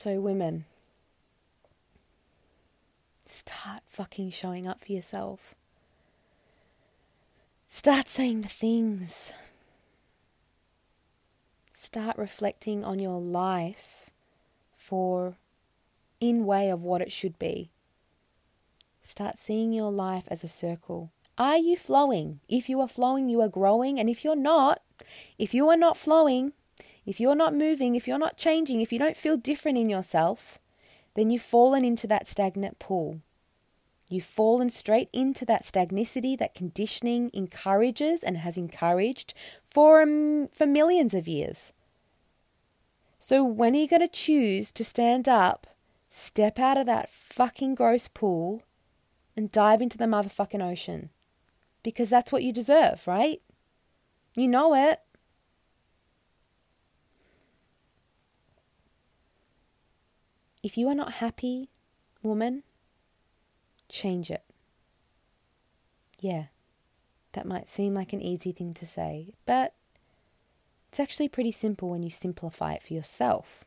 So, 0.04 0.20
women, 0.20 0.66
start 3.24 3.84
fucking 3.86 4.32
showing 4.32 4.68
up 4.68 4.84
for 4.84 4.92
yourself. 4.92 5.54
Start 7.68 8.08
saying 8.08 8.42
the 8.42 8.48
things. 8.48 9.32
Start 11.72 12.18
reflecting 12.18 12.84
on 12.84 12.98
your 12.98 13.22
life 13.22 14.10
for 14.74 15.36
in 16.20 16.48
way 16.48 16.72
of 16.72 16.82
what 16.82 17.04
it 17.04 17.12
should 17.12 17.38
be. 17.38 17.70
Start 19.04 19.38
seeing 19.38 19.72
your 19.72 19.92
life 19.92 20.24
as 20.30 20.44
a 20.44 20.48
circle. 20.48 21.12
Are 21.38 21.58
you 21.58 21.78
flowing? 21.78 22.40
If 22.50 22.70
you 22.70 22.82
are 22.82 22.88
flowing, 22.88 23.30
you 23.30 23.40
are 23.42 23.48
growing. 23.48 24.00
And 24.00 24.10
if 24.10 24.26
you're 24.26 24.36
not, 24.36 24.82
if 25.38 25.54
you 25.54 25.70
are 25.70 25.78
not 25.78 25.96
flowing, 25.96 26.54
if 27.06 27.20
you're 27.20 27.36
not 27.36 27.56
moving, 27.56 27.96
if 27.96 28.08
you're 28.08 28.18
not 28.18 28.38
changing, 28.38 28.82
if 28.82 28.94
you 28.94 29.00
don't 29.00 29.18
feel 29.18 29.38
different 29.38 29.78
in 29.78 29.90
yourself, 29.90 30.60
then 31.16 31.30
you've 31.30 31.42
fallen 31.42 31.84
into 31.84 32.08
that 32.08 32.28
stagnant 32.28 32.80
pool. 32.80 33.22
You've 34.10 34.26
fallen 34.26 34.70
straight 34.70 35.10
into 35.14 35.46
that 35.46 35.64
stagnicity 35.64 36.38
that 36.38 36.54
conditioning 36.54 37.32
encourages 37.34 38.24
and 38.24 38.38
has 38.38 38.58
encouraged 38.58 39.34
for, 39.64 40.02
um, 40.02 40.50
for 40.50 40.68
millions 40.68 41.14
of 41.14 41.28
years. 41.28 41.72
So, 43.20 43.44
when 43.44 43.76
are 43.76 43.80
you 43.80 43.88
going 43.88 44.02
to 44.02 44.08
choose 44.08 44.72
to 44.74 44.84
stand 44.84 45.30
up, 45.30 45.68
step 46.10 46.60
out 46.60 46.76
of 46.76 46.88
that 46.88 47.10
fucking 47.10 47.76
gross 47.76 48.08
pool, 48.08 48.64
and 49.38 49.52
dive 49.52 49.82
into 49.82 49.98
the 49.98 50.06
motherfucking 50.06 50.62
ocean? 50.62 51.10
Because 51.84 52.10
that's 52.10 52.32
what 52.32 52.44
you 52.44 52.52
deserve, 52.52 53.08
right? 53.08 53.42
You 54.36 54.48
know 54.48 54.76
it. 54.76 55.00
If 60.64 60.78
you 60.78 60.88
are 60.90 60.96
not 60.96 61.14
happy, 61.14 61.70
woman, 62.22 62.64
change 63.90 64.30
it. 64.30 64.44
Yeah, 66.20 66.46
that 67.34 67.48
might 67.48 67.70
seem 67.70 67.94
like 67.94 68.14
an 68.14 68.22
easy 68.22 68.52
thing 68.52 68.74
to 68.76 68.86
say, 68.86 69.34
but 69.46 69.74
it's 70.90 71.00
actually 71.00 71.30
pretty 71.30 71.52
simple 71.52 71.90
when 71.90 72.04
you 72.04 72.10
simplify 72.10 72.74
it 72.74 72.84
for 72.84 72.94
yourself. 72.94 73.66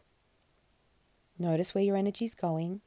Notice 1.39 1.75
where 1.75 1.83
your 1.85 1.97
energy 1.97 2.25
is 2.25 2.35
going. 2.35 2.81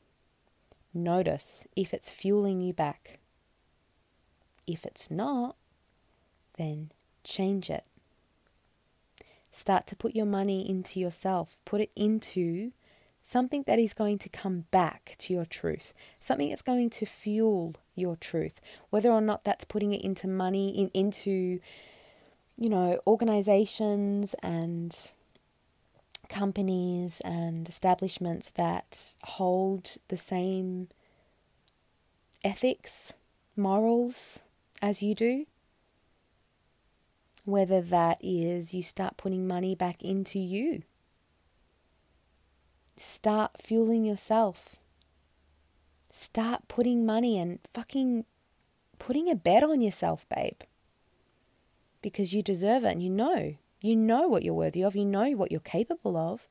Notice 0.94 1.68
if 1.76 1.94
it's 1.94 2.10
fueling 2.10 2.62
you 2.62 2.72
back. 2.72 3.20
If 4.66 4.86
it's 4.86 5.12
not, 5.12 5.56
then 6.58 6.92
change 7.24 7.70
it. 7.70 7.84
Start 9.52 9.88
to 9.88 9.96
put 9.96 10.16
your 10.16 10.26
money 10.26 10.70
into 10.70 11.00
yourself, 11.00 11.58
put 11.66 11.82
it 11.82 11.92
into 11.96 12.72
something 13.28 13.62
that 13.68 13.78
is 13.78 13.94
going 13.94 14.18
to 14.18 14.30
come 14.30 14.64
back 14.72 15.14
to 15.18 15.34
your 15.34 15.44
truth, 15.44 15.94
something 16.18 16.48
that's 16.48 16.62
going 16.62 16.90
to 16.90 17.06
fuel 17.06 17.76
your 17.94 18.16
truth, 18.16 18.62
whether 18.90 19.12
or 19.12 19.20
not 19.20 19.44
that's 19.44 19.66
putting 19.66 19.92
it 19.92 20.02
into 20.02 20.30
money, 20.30 20.70
in, 20.70 20.90
into, 20.94 21.60
you 22.56 22.70
know, 22.70 22.98
organizations 23.06 24.34
and 24.42 25.12
companies 26.30 27.22
and 27.26 27.68
establishments 27.68 28.50
that 28.52 29.14
hold 29.24 29.98
the 30.08 30.16
same 30.16 30.88
ethics, 32.46 33.12
morals 33.58 34.40
as 34.82 35.04
you 35.04 35.14
do. 35.14 35.46
Whether 37.44 37.82
that 37.82 38.20
is 38.22 38.74
you 38.74 38.84
start 38.84 39.18
putting 39.18 39.46
money 39.50 39.76
back 39.76 40.02
into 40.02 40.40
you 40.40 40.84
Start 42.98 43.62
fueling 43.62 44.06
yourself. 44.06 44.78
Start 46.12 46.68
putting 46.68 47.06
money 47.06 47.38
and 47.38 47.60
fucking 47.72 48.26
putting 48.98 49.30
a 49.30 49.36
bet 49.36 49.64
on 49.64 49.82
yourself, 49.82 50.28
babe. 50.30 50.62
Because 52.02 52.34
you 52.34 52.42
deserve 52.42 52.84
it 52.84 52.94
and 52.94 53.04
you 53.04 53.10
know. 53.10 53.56
You 53.82 53.96
know 53.96 54.28
what 54.28 54.44
you're 54.44 54.54
worthy 54.54 54.84
of. 54.84 54.96
You 54.96 55.06
know 55.06 55.32
what 55.32 55.52
you're 55.52 55.60
capable 55.60 56.18
of. 56.18 56.48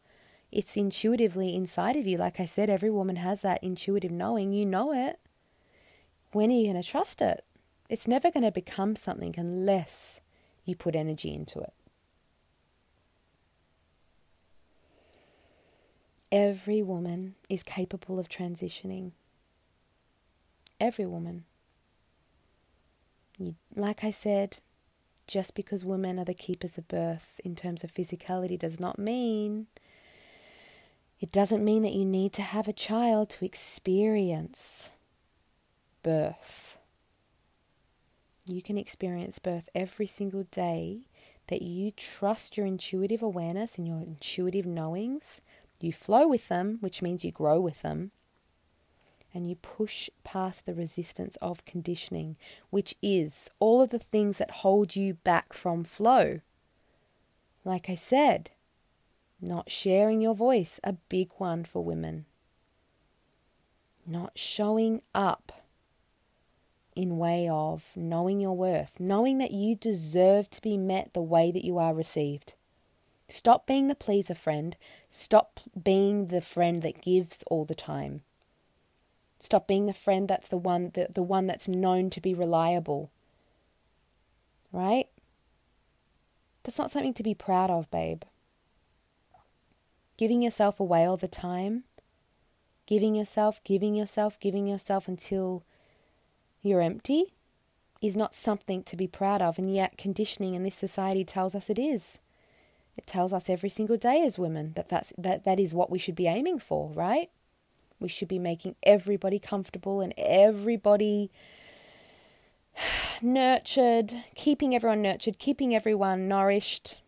It's 0.52 0.76
intuitively 0.76 1.54
inside 1.54 1.96
of 1.96 2.06
you. 2.06 2.16
Like 2.16 2.38
I 2.38 2.46
said, 2.46 2.70
every 2.70 2.90
woman 2.90 3.16
has 3.16 3.42
that 3.42 3.62
intuitive 3.62 4.12
knowing. 4.12 4.52
You 4.52 4.64
know 4.64 4.92
it. 4.92 5.18
When 6.32 6.50
are 6.50 6.54
you 6.54 6.72
going 6.72 6.82
to 6.82 6.88
trust 6.88 7.20
it? 7.20 7.44
It's 7.88 8.06
never 8.06 8.30
going 8.30 8.44
to 8.44 8.52
become 8.52 8.94
something 8.94 9.34
unless 9.36 10.20
you 10.64 10.76
put 10.76 10.94
energy 10.94 11.34
into 11.34 11.60
it. 11.60 11.72
Every 16.32 16.82
woman 16.82 17.34
is 17.48 17.62
capable 17.62 18.18
of 18.18 18.28
transitioning. 18.28 19.12
Every 20.80 21.06
woman. 21.06 21.44
You, 23.38 23.54
like 23.74 24.02
I 24.02 24.10
said, 24.10 24.58
just 25.26 25.54
because 25.54 25.84
women 25.84 26.18
are 26.18 26.24
the 26.24 26.34
keepers 26.34 26.78
of 26.78 26.88
birth 26.88 27.40
in 27.44 27.54
terms 27.54 27.84
of 27.84 27.92
physicality 27.92 28.58
does 28.58 28.80
not 28.80 28.98
mean 28.98 29.66
it 31.18 31.32
doesn't 31.32 31.64
mean 31.64 31.82
that 31.82 31.94
you 31.94 32.04
need 32.04 32.32
to 32.34 32.42
have 32.42 32.68
a 32.68 32.74
child 32.74 33.30
to 33.30 33.44
experience 33.44 34.90
birth. 36.02 36.78
You 38.44 38.60
can 38.60 38.76
experience 38.76 39.38
birth 39.38 39.68
every 39.74 40.06
single 40.06 40.44
day 40.44 41.00
that 41.48 41.62
you 41.62 41.90
trust 41.90 42.56
your 42.56 42.66
intuitive 42.66 43.22
awareness 43.22 43.78
and 43.78 43.88
your 43.88 44.00
intuitive 44.00 44.66
knowings 44.66 45.40
you 45.82 45.92
flow 45.92 46.26
with 46.26 46.48
them, 46.48 46.78
which 46.80 47.02
means 47.02 47.24
you 47.24 47.32
grow 47.32 47.60
with 47.60 47.82
them, 47.82 48.10
and 49.34 49.48
you 49.48 49.56
push 49.56 50.08
past 50.24 50.64
the 50.64 50.74
resistance 50.74 51.36
of 51.42 51.64
conditioning, 51.64 52.36
which 52.70 52.94
is 53.02 53.50
all 53.58 53.82
of 53.82 53.90
the 53.90 53.98
things 53.98 54.38
that 54.38 54.50
hold 54.50 54.96
you 54.96 55.14
back 55.14 55.52
from 55.52 55.84
flow. 55.84 56.40
Like 57.64 57.90
I 57.90 57.94
said, 57.94 58.50
not 59.40 59.70
sharing 59.70 60.20
your 60.20 60.34
voice, 60.34 60.80
a 60.82 60.94
big 60.94 61.30
one 61.36 61.64
for 61.64 61.84
women. 61.84 62.24
Not 64.06 64.38
showing 64.38 65.02
up 65.14 65.52
in 66.94 67.18
way 67.18 67.46
of 67.48 67.90
knowing 67.94 68.40
your 68.40 68.56
worth, 68.56 68.98
knowing 68.98 69.38
that 69.38 69.50
you 69.50 69.76
deserve 69.76 70.48
to 70.50 70.62
be 70.62 70.78
met 70.78 71.12
the 71.12 71.20
way 71.20 71.50
that 71.50 71.64
you 71.64 71.76
are 71.76 71.92
received. 71.92 72.54
Stop 73.28 73.66
being 73.66 73.88
the 73.88 73.94
pleaser 73.94 74.34
friend. 74.34 74.76
Stop 75.10 75.60
being 75.80 76.28
the 76.28 76.40
friend 76.40 76.82
that 76.82 77.02
gives 77.02 77.42
all 77.48 77.64
the 77.64 77.74
time. 77.74 78.22
Stop 79.40 79.66
being 79.66 79.86
the 79.86 79.92
friend 79.92 80.28
that's 80.28 80.48
the 80.48 80.56
one 80.56 80.90
the, 80.94 81.08
the 81.12 81.22
one 81.22 81.46
that's 81.46 81.68
known 81.68 82.10
to 82.10 82.20
be 82.20 82.34
reliable. 82.34 83.10
Right? 84.72 85.08
That's 86.62 86.78
not 86.78 86.90
something 86.90 87.14
to 87.14 87.22
be 87.22 87.34
proud 87.34 87.70
of, 87.70 87.90
babe. 87.90 88.22
Giving 90.16 90.42
yourself 90.42 90.80
away 90.80 91.04
all 91.04 91.16
the 91.16 91.28
time, 91.28 91.84
giving 92.86 93.14
yourself, 93.14 93.60
giving 93.62 93.94
yourself, 93.94 94.40
giving 94.40 94.66
yourself 94.66 95.06
until 95.06 95.62
you're 96.62 96.80
empty 96.80 97.34
is 98.02 98.16
not 98.16 98.34
something 98.34 98.82
to 98.84 98.96
be 98.96 99.06
proud 99.06 99.42
of, 99.42 99.58
and 99.58 99.72
yet 99.72 99.96
conditioning 99.96 100.54
in 100.54 100.62
this 100.62 100.74
society 100.74 101.24
tells 101.24 101.54
us 101.54 101.70
it 101.70 101.78
is. 101.78 102.18
It 102.96 103.06
tells 103.06 103.32
us 103.32 103.50
every 103.50 103.68
single 103.68 103.96
day 103.96 104.24
as 104.24 104.38
women 104.38 104.72
that 104.74 104.88
that's, 104.88 105.12
that, 105.18 105.44
that 105.44 105.60
is 105.60 105.74
what 105.74 105.90
we 105.90 105.98
should 105.98 106.14
be 106.14 106.26
aiming 106.26 106.58
for, 106.58 106.90
right? 106.92 107.30
We 108.00 108.08
should 108.08 108.28
be 108.28 108.38
making 108.38 108.76
everybody 108.82 109.38
comfortable 109.38 110.00
and 110.00 110.14
everybody 110.16 111.30
nurtured, 113.22 114.12
keeping 114.34 114.74
everyone 114.74 115.02
nurtured, 115.02 115.38
keeping 115.38 115.74
everyone 115.74 116.28
nourished. 116.28 116.98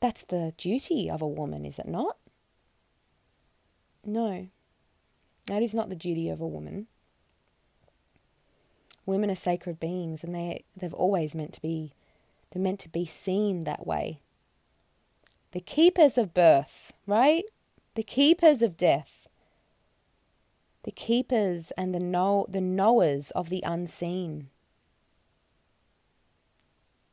That's 0.00 0.24
the 0.24 0.54
duty 0.56 1.08
of 1.10 1.22
a 1.22 1.28
woman, 1.28 1.64
is 1.64 1.78
it 1.78 1.88
not? 1.88 2.16
No, 4.04 4.48
that 5.46 5.62
is 5.62 5.74
not 5.74 5.88
the 5.88 5.96
duty 5.96 6.28
of 6.30 6.40
a 6.40 6.46
woman. 6.46 6.86
Women 9.06 9.30
are 9.30 9.36
sacred 9.36 9.78
beings 9.78 10.24
and 10.24 10.34
they, 10.34 10.64
they've 10.76 10.94
always 10.94 11.34
meant 11.34 11.52
to 11.54 11.62
be, 11.62 11.92
they're 12.50 12.62
meant 12.62 12.80
to 12.80 12.88
be 12.88 13.04
seen 13.04 13.64
that 13.64 13.86
way 13.86 14.20
the 15.52 15.60
keepers 15.60 16.16
of 16.16 16.34
birth, 16.34 16.92
right? 17.06 17.44
The 17.94 18.02
keepers 18.02 18.62
of 18.62 18.76
death. 18.76 19.28
The 20.84 20.92
keepers 20.92 21.72
and 21.76 21.94
the 21.94 22.00
know 22.00 22.46
the 22.48 22.60
knowers 22.60 23.30
of 23.32 23.48
the 23.48 23.62
unseen. 23.66 24.48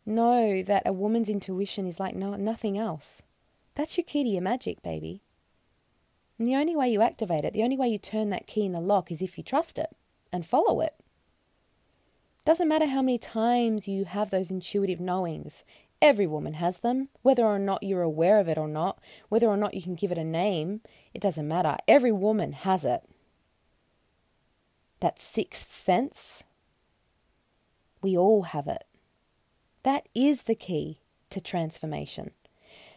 know 0.08 0.64
that 0.64 0.84
a 0.86 0.94
woman's 0.94 1.30
intuition 1.30 1.86
is 1.86 2.00
like 2.00 2.16
no, 2.16 2.36
nothing 2.36 2.78
else. 2.78 3.22
That's 3.76 3.98
your 3.98 4.06
key 4.06 4.24
to 4.24 4.30
your 4.30 4.42
magic, 4.42 4.82
baby. 4.82 5.22
And 6.40 6.48
the 6.48 6.56
only 6.56 6.76
way 6.76 6.90
you 6.90 7.02
activate 7.02 7.44
it, 7.44 7.54
the 7.54 7.64
only 7.64 7.78
way 7.78 7.90
you 7.90 7.98
turn 7.98 8.30
that 8.30 8.48
key 8.48 8.66
in 8.66 8.72
the 8.72 8.80
lock 8.80 9.12
is 9.12 9.22
if 9.22 9.38
you 9.38 9.44
trust 9.44 9.78
it 9.78 9.90
and 10.32 10.46
follow 10.46 10.82
it. 10.82 10.96
Doesn't 12.46 12.70
matter 12.70 12.88
how 12.88 13.02
many 13.02 13.18
times 13.18 13.88
you 13.88 14.06
have 14.06 14.30
those 14.30 14.50
intuitive 14.50 15.02
knowings. 15.02 15.66
Every 16.02 16.28
woman 16.28 16.54
has 16.54 16.80
them, 16.80 17.10
whether 17.24 17.44
or 17.44 17.58
not 17.58 17.84
you're 17.84 18.04
aware 18.04 18.40
of 18.40 18.48
it 18.48 18.58
or 18.58 18.68
not, 18.68 19.00
whether 19.30 19.48
or 19.48 19.58
not 19.58 19.74
you 19.74 19.82
can 19.82 19.96
give 19.96 20.12
it 20.12 20.18
a 20.18 20.24
name, 20.24 20.82
it 21.14 21.22
doesn't 21.22 21.48
matter. 21.48 21.76
Every 21.88 22.12
woman 22.12 22.52
has 22.52 22.86
it. 22.86 23.02
That 25.00 25.20
sixth 25.20 25.72
sense, 25.72 26.44
we 28.02 28.16
all 28.16 28.44
have 28.44 28.68
it. 28.68 28.84
That 29.84 30.08
is 30.14 30.44
the 30.44 30.56
key 30.56 31.00
to 31.30 31.42
transformation. 31.42 32.32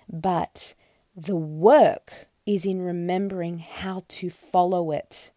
But 0.08 0.74
the 1.16 1.36
work 1.36 2.28
is 2.46 2.66
in 2.66 2.82
remembering 2.82 3.58
how 3.58 4.04
to 4.08 4.28
follow 4.30 4.90
it 4.90 5.30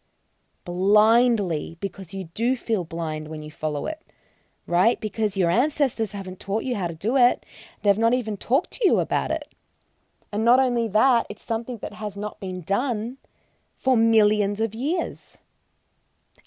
blindly 0.65 1.77
because 1.79 2.13
you 2.13 2.29
do 2.33 2.55
feel 2.55 2.83
blind 2.85 3.27
when 3.27 3.43
you 3.43 3.51
follow 3.51 3.85
it, 3.85 4.02
right? 4.65 4.99
Because 4.99 5.37
your 5.37 5.51
ancestors 5.51 6.13
haven't 6.13 6.39
taught 6.39 6.63
you 6.63 6.75
how 6.75 6.87
to 6.87 6.95
do 6.95 7.17
it, 7.17 7.45
they've 7.81 7.97
not 7.97 8.13
even 8.13 8.37
talked 8.37 8.71
to 8.71 8.79
you 8.83 8.99
about 8.99 9.31
it. 9.31 9.53
And 10.31 10.43
not 10.43 10.59
only 10.59 10.87
that, 10.87 11.27
it's 11.29 11.43
something 11.43 11.77
that 11.81 11.93
has 11.93 12.17
not 12.17 12.39
been 12.39 12.61
done 12.61 13.17
for 13.75 13.95
millions 13.95 14.59
of 14.59 14.73
years. 14.73 15.37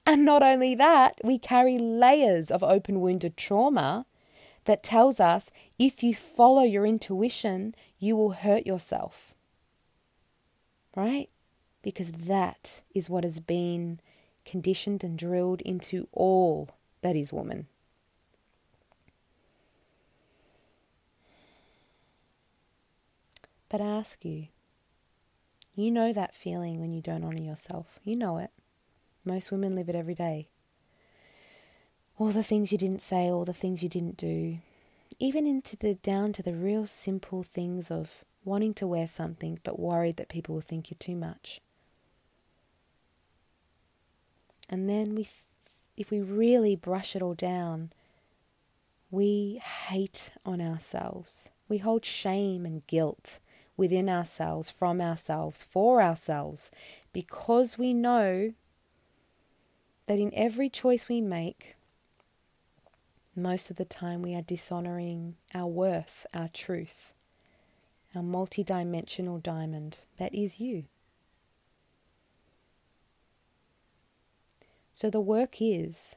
And 0.04 0.24
not 0.24 0.42
only 0.42 0.74
that, 0.74 1.20
we 1.22 1.38
carry 1.38 1.78
layers 1.78 2.50
of 2.50 2.62
open 2.62 3.00
wounded 3.00 3.36
trauma 3.36 4.06
that 4.64 4.82
tells 4.82 5.20
us 5.20 5.50
if 5.78 6.02
you 6.02 6.14
follow 6.14 6.62
your 6.62 6.86
intuition, 6.86 7.74
you 7.98 8.16
will 8.16 8.32
hurt 8.32 8.66
yourself. 8.66 9.34
Right? 10.94 11.28
Because 11.82 12.12
that 12.12 12.82
is 12.94 13.10
what 13.10 13.24
has 13.24 13.40
been 13.40 14.00
conditioned 14.44 15.04
and 15.04 15.18
drilled 15.18 15.60
into 15.60 16.08
all 16.12 16.70
that 17.02 17.16
is 17.16 17.32
woman. 17.32 17.66
But 23.68 23.80
ask 23.80 24.24
you, 24.24 24.48
you 25.74 25.90
know 25.90 26.12
that 26.12 26.34
feeling 26.34 26.80
when 26.80 26.92
you 26.92 27.02
don't 27.02 27.24
honor 27.24 27.42
yourself. 27.42 28.00
You 28.04 28.16
know 28.16 28.38
it. 28.38 28.50
Most 29.24 29.50
women 29.50 29.74
live 29.74 29.88
it 29.88 29.94
every 29.94 30.14
day. 30.14 30.48
All 32.18 32.30
the 32.30 32.42
things 32.42 32.72
you 32.72 32.78
didn't 32.78 33.02
say, 33.02 33.28
all 33.28 33.44
the 33.44 33.52
things 33.52 33.82
you 33.82 33.88
didn't 33.88 34.16
do, 34.16 34.58
even 35.18 35.46
into 35.46 35.76
the 35.76 35.94
down 35.94 36.32
to 36.34 36.42
the 36.42 36.54
real 36.54 36.86
simple 36.86 37.42
things 37.42 37.90
of 37.90 38.24
wanting 38.44 38.72
to 38.74 38.86
wear 38.86 39.06
something 39.06 39.58
but 39.64 39.78
worried 39.78 40.16
that 40.16 40.28
people 40.28 40.54
will 40.54 40.62
think 40.62 40.90
you're 40.90 40.96
too 40.98 41.16
much. 41.16 41.60
And 44.68 44.88
then 44.88 45.14
we 45.14 45.28
if 45.96 46.10
we 46.10 46.20
really 46.20 46.76
brush 46.76 47.16
it 47.16 47.22
all 47.22 47.34
down, 47.34 47.90
we 49.10 49.60
hate 49.88 50.30
on 50.44 50.60
ourselves. 50.60 51.48
We 51.68 51.78
hold 51.78 52.04
shame 52.04 52.66
and 52.66 52.86
guilt 52.86 53.38
within 53.76 54.08
ourselves, 54.08 54.70
from 54.70 55.00
ourselves, 55.00 55.62
for 55.62 56.02
ourselves, 56.02 56.70
because 57.12 57.76
we 57.76 57.92
know 57.92 58.52
that 60.06 60.18
in 60.18 60.32
every 60.34 60.68
choice 60.68 61.08
we 61.08 61.20
make, 61.20 61.74
most 63.34 63.70
of 63.70 63.76
the 63.76 63.84
time 63.84 64.22
we 64.22 64.34
are 64.34 64.42
dishonoring 64.42 65.36
our 65.54 65.66
worth, 65.66 66.26
our 66.32 66.48
truth, 66.48 67.12
our 68.14 68.22
multidimensional 68.22 69.42
diamond 69.42 69.98
that 70.18 70.34
is 70.34 70.58
you. 70.58 70.84
So 74.92 75.10
the 75.10 75.20
work 75.20 75.56
is 75.60 76.16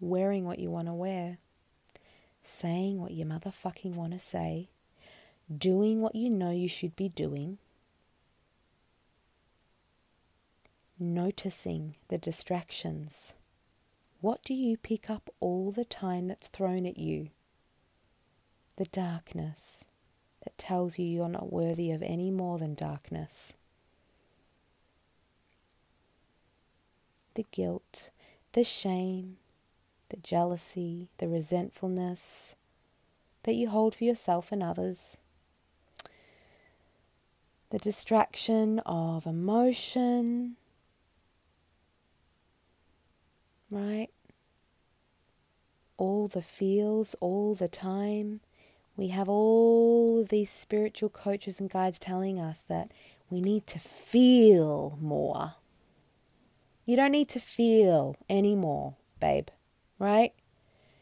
wearing 0.00 0.44
what 0.44 0.58
you 0.58 0.68
want 0.68 0.88
to 0.88 0.94
wear, 0.94 1.38
saying 2.42 3.00
what 3.00 3.12
you 3.12 3.24
motherfucking 3.24 3.94
want 3.94 4.12
to 4.12 4.18
say, 4.18 4.70
doing 5.58 6.00
what 6.00 6.14
you 6.14 6.30
know 6.30 6.50
you 6.50 6.68
should 6.68 6.96
be 6.96 7.08
doing, 7.08 7.58
noticing 10.98 11.96
the 12.08 12.18
distractions. 12.18 13.34
What 14.20 14.44
do 14.44 14.54
you 14.54 14.76
pick 14.76 15.10
up 15.10 15.30
all 15.40 15.72
the 15.72 15.84
time 15.84 16.28
that's 16.28 16.48
thrown 16.48 16.86
at 16.86 16.98
you? 16.98 17.30
The 18.76 18.84
darkness 18.86 19.84
that 20.44 20.56
tells 20.58 20.98
you 20.98 21.04
you're 21.04 21.28
not 21.28 21.52
worthy 21.52 21.90
of 21.90 22.02
any 22.02 22.30
more 22.30 22.58
than 22.58 22.74
darkness. 22.74 23.54
The 27.34 27.46
guilt, 27.50 28.10
the 28.52 28.64
shame, 28.64 29.38
the 30.10 30.18
jealousy, 30.18 31.08
the 31.18 31.28
resentfulness 31.28 32.54
that 33.44 33.54
you 33.54 33.68
hold 33.70 33.94
for 33.94 34.04
yourself 34.04 34.52
and 34.52 34.62
others 34.62 35.16
the 37.72 37.78
distraction 37.78 38.80
of 38.80 39.24
emotion, 39.24 40.56
right? 43.70 44.08
All 45.96 46.28
the 46.28 46.42
feels 46.42 47.14
all 47.20 47.54
the 47.54 47.68
time. 47.68 48.40
We 48.94 49.08
have 49.08 49.26
all 49.26 50.20
of 50.20 50.28
these 50.28 50.50
spiritual 50.50 51.08
coaches 51.08 51.60
and 51.60 51.70
guides 51.70 51.98
telling 51.98 52.38
us 52.38 52.62
that 52.68 52.92
we 53.30 53.40
need 53.40 53.66
to 53.68 53.78
feel 53.78 54.98
more. 55.00 55.54
You 56.84 56.96
don't 56.96 57.12
need 57.12 57.30
to 57.30 57.40
feel 57.40 58.16
anymore, 58.28 58.96
babe, 59.18 59.48
right? 59.98 60.34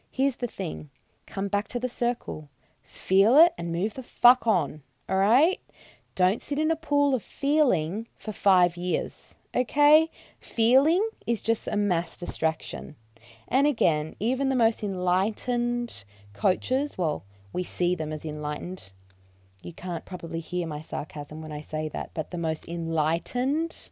Here's 0.09 0.37
the 0.37 0.47
thing 0.47 0.89
come 1.27 1.49
back 1.49 1.67
to 1.69 1.81
the 1.81 1.89
circle, 1.89 2.49
feel 2.81 3.35
it, 3.35 3.51
and 3.57 3.73
move 3.73 3.95
the 3.95 4.03
fuck 4.03 4.47
on, 4.47 4.83
all 5.09 5.17
right? 5.17 5.59
Don't 6.21 6.43
sit 6.43 6.59
in 6.59 6.69
a 6.69 6.75
pool 6.75 7.15
of 7.15 7.23
feeling 7.23 8.07
for 8.15 8.31
five 8.31 8.77
years, 8.77 9.33
okay? 9.55 10.11
Feeling 10.39 11.09
is 11.25 11.41
just 11.41 11.67
a 11.67 11.75
mass 11.75 12.15
distraction. 12.15 12.95
And 13.47 13.65
again, 13.65 14.15
even 14.19 14.49
the 14.49 14.55
most 14.55 14.83
enlightened 14.83 16.03
coaches, 16.33 16.95
well, 16.95 17.25
we 17.51 17.63
see 17.63 17.95
them 17.95 18.13
as 18.13 18.23
enlightened. 18.23 18.91
You 19.63 19.73
can't 19.73 20.05
probably 20.05 20.41
hear 20.41 20.67
my 20.67 20.79
sarcasm 20.79 21.41
when 21.41 21.51
I 21.51 21.61
say 21.61 21.89
that, 21.89 22.11
but 22.13 22.29
the 22.29 22.37
most 22.37 22.67
enlightened 22.67 23.89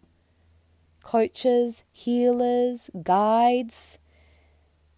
coaches, 1.02 1.84
healers, 1.92 2.92
guides, 3.02 3.98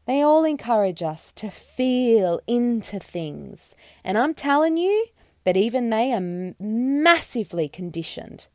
they 0.06 0.22
all 0.22 0.44
encourage 0.44 1.02
us 1.02 1.32
to 1.38 1.50
feel 1.50 2.42
into 2.46 3.00
things. 3.00 3.74
And 4.04 4.18
I'm 4.18 4.34
telling 4.34 4.76
you, 4.76 5.06
but 5.44 5.58
even 5.58 5.90
they 5.90 6.14
are 6.14 6.54
massively 6.60 7.68
conditioned 7.68 8.48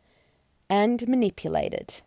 and 0.69 1.07
manipulated 1.09 2.03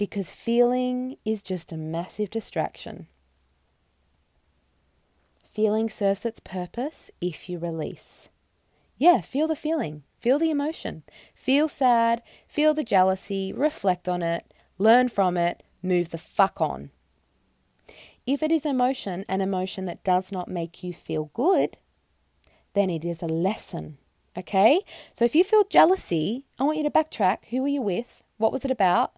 because 0.00 0.32
feeling 0.32 1.16
is 1.26 1.42
just 1.42 1.72
a 1.72 1.76
massive 1.76 2.30
distraction. 2.30 3.06
Feeling 5.44 5.90
serves 5.90 6.24
its 6.24 6.40
purpose 6.40 7.10
if 7.20 7.50
you 7.50 7.58
release. 7.58 8.30
Yeah, 8.96 9.20
feel 9.20 9.46
the 9.46 9.54
feeling, 9.54 10.04
feel 10.18 10.38
the 10.38 10.50
emotion, 10.50 11.02
feel 11.34 11.68
sad, 11.68 12.22
feel 12.48 12.72
the 12.72 12.82
jealousy, 12.82 13.52
reflect 13.52 14.08
on 14.08 14.22
it, 14.22 14.54
learn 14.78 15.08
from 15.08 15.36
it, 15.36 15.62
move 15.82 16.10
the 16.10 16.18
fuck 16.18 16.62
on. 16.62 16.90
If 18.26 18.42
it 18.42 18.50
is 18.50 18.64
emotion, 18.64 19.26
an 19.28 19.42
emotion 19.42 19.84
that 19.84 20.04
does 20.04 20.32
not 20.32 20.48
make 20.48 20.82
you 20.82 20.94
feel 20.94 21.30
good, 21.34 21.76
then 22.74 22.90
it 22.90 23.04
is 23.04 23.22
a 23.22 23.26
lesson. 23.26 23.98
Okay? 24.36 24.80
So 25.12 25.24
if 25.24 25.34
you 25.34 25.44
feel 25.44 25.64
jealousy, 25.64 26.44
I 26.58 26.64
want 26.64 26.78
you 26.78 26.84
to 26.84 26.90
backtrack. 26.90 27.46
Who 27.50 27.62
were 27.62 27.68
you 27.68 27.82
with? 27.82 28.22
What 28.36 28.52
was 28.52 28.64
it 28.64 28.70
about? 28.70 29.12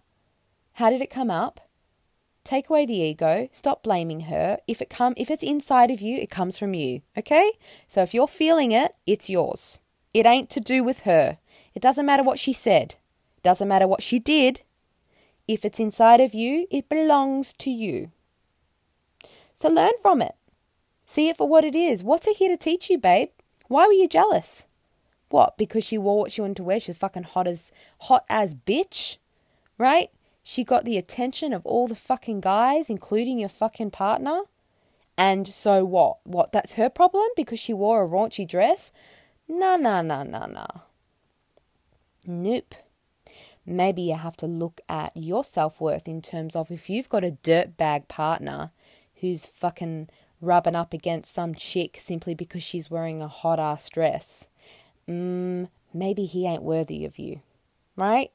How 0.73 0.89
did 0.89 1.01
it 1.01 1.09
come 1.09 1.29
up? 1.29 1.59
Take 2.43 2.69
away 2.69 2.85
the 2.85 2.99
ego, 2.99 3.47
stop 3.53 3.83
blaming 3.83 4.21
her. 4.21 4.57
If 4.67 4.81
it 4.81 4.89
come 4.89 5.13
if 5.15 5.31
it's 5.31 5.43
inside 5.43 5.91
of 5.91 6.01
you, 6.01 6.17
it 6.17 6.29
comes 6.29 6.57
from 6.57 6.73
you. 6.73 7.01
Okay? 7.17 7.53
So 7.87 8.01
if 8.01 8.13
you're 8.13 8.27
feeling 8.27 8.73
it, 8.73 8.95
it's 9.05 9.29
yours. 9.29 9.79
It 10.13 10.25
ain't 10.25 10.49
to 10.51 10.59
do 10.59 10.83
with 10.83 11.01
her. 11.01 11.37
It 11.73 11.81
doesn't 11.81 12.05
matter 12.05 12.23
what 12.23 12.39
she 12.39 12.51
said. 12.51 12.95
It 13.37 13.43
doesn't 13.43 13.67
matter 13.67 13.87
what 13.87 14.03
she 14.03 14.19
did. 14.19 14.61
If 15.47 15.63
it's 15.63 15.79
inside 15.79 16.19
of 16.19 16.33
you, 16.33 16.67
it 16.69 16.89
belongs 16.89 17.53
to 17.59 17.69
you. 17.69 18.11
So 19.53 19.69
learn 19.69 19.93
from 20.01 20.21
it. 20.21 20.35
See 21.05 21.29
it 21.29 21.37
for 21.37 21.47
what 21.47 21.63
it 21.63 21.75
is. 21.75 22.03
What's 22.03 22.27
it 22.27 22.37
here 22.37 22.49
to 22.49 22.57
teach 22.57 22.89
you, 22.89 22.97
babe? 22.97 23.29
Why 23.67 23.87
were 23.87 23.93
you 23.93 24.07
jealous? 24.07 24.63
What? 25.29 25.57
Because 25.57 25.83
she 25.83 25.97
wore 25.97 26.19
what 26.19 26.31
she 26.31 26.41
wanted 26.41 26.57
to 26.57 26.63
wear. 26.63 26.79
She 26.79 26.91
was 26.91 26.97
fucking 26.97 27.23
hot 27.23 27.47
as 27.47 27.71
hot 28.01 28.25
as 28.29 28.53
bitch, 28.53 29.17
right? 29.77 30.09
She 30.43 30.63
got 30.63 30.85
the 30.85 30.97
attention 30.97 31.53
of 31.53 31.65
all 31.65 31.87
the 31.87 31.95
fucking 31.95 32.41
guys, 32.41 32.89
including 32.89 33.39
your 33.39 33.49
fucking 33.49 33.91
partner, 33.91 34.41
And 35.17 35.47
so 35.47 35.85
what? 35.85 36.17
What, 36.23 36.51
that's 36.51 36.73
her 36.73 36.89
problem 36.89 37.27
because 37.35 37.59
she 37.59 37.73
wore 37.73 38.03
a 38.03 38.07
raunchy 38.07 38.47
dress? 38.47 38.91
Nah, 39.47 39.77
nah, 39.77 40.01
nah, 40.01 40.23
nah, 40.23 40.47
nah. 40.47 40.67
Nope. 42.25 42.75
Maybe 43.65 44.01
you 44.03 44.15
have 44.15 44.37
to 44.37 44.47
look 44.47 44.81
at 44.89 45.15
your 45.15 45.43
self 45.43 45.79
worth 45.79 46.07
in 46.07 46.21
terms 46.21 46.55
of 46.55 46.71
if 46.71 46.89
you've 46.89 47.09
got 47.09 47.23
a 47.23 47.37
dirtbag 47.43 48.07
partner 48.07 48.71
who's 49.21 49.45
fucking 49.45 50.09
rubbing 50.43 50.75
up 50.75 50.93
against 50.93 51.33
some 51.33 51.55
chick 51.55 51.97
simply 51.99 52.35
because 52.35 52.63
she's 52.63 52.91
wearing 52.91 53.21
a 53.21 53.27
hot 53.27 53.59
ass 53.59 53.89
dress. 53.89 54.47
Mm, 55.07 55.69
maybe 55.93 56.25
he 56.25 56.45
ain't 56.45 56.63
worthy 56.63 57.05
of 57.05 57.17
you, 57.17 57.41
right? 57.95 58.31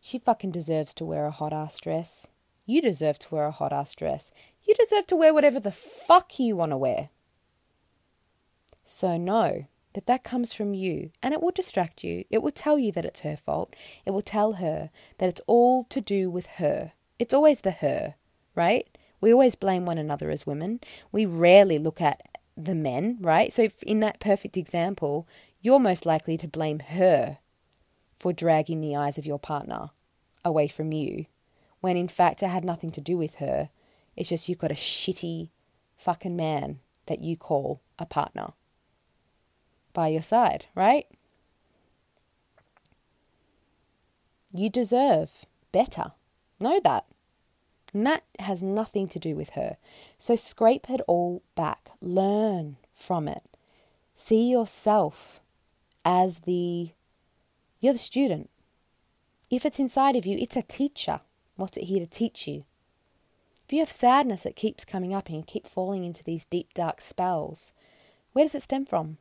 She 0.00 0.18
fucking 0.18 0.50
deserves 0.50 0.92
to 0.94 1.04
wear 1.04 1.26
a 1.26 1.30
hot 1.30 1.52
ass 1.52 1.78
dress. 1.78 2.28
You 2.66 2.82
deserve 2.82 3.18
to 3.20 3.34
wear 3.34 3.46
a 3.46 3.50
hot 3.50 3.72
ass 3.72 3.94
dress. 3.94 4.30
You 4.62 4.74
deserve 4.74 5.06
to 5.08 5.16
wear 5.16 5.32
whatever 5.32 5.60
the 5.60 5.72
fuck 5.72 6.38
you 6.38 6.56
want 6.56 6.72
to 6.72 6.76
wear. 6.76 7.10
So 8.84 9.16
know 9.16 9.66
that 9.94 10.06
that 10.06 10.24
comes 10.24 10.52
from 10.52 10.74
you 10.74 11.10
and 11.22 11.32
it 11.32 11.40
will 11.40 11.50
distract 11.50 12.04
you. 12.04 12.24
It 12.28 12.42
will 12.42 12.50
tell 12.50 12.78
you 12.78 12.92
that 12.92 13.04
it's 13.04 13.20
her 13.20 13.36
fault. 13.36 13.74
It 14.04 14.10
will 14.10 14.22
tell 14.22 14.54
her 14.54 14.90
that 15.18 15.28
it's 15.28 15.40
all 15.46 15.84
to 15.84 16.00
do 16.00 16.30
with 16.30 16.46
her. 16.58 16.92
It's 17.18 17.34
always 17.34 17.62
the 17.62 17.70
her 17.70 18.16
right? 18.54 18.86
We 19.20 19.32
always 19.32 19.54
blame 19.54 19.86
one 19.86 19.98
another 19.98 20.30
as 20.30 20.46
women. 20.46 20.80
We 21.10 21.26
rarely 21.26 21.78
look 21.78 22.00
at 22.00 22.20
the 22.56 22.74
men, 22.74 23.18
right? 23.20 23.52
So, 23.52 23.68
in 23.86 24.00
that 24.00 24.20
perfect 24.20 24.56
example, 24.56 25.26
you're 25.60 25.78
most 25.78 26.04
likely 26.04 26.36
to 26.36 26.48
blame 26.48 26.80
her 26.80 27.38
for 28.14 28.32
dragging 28.32 28.80
the 28.80 28.96
eyes 28.96 29.18
of 29.18 29.26
your 29.26 29.38
partner 29.38 29.90
away 30.44 30.68
from 30.68 30.92
you, 30.92 31.26
when 31.80 31.96
in 31.96 32.08
fact 32.08 32.42
it 32.42 32.48
had 32.48 32.64
nothing 32.64 32.90
to 32.90 33.00
do 33.00 33.16
with 33.16 33.36
her. 33.36 33.70
It's 34.16 34.28
just 34.28 34.48
you've 34.48 34.58
got 34.58 34.70
a 34.70 34.74
shitty 34.74 35.48
fucking 35.96 36.36
man 36.36 36.80
that 37.06 37.22
you 37.22 37.36
call 37.36 37.80
a 37.98 38.06
partner 38.06 38.52
by 39.92 40.08
your 40.08 40.22
side, 40.22 40.66
right? 40.74 41.06
You 44.52 44.70
deserve 44.70 45.46
better. 45.72 46.12
Know 46.60 46.80
that. 46.84 47.06
And 47.94 48.04
that 48.04 48.24
has 48.40 48.60
nothing 48.60 49.06
to 49.08 49.20
do 49.20 49.36
with 49.36 49.50
her. 49.50 49.76
So 50.18 50.34
scrape 50.34 50.90
it 50.90 51.00
all 51.06 51.42
back. 51.54 51.90
Learn 52.02 52.76
from 52.92 53.28
it. 53.28 53.44
See 54.16 54.50
yourself 54.50 55.40
as 56.04 56.40
the 56.40 56.90
you're 57.80 57.92
the 57.92 57.98
student. 57.98 58.50
If 59.50 59.64
it's 59.64 59.78
inside 59.78 60.16
of 60.16 60.26
you, 60.26 60.36
it's 60.38 60.56
a 60.56 60.62
teacher. 60.62 61.20
What's 61.56 61.76
it 61.76 61.84
here 61.84 62.00
to 62.00 62.06
teach 62.06 62.48
you? 62.48 62.64
If 63.66 63.72
you 63.72 63.78
have 63.78 63.90
sadness 63.90 64.42
that 64.42 64.56
keeps 64.56 64.84
coming 64.84 65.14
up 65.14 65.28
and 65.28 65.36
you 65.36 65.44
keep 65.46 65.66
falling 65.66 66.04
into 66.04 66.24
these 66.24 66.44
deep, 66.44 66.74
dark 66.74 67.00
spells, 67.00 67.72
where 68.32 68.44
does 68.44 68.54
it 68.54 68.62
stem 68.62 68.86
from? 68.86 69.18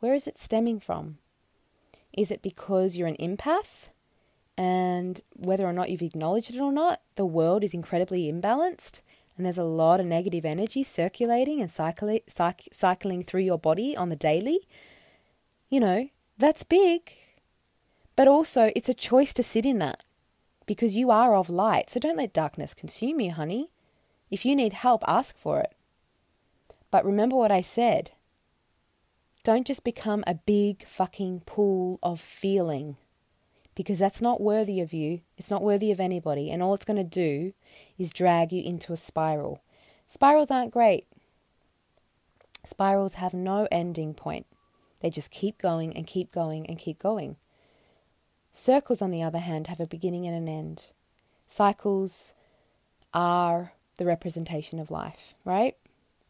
Where 0.00 0.14
is 0.14 0.26
it 0.26 0.38
stemming 0.38 0.80
from? 0.80 1.18
Is 2.12 2.30
it 2.30 2.42
because 2.42 2.96
you're 2.96 3.08
an 3.08 3.16
empath? 3.16 3.88
And 4.56 5.20
whether 5.34 5.66
or 5.66 5.72
not 5.72 5.90
you've 5.90 6.02
acknowledged 6.02 6.54
it 6.54 6.60
or 6.60 6.72
not, 6.72 7.00
the 7.16 7.26
world 7.26 7.64
is 7.64 7.74
incredibly 7.74 8.30
imbalanced 8.30 9.00
and 9.36 9.46
there's 9.46 9.58
a 9.58 9.64
lot 9.64 10.00
of 10.00 10.06
negative 10.06 10.44
energy 10.44 10.82
circulating 10.82 11.60
and 11.60 11.70
cycling, 11.70 12.20
cycling 12.28 13.22
through 13.22 13.40
your 13.40 13.58
body 13.58 13.96
on 13.96 14.08
the 14.08 14.16
daily. 14.16 14.60
You 15.70 15.80
know, 15.80 16.08
that's 16.36 16.64
big. 16.64 17.16
But 18.14 18.28
also, 18.28 18.70
it's 18.76 18.90
a 18.90 18.94
choice 18.94 19.32
to 19.34 19.42
sit 19.42 19.64
in 19.64 19.78
that 19.78 20.02
because 20.66 20.96
you 20.96 21.10
are 21.10 21.34
of 21.34 21.48
light. 21.48 21.88
So 21.88 21.98
don't 21.98 22.18
let 22.18 22.34
darkness 22.34 22.74
consume 22.74 23.20
you, 23.20 23.32
honey. 23.32 23.70
If 24.30 24.44
you 24.44 24.54
need 24.54 24.74
help, 24.74 25.02
ask 25.08 25.36
for 25.36 25.60
it. 25.60 25.74
But 26.90 27.06
remember 27.06 27.36
what 27.36 27.50
I 27.50 27.62
said. 27.62 28.10
Don't 29.44 29.66
just 29.66 29.82
become 29.82 30.22
a 30.26 30.34
big 30.34 30.86
fucking 30.86 31.40
pool 31.46 31.98
of 32.02 32.20
feeling 32.20 32.96
because 33.74 33.98
that's 33.98 34.20
not 34.20 34.40
worthy 34.40 34.80
of 34.80 34.92
you. 34.92 35.20
It's 35.36 35.50
not 35.50 35.62
worthy 35.62 35.90
of 35.90 36.00
anybody. 36.00 36.50
And 36.50 36.62
all 36.62 36.74
it's 36.74 36.84
going 36.84 36.96
to 36.96 37.04
do 37.04 37.54
is 37.98 38.10
drag 38.10 38.52
you 38.52 38.62
into 38.62 38.92
a 38.92 38.96
spiral. 38.96 39.62
Spirals 40.06 40.50
aren't 40.50 40.72
great. 40.72 41.06
Spirals 42.64 43.14
have 43.14 43.34
no 43.34 43.66
ending 43.72 44.14
point, 44.14 44.46
they 45.00 45.10
just 45.10 45.30
keep 45.30 45.58
going 45.58 45.96
and 45.96 46.06
keep 46.06 46.30
going 46.30 46.64
and 46.66 46.78
keep 46.78 46.98
going. 46.98 47.36
Circles, 48.52 49.02
on 49.02 49.10
the 49.10 49.22
other 49.22 49.40
hand, 49.40 49.66
have 49.66 49.80
a 49.80 49.86
beginning 49.86 50.26
and 50.26 50.36
an 50.36 50.48
end. 50.48 50.90
Cycles 51.48 52.34
are 53.12 53.72
the 53.98 54.04
representation 54.04 54.78
of 54.78 54.90
life, 54.90 55.34
right? 55.44 55.76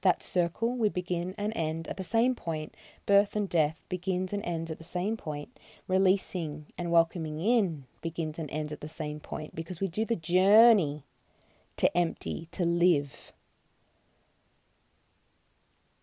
That 0.02 0.22
circle 0.22 0.76
we 0.76 0.88
begin 0.88 1.34
and 1.38 1.52
end 1.54 1.88
at 1.88 1.96
the 1.96 2.04
same 2.04 2.34
point. 2.34 2.74
Birth 3.06 3.36
and 3.36 3.48
death 3.48 3.80
begins 3.88 4.32
and 4.32 4.44
ends 4.44 4.70
at 4.70 4.78
the 4.78 4.84
same 4.84 5.16
point. 5.16 5.58
Releasing 5.86 6.66
and 6.76 6.90
welcoming 6.90 7.40
in 7.40 7.84
begins 8.00 8.38
and 8.38 8.50
ends 8.50 8.72
at 8.72 8.80
the 8.80 8.88
same 8.88 9.20
point 9.20 9.54
because 9.54 9.80
we 9.80 9.86
do 9.86 10.04
the 10.04 10.16
journey 10.16 11.04
to 11.76 11.96
empty, 11.96 12.48
to 12.50 12.64
live. 12.64 13.32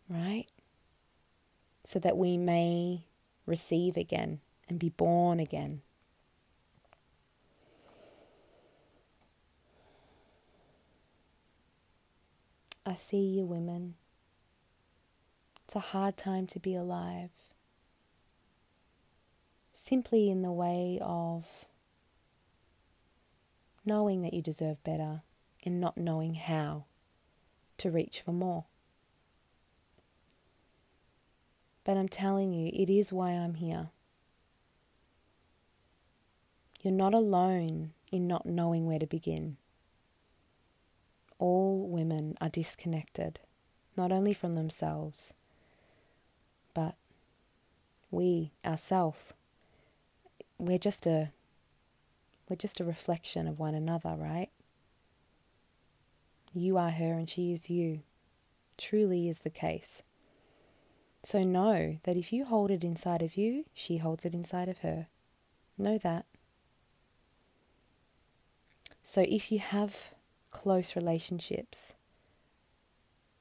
Right? 0.09 0.47
So 1.85 1.99
that 1.99 2.17
we 2.17 2.37
may 2.37 3.03
receive 3.45 3.97
again 3.97 4.39
and 4.69 4.79
be 4.79 4.89
born 4.89 5.39
again. 5.39 5.81
I 12.89 12.95
see 12.95 13.21
you, 13.21 13.45
women. 13.45 13.93
It's 15.63 15.75
a 15.75 15.79
hard 15.79 16.17
time 16.17 16.47
to 16.47 16.59
be 16.59 16.73
alive. 16.73 17.29
Simply 19.75 20.27
in 20.27 20.41
the 20.41 20.51
way 20.51 20.97
of 20.99 21.45
knowing 23.85 24.23
that 24.23 24.33
you 24.33 24.41
deserve 24.41 24.83
better 24.83 25.21
and 25.63 25.79
not 25.79 25.99
knowing 25.99 26.33
how 26.33 26.85
to 27.77 27.91
reach 27.91 28.21
for 28.21 28.31
more. 28.31 28.65
But 31.83 31.95
I'm 31.95 32.09
telling 32.09 32.53
you, 32.53 32.71
it 32.73 32.89
is 32.89 33.13
why 33.13 33.33
I'm 33.33 33.53
here. 33.53 33.89
You're 36.81 36.91
not 36.91 37.13
alone 37.13 37.91
in 38.11 38.25
not 38.25 38.47
knowing 38.47 38.87
where 38.87 38.97
to 38.97 39.05
begin 39.05 39.57
all 41.39 41.87
women 41.87 42.37
are 42.39 42.49
disconnected, 42.49 43.39
not 43.97 44.11
only 44.11 44.33
from 44.33 44.53
themselves, 44.53 45.33
but 46.73 46.95
we 48.11 48.51
ourselves. 48.65 49.33
We're 50.57 50.77
just 50.77 51.07
a 51.07 51.31
we're 52.49 52.55
just 52.55 52.79
a 52.79 52.85
reflection 52.85 53.47
of 53.47 53.59
one 53.59 53.75
another, 53.75 54.15
right? 54.17 54.49
You 56.53 56.77
are 56.77 56.89
her 56.89 57.13
and 57.13 57.29
she 57.29 57.53
is 57.53 57.69
you. 57.69 58.01
Truly 58.77 59.29
is 59.29 59.39
the 59.39 59.51
case. 59.51 60.01
So 61.23 61.43
know 61.43 61.99
that 62.03 62.17
if 62.17 62.33
you 62.33 62.45
hold 62.45 62.71
it 62.71 62.83
inside 62.83 63.21
of 63.21 63.35
you, 63.35 63.65
she 63.73 63.97
holds 63.97 64.25
it 64.25 64.33
inside 64.33 64.67
of 64.67 64.79
her. 64.79 65.07
Know 65.77 65.97
that. 65.99 66.25
So 69.03 69.25
if 69.27 69.51
you 69.51 69.59
have 69.59 70.11
close 70.51 70.95
relationships, 70.95 71.93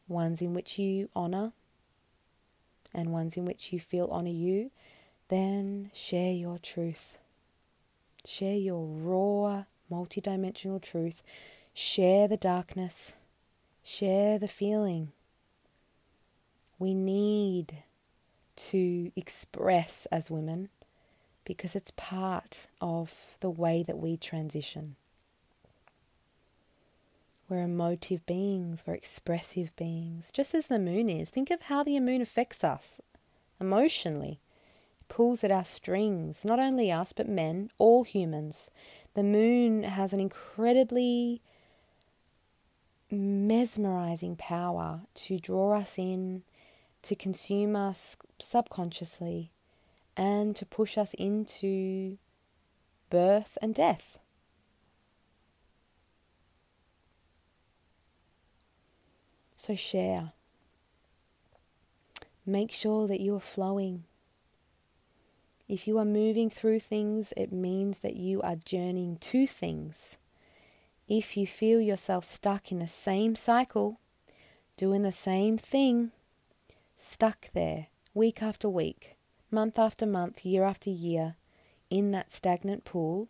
ones 0.06 0.40
in 0.40 0.54
which 0.54 0.78
you 0.78 1.08
honor 1.14 1.52
and 2.94 3.12
ones 3.12 3.36
in 3.36 3.44
which 3.44 3.72
you 3.72 3.80
feel 3.80 4.08
honor 4.10 4.30
you, 4.30 4.70
then 5.28 5.90
share 5.92 6.32
your 6.32 6.58
truth. 6.58 7.18
Share 8.24 8.56
your 8.56 8.84
raw, 8.84 9.64
multidimensional 9.90 10.80
truth. 10.80 11.22
Share 11.74 12.28
the 12.28 12.36
darkness. 12.36 13.14
Share 13.82 14.38
the 14.38 14.48
feeling. 14.48 15.12
We 16.78 16.94
need 16.94 17.82
to 18.56 19.12
express 19.16 20.06
as 20.10 20.30
women 20.30 20.68
because 21.44 21.74
it's 21.74 21.90
part 21.92 22.66
of 22.80 23.36
the 23.40 23.50
way 23.50 23.82
that 23.82 23.98
we 23.98 24.16
transition. 24.16 24.96
We're 27.48 27.62
emotive 27.62 28.26
beings, 28.26 28.82
we're 28.86 28.94
expressive 28.94 29.74
beings, 29.74 30.30
just 30.32 30.54
as 30.54 30.66
the 30.66 30.78
moon 30.78 31.08
is. 31.08 31.30
Think 31.30 31.50
of 31.50 31.62
how 31.62 31.82
the 31.82 31.98
moon 31.98 32.20
affects 32.20 32.62
us 32.62 33.00
emotionally. 33.58 34.40
It 35.00 35.08
pulls 35.08 35.42
at 35.42 35.50
our 35.50 35.64
strings, 35.64 36.44
not 36.44 36.58
only 36.58 36.92
us, 36.92 37.14
but 37.14 37.26
men, 37.26 37.70
all 37.78 38.04
humans. 38.04 38.70
The 39.14 39.22
moon 39.22 39.84
has 39.84 40.12
an 40.12 40.20
incredibly 40.20 41.40
mesmerizing 43.10 44.36
power 44.36 45.00
to 45.14 45.38
draw 45.38 45.78
us 45.78 45.98
in, 45.98 46.42
to 47.00 47.14
consume 47.14 47.76
us 47.76 48.16
subconsciously, 48.38 49.52
and 50.18 50.54
to 50.54 50.66
push 50.66 50.98
us 50.98 51.14
into 51.14 52.18
birth 53.08 53.56
and 53.62 53.74
death. 53.74 54.18
So 59.60 59.74
share. 59.74 60.34
Make 62.46 62.70
sure 62.70 63.08
that 63.08 63.18
you 63.18 63.34
are 63.34 63.40
flowing. 63.40 64.04
If 65.66 65.88
you 65.88 65.98
are 65.98 66.04
moving 66.04 66.48
through 66.48 66.78
things, 66.78 67.32
it 67.36 67.52
means 67.52 67.98
that 67.98 68.14
you 68.14 68.40
are 68.42 68.54
journeying 68.54 69.16
to 69.16 69.48
things. 69.48 70.16
If 71.08 71.36
you 71.36 71.44
feel 71.44 71.80
yourself 71.80 72.24
stuck 72.24 72.70
in 72.70 72.78
the 72.78 72.86
same 72.86 73.34
cycle, 73.34 73.98
doing 74.76 75.02
the 75.02 75.10
same 75.10 75.58
thing, 75.58 76.12
stuck 76.96 77.50
there 77.52 77.88
week 78.14 78.40
after 78.40 78.68
week, 78.68 79.16
month 79.50 79.76
after 79.76 80.06
month, 80.06 80.46
year 80.46 80.62
after 80.62 80.88
year, 80.88 81.34
in 81.90 82.12
that 82.12 82.30
stagnant 82.30 82.84
pool, 82.84 83.28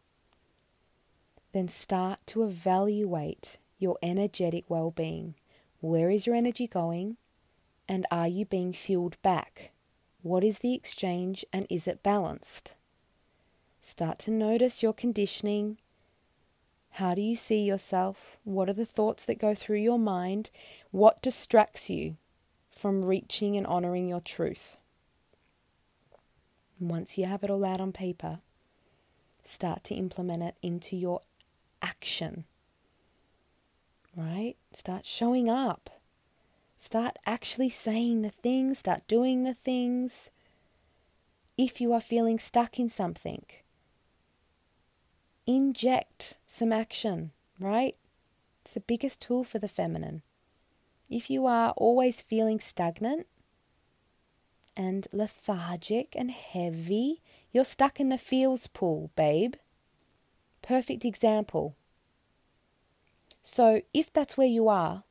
then 1.55 1.69
start 1.69 2.21
to 2.27 2.43
evaluate 2.43 3.57
your 3.79 3.97
energetic 4.03 4.67
well 4.69 4.91
being. 4.91 5.35
Where 5.81 6.11
is 6.11 6.27
your 6.27 6.35
energy 6.35 6.67
going? 6.67 7.17
And 7.89 8.07
are 8.11 8.29
you 8.29 8.45
being 8.45 8.73
fueled 8.73 9.21
back? 9.23 9.71
What 10.23 10.43
is 10.43 10.59
the 10.59 10.75
exchange 10.75 11.45
and 11.53 11.67
is 11.71 11.87
it 11.87 12.03
balanced? 12.03 12.75
Start 13.81 14.19
to 14.21 14.31
notice 14.31 14.83
your 14.83 14.93
conditioning. 14.93 15.79
How 16.91 17.15
do 17.15 17.23
you 17.23 17.37
see 17.37 17.63
yourself? 17.63 18.37
What 18.43 18.69
are 18.69 18.75
the 18.75 18.85
thoughts 18.85 19.25
that 19.25 19.39
go 19.39 19.55
through 19.55 19.79
your 19.79 19.99
mind? 19.99 20.51
What 20.91 21.23
distracts 21.23 21.89
you 21.89 22.17
from 22.71 23.05
reaching 23.05 23.57
and 23.57 23.67
honoring 23.67 24.09
your 24.09 24.21
truth? 24.21 24.77
Once 26.81 27.17
you 27.17 27.27
have 27.27 27.45
it 27.45 27.51
all 27.51 27.65
out 27.65 27.81
on 27.81 27.93
paper, 27.93 28.41
start 29.45 29.85
to 29.85 29.95
implement 29.95 30.43
it 30.43 30.57
into 30.61 30.97
your 30.97 31.23
action. 31.81 32.45
Right? 34.17 34.57
Start 34.73 35.07
showing 35.07 35.49
up. 35.49 35.91
Start 36.77 37.17
actually 37.27 37.71
saying 37.71 38.23
the 38.23 38.31
things, 38.31 38.79
start 38.79 39.03
doing 39.09 39.45
the 39.45 39.55
things. 39.55 40.31
If 41.57 41.81
you 41.81 41.93
are 41.93 42.01
feeling 42.01 42.39
stuck 42.39 42.79
in 42.79 42.89
something, 42.89 43.45
inject 45.45 46.37
some 46.47 46.73
action, 46.73 47.33
right? 47.59 47.97
It's 48.63 48.75
the 48.75 48.81
biggest 48.81 49.21
tool 49.21 49.43
for 49.43 49.59
the 49.59 49.67
feminine. 49.67 50.23
If 51.11 51.31
you 51.31 51.47
are 51.47 51.73
always 51.73 52.21
feeling 52.21 52.61
stagnant 52.61 53.27
and 54.77 55.09
lethargic 55.13 56.15
and 56.15 56.31
heavy, 56.31 57.23
you're 57.51 57.65
stuck 57.65 57.99
in 57.99 58.09
the 58.09 58.19
feels 58.19 58.69
pool, 58.69 59.11
babe. 59.17 59.55
Perfect 60.63 61.05
example. 61.05 61.75
So, 63.51 63.81
if 63.95 64.13
that's 64.13 64.37
where 64.37 64.47
you 64.47 64.69
are, 64.69 65.05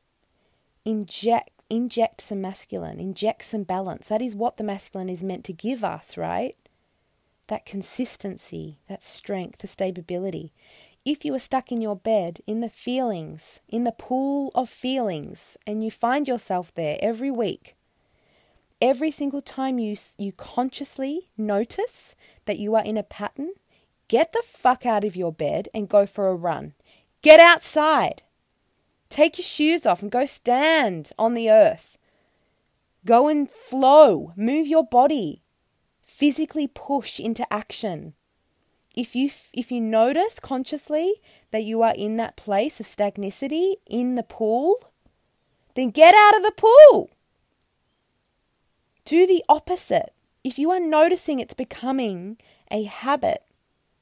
inject 0.84 1.50
inject 1.68 2.20
some 2.20 2.40
masculine, 2.40 3.00
inject 3.00 3.42
some 3.42 3.64
balance. 3.64 4.06
That 4.06 4.22
is 4.22 4.36
what 4.36 4.56
the 4.56 4.64
masculine 4.64 5.10
is 5.10 5.24
meant 5.24 5.44
to 5.46 5.52
give 5.52 5.82
us, 5.82 6.16
right? 6.16 6.56
That 7.48 7.66
consistency, 7.66 8.78
that 8.88 9.02
strength, 9.02 9.58
the 9.58 9.66
stability. 9.66 10.52
If 11.04 11.24
you 11.24 11.34
are 11.34 11.40
stuck 11.40 11.72
in 11.72 11.82
your 11.82 11.96
bed, 11.96 12.40
in 12.46 12.60
the 12.60 12.70
feelings, 12.70 13.60
in 13.68 13.82
the 13.82 13.92
pool 13.92 14.52
of 14.54 14.70
feelings, 14.70 15.56
and 15.66 15.84
you 15.84 15.90
find 15.90 16.28
yourself 16.28 16.72
there 16.72 16.96
every 17.02 17.32
week, 17.32 17.74
every 18.80 19.10
single 19.10 19.42
time 19.42 19.80
you, 19.80 19.96
you 20.16 20.30
consciously 20.30 21.28
notice 21.36 22.14
that 22.46 22.60
you 22.60 22.76
are 22.76 22.84
in 22.84 22.96
a 22.96 23.02
pattern, 23.02 23.50
get 24.06 24.32
the 24.32 24.44
fuck 24.46 24.86
out 24.86 25.04
of 25.04 25.16
your 25.16 25.32
bed 25.32 25.68
and 25.74 25.88
go 25.88 26.06
for 26.06 26.28
a 26.28 26.36
run. 26.36 26.74
Get 27.20 27.40
outside. 27.40 28.22
Take 29.08 29.38
your 29.38 29.44
shoes 29.44 29.86
off 29.86 30.02
and 30.02 30.10
go 30.10 30.26
stand 30.26 31.12
on 31.18 31.34
the 31.34 31.50
earth. 31.50 31.98
Go 33.04 33.28
and 33.28 33.50
flow. 33.50 34.32
Move 34.36 34.66
your 34.66 34.84
body. 34.84 35.42
Physically 36.02 36.66
push 36.66 37.18
into 37.18 37.50
action. 37.52 38.14
If 38.94 39.14
you 39.14 39.30
if 39.52 39.70
you 39.70 39.80
notice 39.80 40.40
consciously 40.40 41.14
that 41.52 41.64
you 41.64 41.82
are 41.82 41.94
in 41.96 42.16
that 42.16 42.36
place 42.36 42.80
of 42.80 42.86
stagnicity 42.86 43.74
in 43.86 44.16
the 44.16 44.22
pool, 44.22 44.90
then 45.74 45.90
get 45.90 46.14
out 46.14 46.36
of 46.36 46.42
the 46.42 46.52
pool. 46.56 47.10
Do 49.04 49.26
the 49.26 49.44
opposite. 49.48 50.12
If 50.42 50.58
you 50.58 50.70
are 50.70 50.80
noticing 50.80 51.38
it's 51.38 51.54
becoming 51.54 52.38
a 52.70 52.84
habit, 52.84 53.44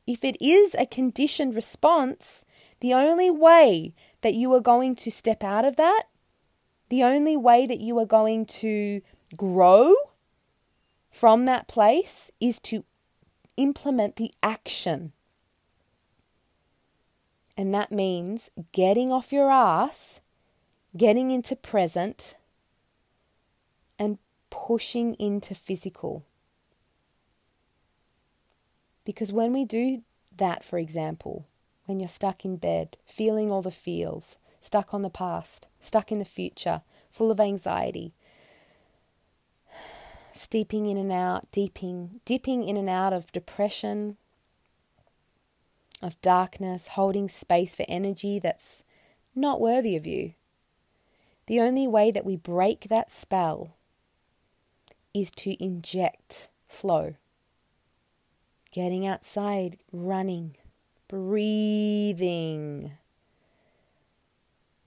if 0.07 0.25
it 0.25 0.37
is 0.41 0.75
a 0.75 0.87
conditioned 0.87 1.55
response, 1.55 2.45
the 2.81 2.95
only 2.95 3.31
way 3.31 3.95
that 4.27 4.35
you 4.35 4.53
are 4.53 4.61
going 4.61 4.97
to 4.97 5.09
step 5.09 5.45
out 5.45 5.65
of 5.65 5.77
that, 5.77 6.03
the 6.89 7.05
only 7.05 7.37
way 7.37 7.65
that 7.65 7.79
you 7.79 7.97
are 7.97 8.05
going 8.05 8.45
to 8.45 9.01
grow 9.37 9.95
from 11.13 11.45
that 11.45 11.69
place 11.69 12.33
is 12.41 12.59
to 12.59 12.85
implement 13.57 14.17
the 14.17 14.33
action. 14.43 15.13
And 17.57 17.73
that 17.73 17.93
means 17.93 18.51
getting 18.73 19.13
off 19.13 19.33
your 19.33 19.49
ass, 19.49 20.21
getting 20.97 21.31
into 21.31 21.55
present, 21.55 22.35
and 23.97 24.19
pushing 24.51 25.15
into 25.21 25.55
physical. 25.55 26.25
Because 29.05 29.33
when 29.33 29.53
we 29.53 29.65
do 29.65 30.03
that, 30.37 30.65
for 30.65 30.81
example, 30.81 31.47
when 31.87 31.99
you're 31.99 32.09
stuck 32.09 32.45
in 32.45 32.57
bed, 32.57 32.97
feeling 33.07 33.51
all 33.51 33.63
the 33.63 33.71
feels, 33.71 34.37
stuck 34.61 34.93
on 34.93 35.03
the 35.03 35.11
past, 35.11 35.67
stuck 35.81 36.13
in 36.13 36.19
the 36.19 36.25
future, 36.25 36.83
full 37.11 37.31
of 37.31 37.41
anxiety, 37.41 38.13
steeping 40.33 40.87
in 40.87 40.97
and 40.97 41.13
out, 41.13 41.51
deeping, 41.51 42.21
dipping 42.25 42.63
in 42.63 42.77
and 42.77 42.91
out 42.91 43.13
of 43.13 43.33
depression, 43.33 44.17
of 46.03 46.21
darkness, 46.21 46.89
holding 46.89 47.29
space 47.29 47.75
for 47.75 47.87
energy 47.89 48.39
that's 48.39 48.83
not 49.35 49.61
worthy 49.61 49.97
of 49.97 50.07
you. 50.07 50.35
The 51.47 51.61
only 51.61 51.87
way 51.87 52.11
that 52.11 52.25
we 52.25 52.37
break 52.37 52.89
that 52.89 53.11
spell 53.11 53.77
is 55.15 55.31
to 55.31 55.63
inject 55.63 56.49
flow. 56.69 57.15
Getting 58.73 59.07
outside, 59.07 59.79
running, 59.93 60.57
breathing 61.09 62.93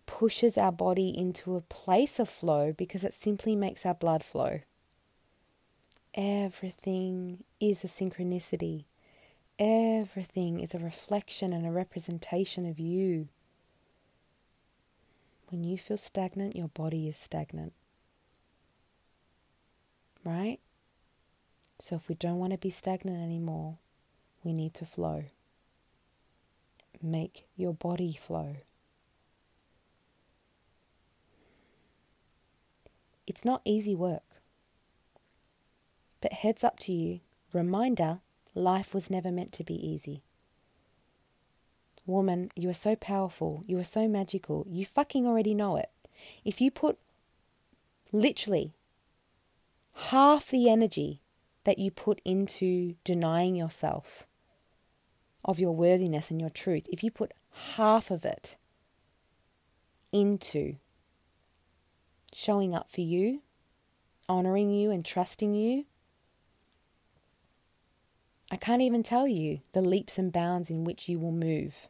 pushes 0.06 0.58
our 0.58 0.72
body 0.72 1.18
into 1.18 1.56
a 1.56 1.62
place 1.62 2.20
of 2.20 2.28
flow 2.28 2.74
because 2.74 3.04
it 3.04 3.14
simply 3.14 3.56
makes 3.56 3.86
our 3.86 3.94
blood 3.94 4.24
flow. 4.24 4.60
Everything 6.14 7.44
is 7.60 7.84
a 7.84 7.88
synchronicity. 7.88 8.86
Everything 9.58 10.60
is 10.60 10.74
a 10.74 10.80
reflection 10.80 11.54
and 11.54 11.66
a 11.66 11.72
representation 11.72 12.66
of 12.66 12.80
you. 12.80 13.30
When 15.50 15.64
you 15.64 15.78
feel 15.78 15.98
stagnant, 15.98 16.56
your 16.56 16.68
body 16.68 17.08
is 17.08 17.16
stagnant. 17.16 17.74
Right? 20.24 20.60
So 21.80 21.96
if 21.96 22.10
we 22.10 22.16
don't 22.16 22.40
want 22.40 22.52
to 22.52 22.58
be 22.58 22.70
stagnant 22.70 23.24
anymore, 23.24 23.78
we 24.44 24.52
need 24.52 24.74
to 24.76 24.86
flow 24.86 25.26
make 27.02 27.46
your 27.56 27.74
body 27.74 28.18
flow. 28.20 28.58
It's 33.28 33.46
not 33.46 33.62
easy 33.64 33.96
work. 33.96 34.24
But 36.22 36.34
heads 36.34 36.64
up 36.64 36.80
to 36.80 36.92
you, 36.92 37.22
reminder 37.54 38.20
life 38.56 38.94
was 38.94 39.10
never 39.10 39.32
meant 39.32 39.54
to 39.54 39.64
be 39.64 39.76
easy. 39.76 40.24
Woman, 42.06 42.52
you 42.56 42.70
are 42.70 42.74
so 42.74 42.96
powerful, 42.96 43.64
you 43.68 43.78
are 43.78 43.84
so 43.84 44.08
magical, 44.08 44.66
you 44.68 44.86
fucking 44.86 45.28
already 45.28 45.54
know 45.54 45.78
it. 45.78 45.92
If 46.44 46.60
you 46.60 46.72
put 46.72 46.98
literally 48.12 48.74
half 49.94 50.50
the 50.50 50.70
energy 50.70 51.22
that 51.66 51.78
you 51.78 51.92
put 51.92 52.20
into 52.26 52.96
denying 53.04 53.56
yourself, 53.56 54.26
of 55.44 55.60
your 55.60 55.76
worthiness 55.76 56.32
and 56.32 56.40
your 56.40 56.50
truth, 56.50 56.88
if 56.92 57.04
you 57.04 57.12
put 57.12 57.34
half 57.76 58.12
of 58.12 58.26
it 58.26 58.58
into 60.12 60.76
showing 62.34 62.76
up 62.76 62.90
for 62.90 63.02
you, 63.02 63.42
honoring 64.28 64.72
you, 64.72 64.92
and 64.92 65.04
trusting 65.04 65.54
you, 65.54 65.86
I 68.52 68.56
can't 68.56 68.82
even 68.82 69.04
tell 69.04 69.28
you 69.28 69.62
the 69.74 69.82
leaps 69.82 70.18
and 70.18 70.32
bounds 70.32 70.70
in 70.70 70.84
which 70.84 71.08
you 71.08 71.20
will 71.20 71.32
move. 71.32 71.88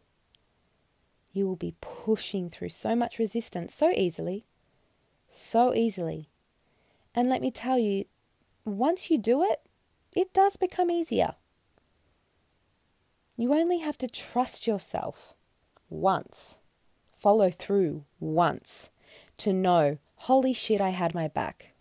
You 1.32 1.48
will 1.48 1.56
be 1.56 1.76
pushing 1.80 2.50
through 2.50 2.70
so 2.70 2.96
much 2.96 3.20
resistance 3.20 3.74
so 3.74 3.92
easily, 3.92 4.46
so 5.32 5.74
easily. 5.74 6.30
And 7.16 7.30
let 7.30 7.42
me 7.42 7.52
tell 7.52 7.80
you, 7.80 8.06
once 8.66 9.10
you 9.10 9.18
do 9.18 9.44
it, 9.44 9.62
it 10.12 10.34
does 10.34 10.58
become 10.58 10.92
easier. 10.92 11.36
You 13.40 13.54
only 13.54 13.78
have 13.78 13.98
to 14.00 14.10
trust 14.10 14.68
yourself 14.68 15.34
once, 15.90 16.58
follow 17.14 17.50
through 17.50 18.04
once 18.20 18.90
to 19.38 19.54
know, 19.54 19.98
holy 20.16 20.52
shit, 20.52 20.82
I 20.82 20.90
had 20.90 21.16
my 21.16 21.30
back. 21.30 21.72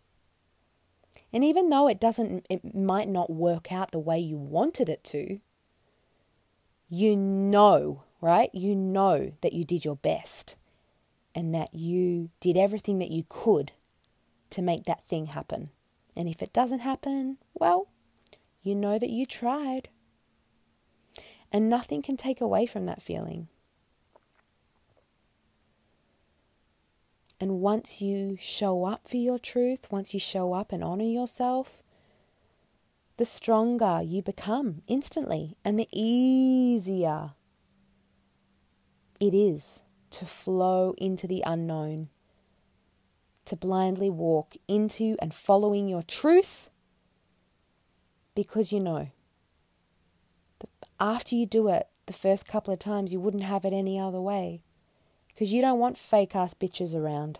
And 1.32 1.42
even 1.42 1.68
though 1.68 1.88
it 1.88 1.98
doesn't, 1.98 2.46
it 2.48 2.76
might 2.76 3.08
not 3.08 3.28
work 3.28 3.72
out 3.72 3.90
the 3.90 3.98
way 3.98 4.20
you 4.20 4.36
wanted 4.36 4.88
it 4.88 5.02
to, 5.04 5.40
you 6.88 7.16
know, 7.16 8.04
right? 8.20 8.50
You 8.54 8.76
know 8.76 9.32
that 9.40 9.52
you 9.52 9.64
did 9.64 9.84
your 9.84 9.96
best 9.96 10.54
and 11.34 11.52
that 11.56 11.74
you 11.74 12.30
did 12.38 12.56
everything 12.56 13.00
that 13.00 13.10
you 13.10 13.24
could 13.28 13.72
to 14.50 14.62
make 14.62 14.84
that 14.84 15.02
thing 15.02 15.26
happen. 15.26 15.70
And 16.14 16.28
if 16.28 16.40
it 16.40 16.52
doesn't 16.52 16.80
happen, 16.80 17.38
well, 17.52 17.88
you 18.62 18.76
know 18.76 18.96
that 19.00 19.10
you 19.10 19.26
tried. 19.26 19.88
And 21.50 21.68
nothing 21.70 22.02
can 22.02 22.16
take 22.16 22.40
away 22.40 22.66
from 22.66 22.86
that 22.86 23.02
feeling. 23.02 23.48
And 27.40 27.60
once 27.60 28.02
you 28.02 28.36
show 28.38 28.84
up 28.84 29.08
for 29.08 29.16
your 29.16 29.38
truth, 29.38 29.90
once 29.90 30.12
you 30.12 30.20
show 30.20 30.52
up 30.52 30.72
and 30.72 30.82
honor 30.82 31.04
yourself, 31.04 31.82
the 33.16 33.24
stronger 33.24 34.00
you 34.02 34.22
become 34.22 34.82
instantly 34.88 35.56
and 35.64 35.78
the 35.78 35.88
easier 35.92 37.32
it 39.20 39.34
is 39.34 39.82
to 40.10 40.24
flow 40.24 40.94
into 40.98 41.26
the 41.26 41.42
unknown, 41.44 42.08
to 43.44 43.56
blindly 43.56 44.10
walk 44.10 44.56
into 44.68 45.16
and 45.20 45.34
following 45.34 45.88
your 45.88 46.02
truth 46.02 46.70
because 48.34 48.72
you 48.72 48.78
know. 48.78 49.08
After 51.00 51.36
you 51.36 51.46
do 51.46 51.68
it 51.68 51.88
the 52.06 52.12
first 52.12 52.48
couple 52.48 52.72
of 52.72 52.80
times, 52.80 53.12
you 53.12 53.20
wouldn't 53.20 53.44
have 53.44 53.64
it 53.64 53.72
any 53.72 54.00
other 54.00 54.20
way. 54.20 54.62
Because 55.28 55.52
you 55.52 55.62
don't 55.62 55.78
want 55.78 55.96
fake 55.96 56.34
ass 56.34 56.54
bitches 56.54 56.94
around, 56.94 57.38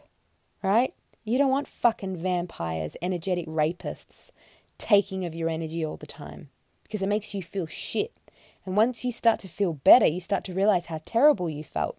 right? 0.62 0.94
You 1.24 1.38
don't 1.38 1.50
want 1.50 1.66
fucking 1.66 2.16
vampires, 2.16 2.96
energetic 3.02 3.46
rapists 3.46 4.30
taking 4.78 5.24
of 5.24 5.34
your 5.34 5.48
energy 5.48 5.84
all 5.84 5.96
the 5.96 6.06
time 6.06 6.50
because 6.84 7.02
it 7.02 7.08
makes 7.08 7.34
you 7.34 7.42
feel 7.42 7.66
shit. 7.66 8.12
And 8.64 8.76
once 8.76 9.04
you 9.04 9.12
start 9.12 9.40
to 9.40 9.48
feel 9.48 9.72
better, 9.72 10.06
you 10.06 10.20
start 10.20 10.44
to 10.44 10.54
realize 10.54 10.86
how 10.86 11.00
terrible 11.04 11.50
you 11.50 11.64
felt. 11.64 11.98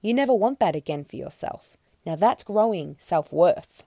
You 0.00 0.14
never 0.14 0.34
want 0.34 0.58
that 0.60 0.74
again 0.74 1.04
for 1.04 1.16
yourself. 1.16 1.76
Now 2.06 2.16
that's 2.16 2.42
growing 2.42 2.96
self 2.98 3.32
worth. 3.32 3.84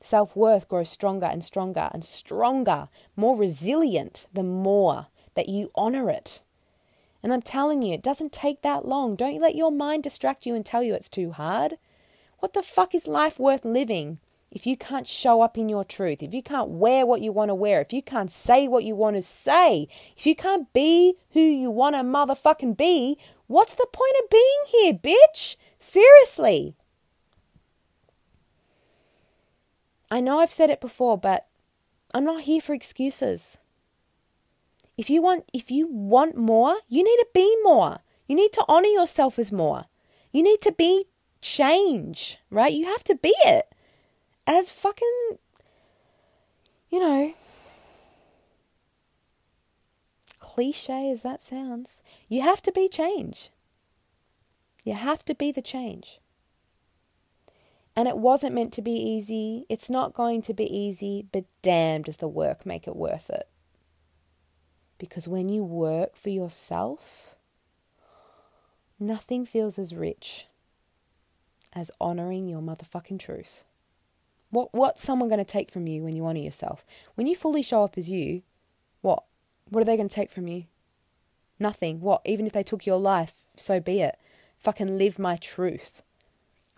Self 0.00 0.36
worth 0.36 0.68
grows 0.68 0.88
stronger 0.88 1.26
and 1.26 1.44
stronger 1.44 1.90
and 1.92 2.04
stronger, 2.04 2.88
more 3.16 3.36
resilient 3.36 4.26
the 4.32 4.42
more 4.42 5.08
that 5.34 5.48
you 5.48 5.70
honor 5.74 6.10
it. 6.10 6.40
And 7.22 7.32
I'm 7.32 7.42
telling 7.42 7.82
you, 7.82 7.94
it 7.94 8.02
doesn't 8.02 8.32
take 8.32 8.62
that 8.62 8.86
long. 8.86 9.14
Don't 9.14 9.40
let 9.40 9.54
your 9.54 9.70
mind 9.70 10.02
distract 10.02 10.46
you 10.46 10.54
and 10.54 10.64
tell 10.64 10.82
you 10.82 10.94
it's 10.94 11.08
too 11.08 11.32
hard. 11.32 11.76
What 12.38 12.54
the 12.54 12.62
fuck 12.62 12.94
is 12.94 13.06
life 13.06 13.38
worth 13.38 13.64
living 13.64 14.18
if 14.50 14.66
you 14.66 14.76
can't 14.76 15.06
show 15.06 15.42
up 15.42 15.58
in 15.58 15.68
your 15.68 15.84
truth? 15.84 16.22
If 16.22 16.32
you 16.32 16.42
can't 16.42 16.70
wear 16.70 17.04
what 17.04 17.20
you 17.20 17.30
want 17.30 17.50
to 17.50 17.54
wear? 17.54 17.80
If 17.80 17.92
you 17.92 18.02
can't 18.02 18.32
say 18.32 18.66
what 18.66 18.84
you 18.84 18.96
want 18.96 19.16
to 19.16 19.22
say? 19.22 19.86
If 20.16 20.26
you 20.26 20.34
can't 20.34 20.72
be 20.72 21.16
who 21.32 21.40
you 21.40 21.70
want 21.70 21.94
to 21.94 22.00
motherfucking 22.00 22.76
be? 22.76 23.18
What's 23.46 23.74
the 23.74 23.86
point 23.92 24.14
of 24.22 24.30
being 24.30 24.44
here, 24.68 24.94
bitch? 24.94 25.56
Seriously. 25.78 26.74
I 30.10 30.20
know 30.20 30.40
I've 30.40 30.50
said 30.50 30.70
it 30.70 30.80
before, 30.80 31.16
but 31.18 31.46
I'm 32.12 32.24
not 32.24 32.42
here 32.42 32.60
for 32.60 32.74
excuses. 32.74 33.58
If 35.00 35.08
you 35.08 35.22
want 35.22 35.44
if 35.54 35.70
you 35.70 35.88
want 35.88 36.36
more, 36.36 36.76
you 36.86 37.02
need 37.02 37.16
to 37.16 37.26
be 37.32 37.56
more. 37.62 38.00
You 38.28 38.36
need 38.36 38.52
to 38.52 38.64
honor 38.68 38.88
yourself 38.88 39.38
as 39.38 39.50
more. 39.50 39.86
You 40.30 40.42
need 40.42 40.60
to 40.60 40.72
be 40.72 41.06
change, 41.40 42.36
right? 42.50 42.70
You 42.70 42.84
have 42.84 43.02
to 43.04 43.14
be 43.14 43.32
it. 43.46 43.74
As 44.46 44.70
fucking 44.70 45.38
you 46.90 47.00
know, 47.00 47.32
cliche 50.38 51.10
as 51.10 51.22
that 51.22 51.40
sounds, 51.40 52.02
you 52.28 52.42
have 52.42 52.60
to 52.60 52.70
be 52.70 52.86
change. 52.86 53.48
You 54.84 54.92
have 54.92 55.24
to 55.24 55.34
be 55.34 55.50
the 55.50 55.62
change. 55.62 56.20
And 57.96 58.06
it 58.06 58.18
wasn't 58.18 58.54
meant 58.54 58.74
to 58.74 58.82
be 58.82 58.92
easy. 58.92 59.64
It's 59.70 59.88
not 59.88 60.12
going 60.12 60.42
to 60.42 60.52
be 60.52 60.64
easy, 60.64 61.24
but 61.32 61.46
damn, 61.62 62.02
does 62.02 62.18
the 62.18 62.28
work 62.28 62.66
make 62.66 62.86
it 62.86 62.96
worth 62.96 63.30
it. 63.30 63.49
Because 65.00 65.26
when 65.26 65.48
you 65.48 65.64
work 65.64 66.14
for 66.14 66.28
yourself, 66.28 67.34
nothing 69.00 69.46
feels 69.46 69.78
as 69.78 69.94
rich 69.94 70.46
as 71.72 71.90
honoring 71.98 72.46
your 72.46 72.60
motherfucking 72.60 73.18
truth. 73.18 73.64
What 74.50 74.74
what's 74.74 75.02
someone 75.02 75.30
going 75.30 75.38
to 75.38 75.44
take 75.44 75.70
from 75.70 75.86
you 75.86 76.02
when 76.02 76.14
you 76.14 76.26
honor 76.26 76.40
yourself? 76.40 76.84
When 77.14 77.26
you 77.26 77.34
fully 77.34 77.62
show 77.62 77.82
up 77.82 77.96
as 77.96 78.10
you, 78.10 78.42
what? 79.00 79.24
What 79.70 79.80
are 79.80 79.86
they 79.86 79.96
going 79.96 80.08
to 80.08 80.14
take 80.14 80.30
from 80.30 80.46
you? 80.46 80.64
Nothing. 81.58 82.00
What? 82.00 82.20
Even 82.26 82.46
if 82.46 82.52
they 82.52 82.62
took 82.62 82.84
your 82.84 82.98
life, 82.98 83.32
so 83.56 83.80
be 83.80 84.00
it. 84.00 84.18
Fucking 84.58 84.98
live 84.98 85.18
my 85.18 85.36
truth. 85.36 86.02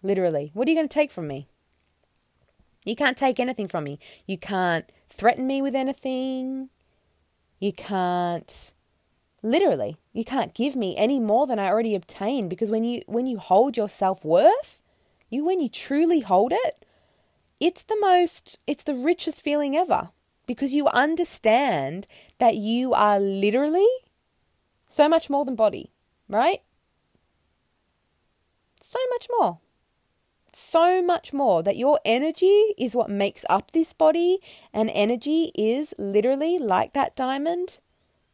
Literally. 0.00 0.52
What 0.54 0.68
are 0.68 0.70
you 0.70 0.76
going 0.76 0.88
to 0.88 0.94
take 0.94 1.10
from 1.10 1.26
me? 1.26 1.48
You 2.84 2.94
can't 2.94 3.16
take 3.16 3.40
anything 3.40 3.66
from 3.66 3.82
me. 3.82 3.98
You 4.26 4.38
can't 4.38 4.90
threaten 5.08 5.46
me 5.46 5.60
with 5.60 5.74
anything. 5.74 6.68
You 7.62 7.72
can't 7.72 8.72
literally, 9.40 9.96
you 10.12 10.24
can't 10.24 10.52
give 10.52 10.74
me 10.74 10.96
any 10.96 11.20
more 11.20 11.46
than 11.46 11.60
I 11.60 11.68
already 11.68 11.94
obtained 11.94 12.50
because 12.50 12.72
when 12.72 12.82
you 12.82 13.02
when 13.06 13.28
you 13.28 13.38
hold 13.38 13.76
your 13.76 13.88
self-worth, 13.88 14.82
you 15.30 15.44
when 15.44 15.60
you 15.60 15.68
truly 15.68 16.18
hold 16.18 16.50
it, 16.52 16.84
it's 17.60 17.84
the 17.84 17.96
most 18.00 18.58
it's 18.66 18.82
the 18.82 18.96
richest 18.96 19.42
feeling 19.42 19.76
ever 19.76 20.10
because 20.44 20.74
you 20.74 20.88
understand 20.88 22.08
that 22.40 22.56
you 22.56 22.94
are 22.94 23.20
literally 23.20 23.86
so 24.88 25.08
much 25.08 25.30
more 25.30 25.44
than 25.44 25.54
body, 25.54 25.92
right? 26.28 26.62
So 28.80 28.98
much 29.12 29.28
more 29.38 29.60
so 30.54 31.02
much 31.02 31.32
more 31.32 31.62
that 31.62 31.76
your 31.76 32.00
energy 32.04 32.74
is 32.78 32.94
what 32.94 33.10
makes 33.10 33.44
up 33.48 33.72
this 33.72 33.92
body, 33.92 34.38
and 34.72 34.90
energy 34.90 35.52
is 35.54 35.94
literally 35.98 36.58
like 36.58 36.92
that 36.92 37.16
diamond, 37.16 37.78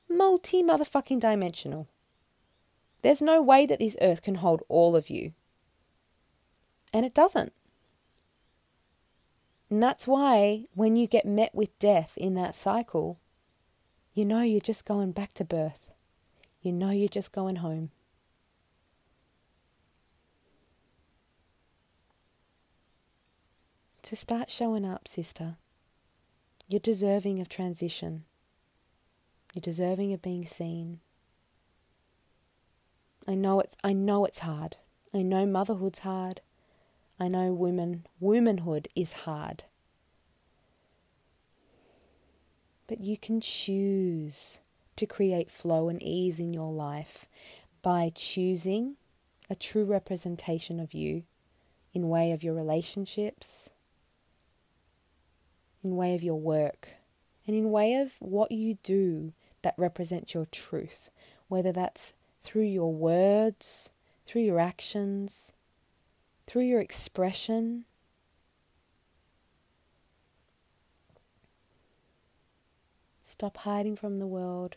multi 0.08 0.62
motherfucking 0.62 1.20
dimensional. 1.20 1.88
There's 3.02 3.22
no 3.22 3.40
way 3.40 3.66
that 3.66 3.78
this 3.78 3.96
earth 4.00 4.22
can 4.22 4.36
hold 4.36 4.62
all 4.68 4.96
of 4.96 5.08
you. 5.08 5.32
And 6.92 7.04
it 7.04 7.14
doesn't. 7.14 7.52
And 9.70 9.82
that's 9.82 10.08
why 10.08 10.64
when 10.74 10.96
you 10.96 11.06
get 11.06 11.26
met 11.26 11.54
with 11.54 11.78
death 11.78 12.16
in 12.16 12.34
that 12.34 12.56
cycle, 12.56 13.18
you 14.14 14.24
know 14.24 14.42
you're 14.42 14.60
just 14.60 14.84
going 14.84 15.12
back 15.12 15.34
to 15.34 15.44
birth. 15.44 15.90
You 16.62 16.72
know 16.72 16.90
you're 16.90 17.08
just 17.08 17.32
going 17.32 17.56
home. 17.56 17.90
So 24.08 24.14
start 24.14 24.50
showing 24.50 24.86
up, 24.86 25.06
sister. 25.06 25.56
You're 26.66 26.80
deserving 26.80 27.42
of 27.42 27.50
transition. 27.50 28.24
You're 29.52 29.60
deserving 29.60 30.14
of 30.14 30.22
being 30.22 30.46
seen. 30.46 31.00
I 33.26 33.34
know 33.34 33.60
it's 33.60 33.76
I 33.84 33.92
know 33.92 34.24
it's 34.24 34.38
hard. 34.38 34.76
I 35.12 35.20
know 35.20 35.44
motherhood's 35.44 35.98
hard. 35.98 36.40
I 37.20 37.28
know 37.28 37.52
women 37.52 38.06
womanhood 38.18 38.88
is 38.96 39.12
hard. 39.12 39.64
But 42.86 43.02
you 43.02 43.18
can 43.18 43.42
choose 43.42 44.60
to 44.96 45.04
create 45.04 45.50
flow 45.50 45.90
and 45.90 46.02
ease 46.02 46.40
in 46.40 46.54
your 46.54 46.72
life 46.72 47.26
by 47.82 48.10
choosing 48.14 48.96
a 49.50 49.54
true 49.54 49.84
representation 49.84 50.80
of 50.80 50.94
you 50.94 51.24
in 51.92 52.08
way 52.08 52.32
of 52.32 52.42
your 52.42 52.54
relationships, 52.54 53.68
in 55.82 55.96
way 55.96 56.14
of 56.14 56.22
your 56.22 56.40
work 56.40 56.90
and 57.46 57.56
in 57.56 57.70
way 57.70 57.94
of 57.94 58.14
what 58.18 58.52
you 58.52 58.76
do 58.82 59.32
that 59.62 59.74
represents 59.76 60.34
your 60.34 60.46
truth, 60.46 61.10
whether 61.48 61.72
that's 61.72 62.12
through 62.42 62.62
your 62.64 62.92
words, 62.92 63.90
through 64.26 64.42
your 64.42 64.60
actions, 64.60 65.52
through 66.46 66.62
your 66.62 66.80
expression. 66.80 67.84
Stop 73.22 73.58
hiding 73.58 73.96
from 73.96 74.18
the 74.18 74.26
world. 74.26 74.76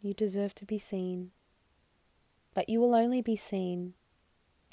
You 0.00 0.12
deserve 0.12 0.54
to 0.56 0.64
be 0.64 0.78
seen, 0.78 1.32
but 2.54 2.68
you 2.68 2.80
will 2.80 2.94
only 2.94 3.20
be 3.20 3.36
seen 3.36 3.94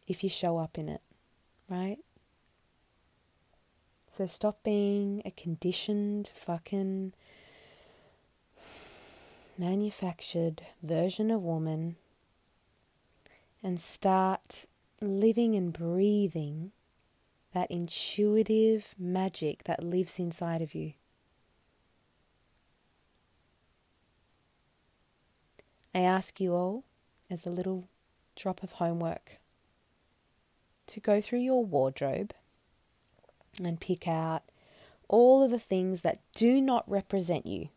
if 0.08 0.24
you 0.24 0.30
show 0.30 0.58
up 0.58 0.78
in 0.78 0.90
it, 0.90 1.02
right? 1.70 1.98
So 4.12 4.26
stop 4.26 4.64
being 4.64 5.22
a 5.26 5.32
conditioned 5.32 6.32
fucking 6.34 7.14
manufactured 9.58 10.62
version 10.82 11.32
of 11.32 11.44
woman 11.44 11.96
and 13.64 13.80
start 13.80 14.66
living 15.02 15.56
and 15.56 15.74
breathing 15.74 16.72
that 17.54 17.72
intuitive 17.72 18.94
magic 19.00 19.64
that 19.64 19.84
lives 19.84 20.20
inside 20.20 20.62
of 20.62 20.76
you. 20.76 20.94
I 25.94 26.00
ask 26.00 26.42
you 26.42 26.54
all, 26.54 26.84
as 27.30 27.46
a 27.46 27.50
little 27.50 27.88
drop 28.36 28.62
of 28.62 28.72
homework, 28.72 29.40
to 30.88 31.00
go 31.00 31.22
through 31.22 31.40
your 31.40 31.64
wardrobe 31.66 32.34
and 33.64 33.80
pick 33.80 34.08
out 34.08 34.44
all 35.08 35.44
of 35.44 35.52
the 35.52 35.60
things 35.60 36.02
that 36.02 36.20
do 36.36 36.62
not 36.62 36.90
represent 36.90 37.46
you. 37.46 37.70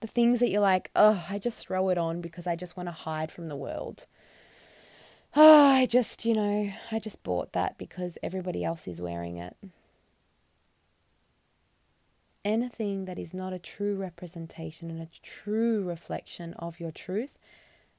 The 0.00 0.06
things 0.06 0.40
that 0.40 0.50
you're 0.50 0.60
like, 0.60 0.90
oh, 0.94 1.26
I 1.30 1.38
just 1.38 1.58
throw 1.58 1.88
it 1.88 1.98
on 1.98 2.20
because 2.20 2.46
I 2.46 2.56
just 2.56 2.76
want 2.76 2.88
to 2.88 2.92
hide 2.92 3.30
from 3.30 3.48
the 3.48 3.56
world. 3.56 4.06
Oh, 5.34 5.68
I 5.74 5.86
just, 5.86 6.24
you 6.24 6.34
know, 6.34 6.72
I 6.90 6.98
just 6.98 7.22
bought 7.22 7.52
that 7.52 7.78
because 7.78 8.18
everybody 8.22 8.64
else 8.64 8.86
is 8.86 9.00
wearing 9.00 9.36
it. 9.36 9.56
Anything 12.44 13.06
that 13.06 13.18
is 13.18 13.32
not 13.32 13.54
a 13.54 13.58
true 13.58 13.96
representation 13.96 14.90
and 14.90 15.00
a 15.00 15.08
true 15.22 15.82
reflection 15.82 16.52
of 16.54 16.78
your 16.78 16.90
truth, 16.90 17.38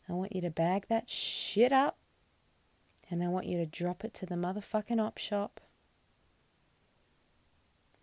I 0.08 0.14
want 0.14 0.36
you 0.36 0.42
to 0.42 0.52
bag 0.52 0.86
that 0.88 1.10
shit 1.10 1.72
up 1.72 1.98
and 3.10 3.24
I 3.24 3.28
want 3.28 3.46
you 3.46 3.58
to 3.58 3.66
drop 3.66 4.04
it 4.04 4.14
to 4.16 4.26
the 4.26 4.36
motherfucking 4.36 5.00
op 5.00 5.18
shop. 5.18 5.62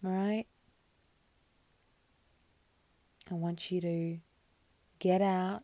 Alright? 0.04 0.46
I 3.30 3.34
want 3.34 3.70
you 3.70 3.80
to 3.80 4.18
get 4.98 5.22
out, 5.22 5.62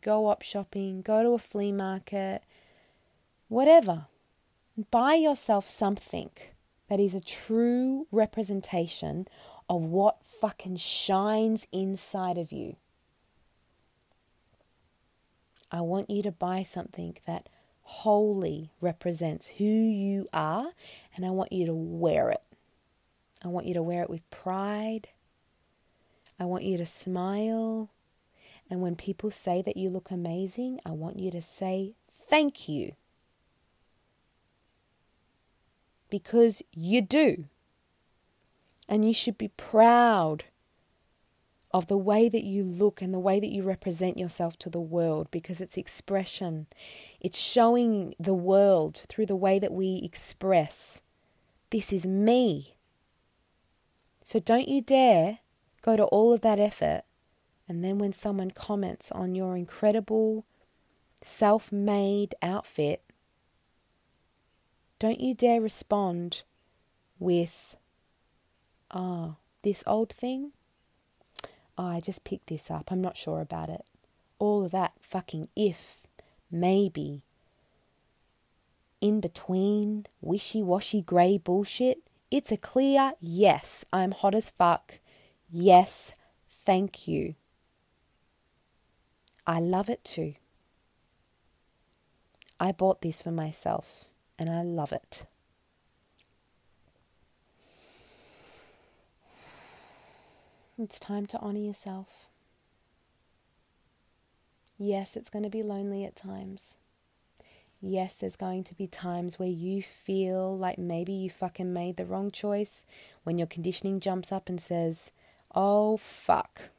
go 0.00 0.26
op 0.26 0.42
shopping, 0.42 1.02
go 1.02 1.22
to 1.22 1.30
a 1.30 1.38
flea 1.38 1.72
market, 1.72 2.42
whatever. 3.48 4.06
Buy 4.90 5.14
yourself 5.14 5.68
something 5.68 6.30
that 6.88 6.98
is 6.98 7.14
a 7.14 7.20
true 7.20 8.06
representation 8.10 9.28
of 9.68 9.82
what 9.82 10.24
fucking 10.24 10.76
shines 10.76 11.66
inside 11.72 12.38
of 12.38 12.50
you. 12.52 12.76
I 15.70 15.80
want 15.80 16.10
you 16.10 16.22
to 16.22 16.32
buy 16.32 16.62
something 16.62 17.16
that 17.26 17.48
wholly 17.92 18.70
represents 18.80 19.48
who 19.58 19.64
you 19.64 20.26
are, 20.32 20.72
and 21.14 21.26
I 21.26 21.30
want 21.30 21.52
you 21.52 21.66
to 21.66 21.74
wear 21.74 22.30
it. 22.30 22.42
I 23.44 23.48
want 23.48 23.66
you 23.66 23.74
to 23.74 23.82
wear 23.82 24.02
it 24.02 24.10
with 24.10 24.28
pride. 24.30 25.08
I 26.40 26.46
want 26.46 26.64
you 26.64 26.78
to 26.78 26.86
smile. 26.86 27.90
And 28.70 28.80
when 28.80 28.96
people 28.96 29.30
say 29.30 29.60
that 29.62 29.76
you 29.76 29.90
look 29.90 30.10
amazing, 30.10 30.80
I 30.86 30.92
want 30.92 31.18
you 31.18 31.30
to 31.32 31.42
say 31.42 31.92
thank 32.18 32.66
you. 32.66 32.92
Because 36.08 36.62
you 36.72 37.02
do. 37.02 37.44
And 38.88 39.04
you 39.04 39.12
should 39.12 39.36
be 39.36 39.48
proud 39.48 40.44
of 41.72 41.86
the 41.86 41.96
way 41.96 42.28
that 42.28 42.44
you 42.44 42.62
look 42.62 43.00
and 43.00 43.14
the 43.14 43.18
way 43.18 43.40
that 43.40 43.50
you 43.50 43.62
represent 43.62 44.18
yourself 44.18 44.58
to 44.58 44.68
the 44.68 44.80
world 44.80 45.28
because 45.30 45.60
it's 45.60 45.78
expression. 45.78 46.66
It's 47.20 47.38
showing 47.38 48.14
the 48.20 48.34
world 48.34 49.04
through 49.08 49.26
the 49.26 49.36
way 49.36 49.58
that 49.58 49.72
we 49.72 50.00
express. 50.04 51.00
This 51.70 51.92
is 51.92 52.04
me. 52.04 52.76
So 54.22 54.38
don't 54.38 54.68
you 54.68 54.82
dare 54.82 55.38
go 55.80 55.96
to 55.96 56.04
all 56.04 56.32
of 56.32 56.42
that 56.42 56.58
effort 56.58 57.02
and 57.68 57.82
then 57.82 57.98
when 57.98 58.12
someone 58.12 58.50
comments 58.50 59.10
on 59.10 59.34
your 59.34 59.56
incredible 59.56 60.44
self 61.22 61.72
made 61.72 62.34
outfit, 62.42 63.02
don't 64.98 65.20
you 65.20 65.34
dare 65.34 65.60
respond 65.60 66.42
with, 67.18 67.76
oh, 68.90 69.36
this 69.62 69.82
old 69.86 70.12
thing? 70.12 70.52
Oh, 71.78 71.86
I 71.86 72.00
just 72.00 72.24
picked 72.24 72.48
this 72.48 72.70
up. 72.70 72.90
I'm 72.90 73.00
not 73.00 73.16
sure 73.16 73.40
about 73.40 73.68
it. 73.68 73.84
All 74.38 74.64
of 74.64 74.72
that 74.72 74.92
fucking 75.00 75.48
if, 75.56 76.06
maybe, 76.50 77.22
in 79.00 79.20
between, 79.20 80.06
wishy 80.20 80.62
washy 80.62 81.00
grey 81.02 81.38
bullshit. 81.38 81.98
It's 82.30 82.52
a 82.52 82.56
clear 82.56 83.12
yes, 83.20 83.84
I'm 83.92 84.12
hot 84.12 84.34
as 84.34 84.50
fuck. 84.50 85.00
Yes, 85.50 86.14
thank 86.50 87.08
you. 87.08 87.34
I 89.46 89.58
love 89.58 89.90
it 89.90 90.04
too. 90.04 90.34
I 92.60 92.70
bought 92.70 93.02
this 93.02 93.20
for 93.22 93.32
myself 93.32 94.04
and 94.38 94.48
I 94.48 94.62
love 94.62 94.92
it. 94.92 95.26
It's 100.78 100.98
time 100.98 101.26
to 101.26 101.38
honor 101.38 101.60
yourself. 101.60 102.28
Yes, 104.78 105.16
it's 105.16 105.28
going 105.28 105.42
to 105.44 105.50
be 105.50 105.62
lonely 105.62 106.04
at 106.04 106.16
times. 106.16 106.76
Yes, 107.80 108.14
there's 108.14 108.36
going 108.36 108.64
to 108.64 108.74
be 108.74 108.86
times 108.86 109.38
where 109.38 109.48
you 109.48 109.82
feel 109.82 110.56
like 110.56 110.78
maybe 110.78 111.12
you 111.12 111.28
fucking 111.28 111.72
made 111.72 111.96
the 111.96 112.06
wrong 112.06 112.30
choice 112.30 112.84
when 113.24 113.38
your 113.38 113.46
conditioning 113.46 114.00
jumps 114.00 114.32
up 114.32 114.48
and 114.48 114.60
says, 114.60 115.10
oh 115.54 115.98
fuck. 115.98 116.70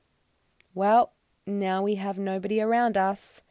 Well, 0.73 1.11
now 1.45 1.83
we 1.83 1.95
have 1.95 2.17
nobody 2.17 2.61
around 2.61 2.97
us 2.97 3.41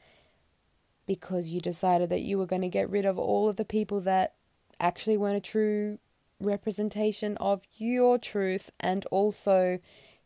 because 1.06 1.50
you 1.50 1.60
decided 1.60 2.10
that 2.10 2.22
you 2.22 2.36
were 2.36 2.46
going 2.46 2.62
to 2.62 2.68
get 2.68 2.90
rid 2.90 3.04
of 3.04 3.18
all 3.18 3.48
of 3.48 3.56
the 3.56 3.64
people 3.64 4.00
that 4.00 4.34
actually 4.80 5.16
weren't 5.16 5.36
a 5.36 5.40
true 5.40 5.98
representation 6.40 7.36
of 7.36 7.62
your 7.76 8.18
truth 8.18 8.70
and 8.80 9.06
also 9.06 9.78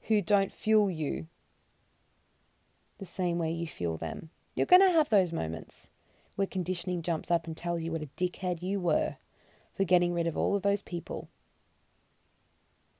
who 0.08 0.22
don't 0.22 0.52
fuel 0.52 0.90
you 0.90 1.26
the 2.98 3.06
same 3.06 3.38
way 3.38 3.50
you 3.50 3.66
fuel 3.66 3.96
them. 3.96 4.30
You're 4.54 4.66
going 4.66 4.82
to 4.82 4.90
have 4.90 5.08
those 5.08 5.32
moments 5.32 5.90
where 6.36 6.46
conditioning 6.46 7.02
jumps 7.02 7.30
up 7.30 7.46
and 7.46 7.56
tells 7.56 7.82
you 7.82 7.92
what 7.92 8.02
a 8.02 8.08
dickhead 8.16 8.62
you 8.62 8.80
were 8.80 9.16
for 9.76 9.84
getting 9.84 10.14
rid 10.14 10.26
of 10.26 10.36
all 10.36 10.56
of 10.56 10.62
those 10.62 10.82
people. 10.82 11.28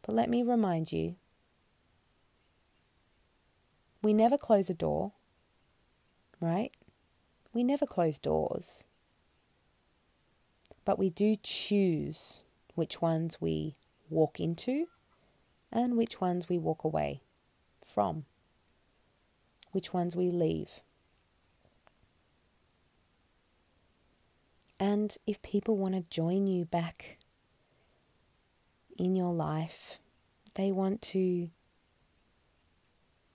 But 0.03 0.15
let 0.15 0.28
me 0.28 0.43
remind 0.43 0.93
you 0.93 1.16
we 4.03 4.12
never 4.12 4.37
close 4.37 4.69
a 4.69 4.74
door, 4.74 5.12
right? 6.41 6.73
We 7.53 7.65
never 7.65 7.87
close 7.87 8.19
doors. 8.19 8.85
But 10.85 10.99
we 10.99 11.11
do 11.11 11.37
choose 11.43 12.41
which 12.74 13.01
ones 13.01 13.41
we 13.41 13.77
walk 14.11 14.39
into 14.39 14.87
and 15.72 15.97
which 15.97 16.20
ones 16.20 16.48
we 16.48 16.59
walk 16.59 16.84
away 16.84 17.22
from, 17.84 18.24
which 19.72 19.93
ones 19.93 20.16
we 20.16 20.30
leave. 20.30 20.80
And 24.78 25.16
if 25.26 25.40
people 25.43 25.76
want 25.76 25.94
to 25.94 26.05
join 26.10 26.47
you 26.47 26.64
back 26.64 27.18
in 28.98 29.16
your 29.16 29.32
life, 29.32 29.98
they 30.55 30.70
want 30.70 31.02
to 31.02 31.51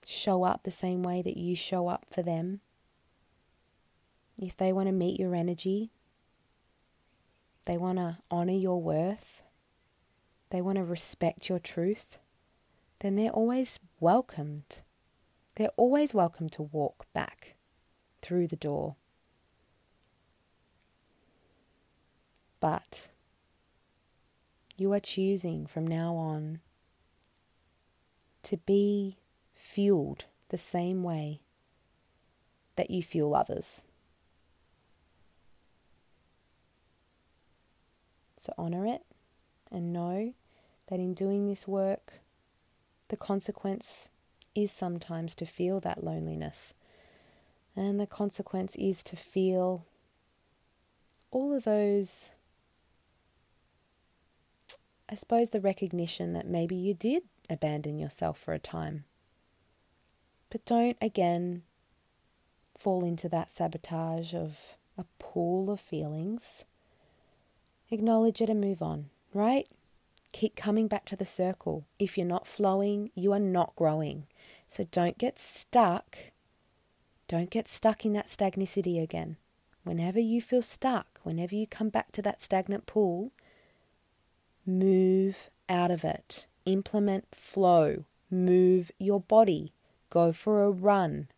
show 0.06 0.44
up 0.44 0.62
the 0.62 0.70
same 0.70 1.02
way 1.02 1.22
that 1.22 1.36
you 1.36 1.54
show 1.54 1.88
up 1.88 2.06
for 2.12 2.22
them, 2.22 2.60
if 4.38 4.56
they 4.56 4.72
want 4.72 4.88
to 4.88 4.92
meet 4.92 5.20
your 5.20 5.34
energy, 5.34 5.90
they 7.64 7.76
want 7.76 7.98
to 7.98 8.18
honor 8.30 8.52
your 8.52 8.80
worth, 8.80 9.42
they 10.52 10.60
want 10.60 10.76
to 10.76 10.84
respect 10.84 11.48
your 11.48 11.58
truth, 11.58 12.18
then 12.98 13.16
they're 13.16 13.30
always 13.30 13.80
welcomed. 14.00 14.82
They're 15.54 15.70
always 15.78 16.12
welcome 16.12 16.50
to 16.50 16.62
walk 16.62 17.06
back 17.14 17.54
through 18.20 18.48
the 18.48 18.56
door. 18.56 18.96
But 22.60 23.08
you 24.76 24.92
are 24.92 25.00
choosing 25.00 25.64
from 25.66 25.86
now 25.86 26.14
on 26.16 26.60
to 28.42 28.58
be 28.58 29.16
fueled 29.54 30.26
the 30.50 30.58
same 30.58 31.02
way 31.02 31.40
that 32.76 32.90
you 32.90 33.02
fuel 33.02 33.34
others. 33.34 33.82
So 38.36 38.52
honor 38.58 38.84
it 38.84 39.00
and 39.70 39.94
know 39.94 40.34
that 40.92 41.00
in 41.00 41.14
doing 41.14 41.48
this 41.48 41.66
work, 41.66 42.20
the 43.08 43.16
consequence 43.16 44.10
is 44.54 44.70
sometimes 44.70 45.34
to 45.34 45.46
feel 45.46 45.80
that 45.80 46.04
loneliness. 46.04 46.74
And 47.74 47.98
the 47.98 48.06
consequence 48.06 48.76
is 48.76 49.02
to 49.04 49.16
feel 49.16 49.86
all 51.30 51.56
of 51.56 51.64
those, 51.64 52.32
I 55.08 55.14
suppose, 55.14 55.48
the 55.48 55.62
recognition 55.62 56.34
that 56.34 56.46
maybe 56.46 56.76
you 56.76 56.92
did 56.92 57.22
abandon 57.48 57.98
yourself 57.98 58.38
for 58.38 58.52
a 58.52 58.58
time. 58.58 59.04
But 60.50 60.66
don't 60.66 60.98
again 61.00 61.62
fall 62.76 63.02
into 63.02 63.30
that 63.30 63.50
sabotage 63.50 64.34
of 64.34 64.76
a 64.98 65.06
pool 65.18 65.70
of 65.70 65.80
feelings, 65.80 66.66
acknowledge 67.90 68.42
it 68.42 68.50
and 68.50 68.60
move 68.60 68.82
on, 68.82 69.06
right? 69.32 69.66
Keep 70.32 70.56
coming 70.56 70.88
back 70.88 71.04
to 71.06 71.16
the 71.16 71.24
circle. 71.24 71.84
If 71.98 72.16
you're 72.16 72.26
not 72.26 72.46
flowing, 72.46 73.10
you 73.14 73.32
are 73.32 73.38
not 73.38 73.76
growing. 73.76 74.26
So 74.66 74.84
don't 74.90 75.18
get 75.18 75.38
stuck. 75.38 76.16
Don't 77.28 77.50
get 77.50 77.68
stuck 77.68 78.04
in 78.04 78.14
that 78.14 78.28
stagnicity 78.28 79.02
again. 79.02 79.36
Whenever 79.84 80.20
you 80.20 80.40
feel 80.40 80.62
stuck, 80.62 81.20
whenever 81.22 81.54
you 81.54 81.66
come 81.66 81.88
back 81.88 82.12
to 82.12 82.22
that 82.22 82.40
stagnant 82.40 82.86
pool, 82.86 83.32
move 84.64 85.50
out 85.68 85.90
of 85.90 86.04
it. 86.04 86.46
Implement 86.64 87.26
flow. 87.34 88.04
Move 88.30 88.90
your 88.98 89.20
body. 89.20 89.72
Go 90.08 90.32
for 90.32 90.62
a 90.62 90.70
run. 90.70 91.28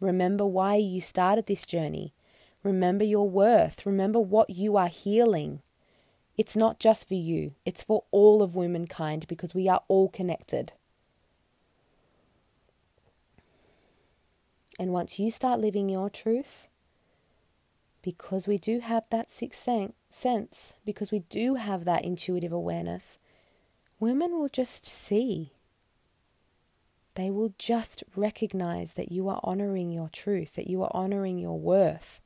Remember 0.00 0.44
why 0.44 0.76
you 0.76 1.00
started 1.00 1.46
this 1.46 1.64
journey. 1.64 2.12
Remember 2.62 3.04
your 3.04 3.28
worth. 3.28 3.86
Remember 3.86 4.18
what 4.18 4.50
you 4.50 4.76
are 4.76 4.88
healing. 4.88 5.62
It's 6.36 6.56
not 6.56 6.78
just 6.78 7.08
for 7.08 7.14
you, 7.14 7.54
it's 7.64 7.82
for 7.82 8.04
all 8.10 8.42
of 8.42 8.54
womankind 8.54 9.26
because 9.26 9.54
we 9.54 9.68
are 9.68 9.82
all 9.88 10.08
connected. 10.08 10.72
And 14.78 14.92
once 14.92 15.18
you 15.18 15.30
start 15.30 15.60
living 15.60 15.88
your 15.88 16.10
truth, 16.10 16.68
because 18.02 18.46
we 18.46 18.58
do 18.58 18.80
have 18.80 19.04
that 19.10 19.30
sixth 19.30 19.66
sense, 20.10 20.74
because 20.84 21.10
we 21.10 21.20
do 21.30 21.54
have 21.54 21.84
that 21.84 22.04
intuitive 22.04 22.52
awareness, 22.52 23.18
women 23.98 24.38
will 24.38 24.50
just 24.50 24.86
see. 24.86 25.52
They 27.14 27.30
will 27.30 27.54
just 27.58 28.04
recognize 28.14 28.92
that 28.92 29.10
you 29.10 29.28
are 29.30 29.40
honoring 29.42 29.90
your 29.90 30.10
truth, 30.10 30.52
that 30.54 30.68
you 30.68 30.82
are 30.82 30.90
honoring 30.92 31.38
your 31.38 31.58
worth. 31.58 32.20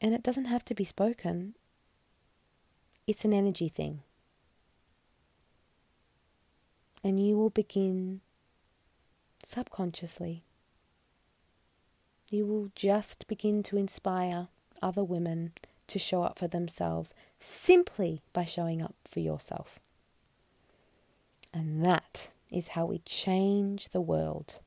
And 0.00 0.14
it 0.14 0.22
doesn't 0.22 0.44
have 0.44 0.64
to 0.66 0.74
be 0.74 0.84
spoken, 0.84 1.54
it's 3.08 3.24
an 3.24 3.32
energy 3.32 3.70
thing. 3.70 4.02
And 7.02 7.18
you 7.18 7.38
will 7.38 7.48
begin 7.48 8.20
subconsciously. 9.42 10.44
You 12.30 12.44
will 12.44 12.70
just 12.74 13.26
begin 13.26 13.62
to 13.62 13.78
inspire 13.78 14.48
other 14.82 15.02
women 15.02 15.52
to 15.86 15.98
show 15.98 16.22
up 16.22 16.38
for 16.38 16.48
themselves 16.48 17.14
simply 17.40 18.20
by 18.34 18.44
showing 18.44 18.82
up 18.82 18.94
for 19.06 19.20
yourself. 19.20 19.80
And 21.54 21.82
that 21.82 22.28
is 22.52 22.68
how 22.68 22.84
we 22.84 22.98
change 23.06 23.88
the 23.88 24.02
world. 24.02 24.60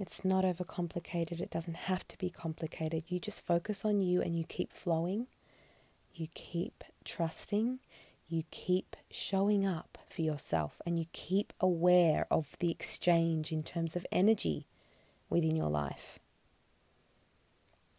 It's 0.00 0.24
not 0.24 0.44
overcomplicated. 0.44 1.40
It 1.40 1.52
doesn't 1.52 1.76
have 1.76 2.08
to 2.08 2.18
be 2.18 2.30
complicated. 2.30 3.04
You 3.06 3.20
just 3.20 3.46
focus 3.46 3.84
on 3.84 4.00
you 4.00 4.20
and 4.20 4.36
you 4.36 4.42
keep 4.42 4.72
flowing. 4.72 5.28
You 6.14 6.28
keep 6.34 6.84
trusting. 7.04 7.80
You 8.28 8.44
keep 8.50 8.96
showing 9.10 9.66
up 9.66 9.98
for 10.08 10.22
yourself 10.22 10.80
and 10.86 10.98
you 10.98 11.06
keep 11.12 11.52
aware 11.60 12.26
of 12.30 12.56
the 12.60 12.70
exchange 12.70 13.52
in 13.52 13.62
terms 13.62 13.96
of 13.96 14.06
energy 14.10 14.66
within 15.28 15.56
your 15.56 15.68
life. 15.68 16.18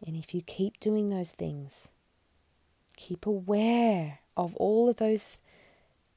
And 0.06 0.16
if 0.16 0.34
you 0.34 0.42
keep 0.42 0.80
doing 0.80 1.10
those 1.10 1.32
things, 1.32 1.90
keep 2.96 3.26
aware 3.26 4.20
of 4.36 4.56
all 4.56 4.90
of 4.90 4.98
those 4.98 5.42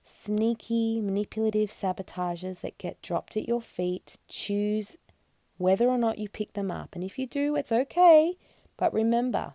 sneaky, 0.04 1.00
manipulative 1.00 1.70
sabotages 1.70 2.60
that 2.60 2.78
get 2.78 3.02
dropped 3.02 3.36
at 3.36 3.48
your 3.48 3.60
feet. 3.60 4.16
Choose 4.28 4.96
whether 5.58 5.86
or 5.86 5.98
not 5.98 6.18
you 6.18 6.28
pick 6.28 6.54
them 6.54 6.70
up. 6.70 6.94
And 6.94 7.04
if 7.04 7.18
you 7.18 7.26
do, 7.26 7.56
it's 7.56 7.72
okay. 7.72 8.36
But 8.76 8.94
remember, 8.94 9.54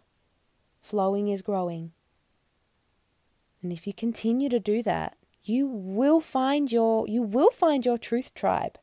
flowing 0.82 1.28
is 1.28 1.42
growing. 1.42 1.92
And 3.64 3.72
if 3.72 3.88
you 3.88 3.94
continue 3.94 4.50
to 4.50 4.60
do 4.60 4.84
that, 4.84 5.16
you 5.44 5.66
will 5.68 6.20
find 6.20 6.72
your 6.72 7.08
you 7.08 7.24
will 7.24 7.50
find 7.50 7.86
your 7.86 7.98
truth 7.98 8.34
tribe. 8.34 8.78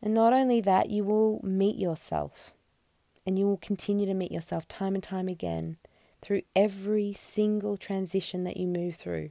And 0.00 0.14
not 0.14 0.32
only 0.32 0.60
that, 0.60 0.90
you 0.90 1.04
will 1.04 1.40
meet 1.42 1.76
yourself 1.76 2.52
and 3.26 3.38
you 3.38 3.46
will 3.46 3.58
continue 3.58 4.06
to 4.06 4.14
meet 4.14 4.32
yourself 4.32 4.66
time 4.68 4.94
and 4.94 5.02
time 5.02 5.28
again 5.28 5.76
through 6.22 6.42
every 6.56 7.12
single 7.12 7.76
transition 7.76 8.44
that 8.44 8.56
you 8.56 8.66
move 8.66 8.94
through. 8.94 9.30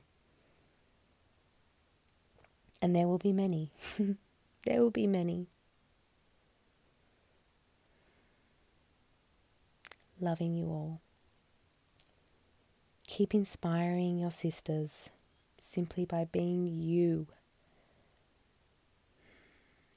And 2.82 2.96
there 2.96 3.08
will 3.08 3.18
be 3.18 3.34
many. 3.34 3.72
there 4.66 4.82
will 4.82 4.92
be 4.92 5.08
many. 5.08 5.48
Loving 10.20 10.56
you 10.56 10.68
all. 10.68 11.02
Keep 13.08 13.34
inspiring 13.34 14.20
your 14.20 14.32
sisters 14.32 15.10
simply 15.60 16.06
by 16.06 16.26
being 16.26 16.68
you. 16.68 17.28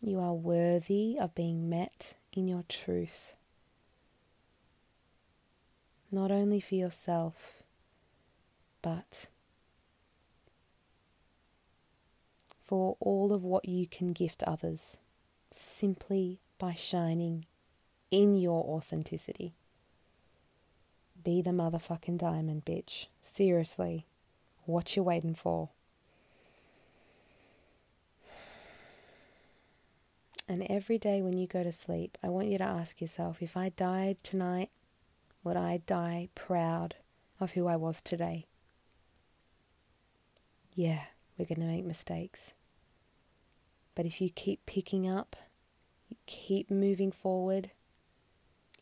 You 0.01 0.19
are 0.21 0.33
worthy 0.33 1.19
of 1.21 1.35
being 1.35 1.69
met 1.69 2.15
in 2.33 2.49
your 2.49 2.65
truth 2.69 3.35
not 6.11 6.31
only 6.31 6.61
for 6.61 6.75
yourself, 6.75 7.63
but 8.83 9.29
for 12.61 12.97
all 13.01 13.33
of 13.33 13.45
what 13.45 13.69
you 13.69 13.87
can 13.87 14.13
gift 14.13 14.43
others 14.45 14.97
simply 15.53 16.41
by 16.59 16.75
shining 16.75 17.47
in 18.11 18.37
your 18.37 18.65
authenticity. 18.65 19.55
Be 21.23 21.43
the 21.43 21.51
motherfucking 21.51 22.19
diamond, 22.19 22.65
bitch. 22.65 23.07
Seriously. 23.21 24.07
What 24.65 24.97
you 24.97 25.03
waiting 25.03 25.35
for? 25.35 25.71
And 30.49 30.67
every 30.69 30.99
day 30.99 31.23
when 31.23 31.37
you 31.37 31.47
go 31.47 31.63
to 31.63 31.73
sleep, 31.73 32.19
I 32.23 32.29
want 32.29 32.49
you 32.49 32.59
to 32.59 32.65
ask 32.65 33.01
yourself 33.01 33.41
if 33.41 33.57
I 33.57 33.69
died 33.69 34.17
tonight, 34.23 34.71
would 35.45 35.57
I 35.57 35.83
die 35.87 36.29
proud 36.35 36.97
of 37.39 37.53
who 37.53 37.67
I 37.67 37.77
was 37.77 38.03
today? 38.03 38.47
Yeah, 40.75 41.03
we're 41.37 41.45
going 41.45 41.61
to 41.61 41.67
make 41.67 41.85
mistakes. 41.85 42.53
But 43.95 44.07
if 44.07 44.21
you 44.21 44.31
keep 44.31 44.65
picking 44.67 45.09
up, 45.09 45.37
you 46.09 46.17
keep 46.27 46.71
moving 46.71 47.13
forward, 47.13 47.71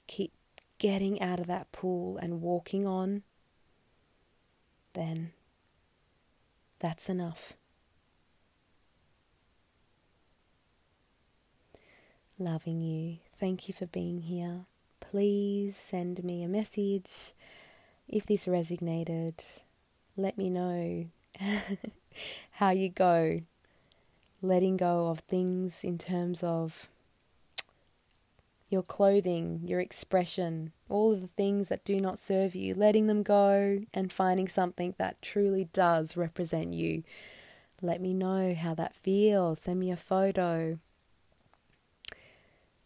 keep 0.07 0.33
getting 0.79 1.21
out 1.21 1.41
of 1.41 1.47
that 1.47 1.73
pool 1.73 2.19
and 2.19 2.41
walking 2.41 2.87
on, 2.87 3.23
then 4.95 5.33
that's 6.79 7.09
enough. 7.09 7.55
Loving 12.39 12.81
you. 12.81 13.19
Thank 13.39 13.69
you 13.69 13.75
for 13.75 13.87
being 13.87 14.23
here 14.23 14.67
please 15.11 15.77
send 15.77 16.23
me 16.23 16.43
a 16.43 16.49
message 16.49 17.33
if 18.09 18.27
this 18.27 18.47
resonated. 18.47 19.35
Let 20.17 20.37
me 20.37 20.51
know 20.51 21.07
how 22.53 22.71
you 22.71 22.89
go. 22.91 23.41
Letting 24.43 24.77
go 24.77 25.09
of 25.09 25.21
things 25.21 25.83
in 25.83 25.99
terms 25.99 26.43
of 26.43 26.89
your 28.69 28.83
clothing, 28.83 29.63
your 29.65 29.81
expression, 29.81 30.73
all 30.89 31.13
of 31.13 31.21
the 31.21 31.27
things 31.27 31.69
that 31.69 31.85
do 31.85 32.01
not 32.01 32.19
serve 32.19 32.55
you, 32.55 32.75
letting 32.75 33.07
them 33.07 33.23
go 33.23 33.81
and 33.95 34.13
finding 34.13 34.49
something 34.49 34.95
that 34.99 35.23
truly 35.23 35.69
does 35.73 36.17
represent 36.17 36.75
you. 36.75 37.03
Let 37.81 38.01
me 38.01 38.13
know 38.13 38.55
how 38.55 38.75
that 38.75 38.95
feels. 38.95 39.61
Send 39.61 39.81
me 39.81 39.91
a 39.91 39.97
photo. 39.97 40.79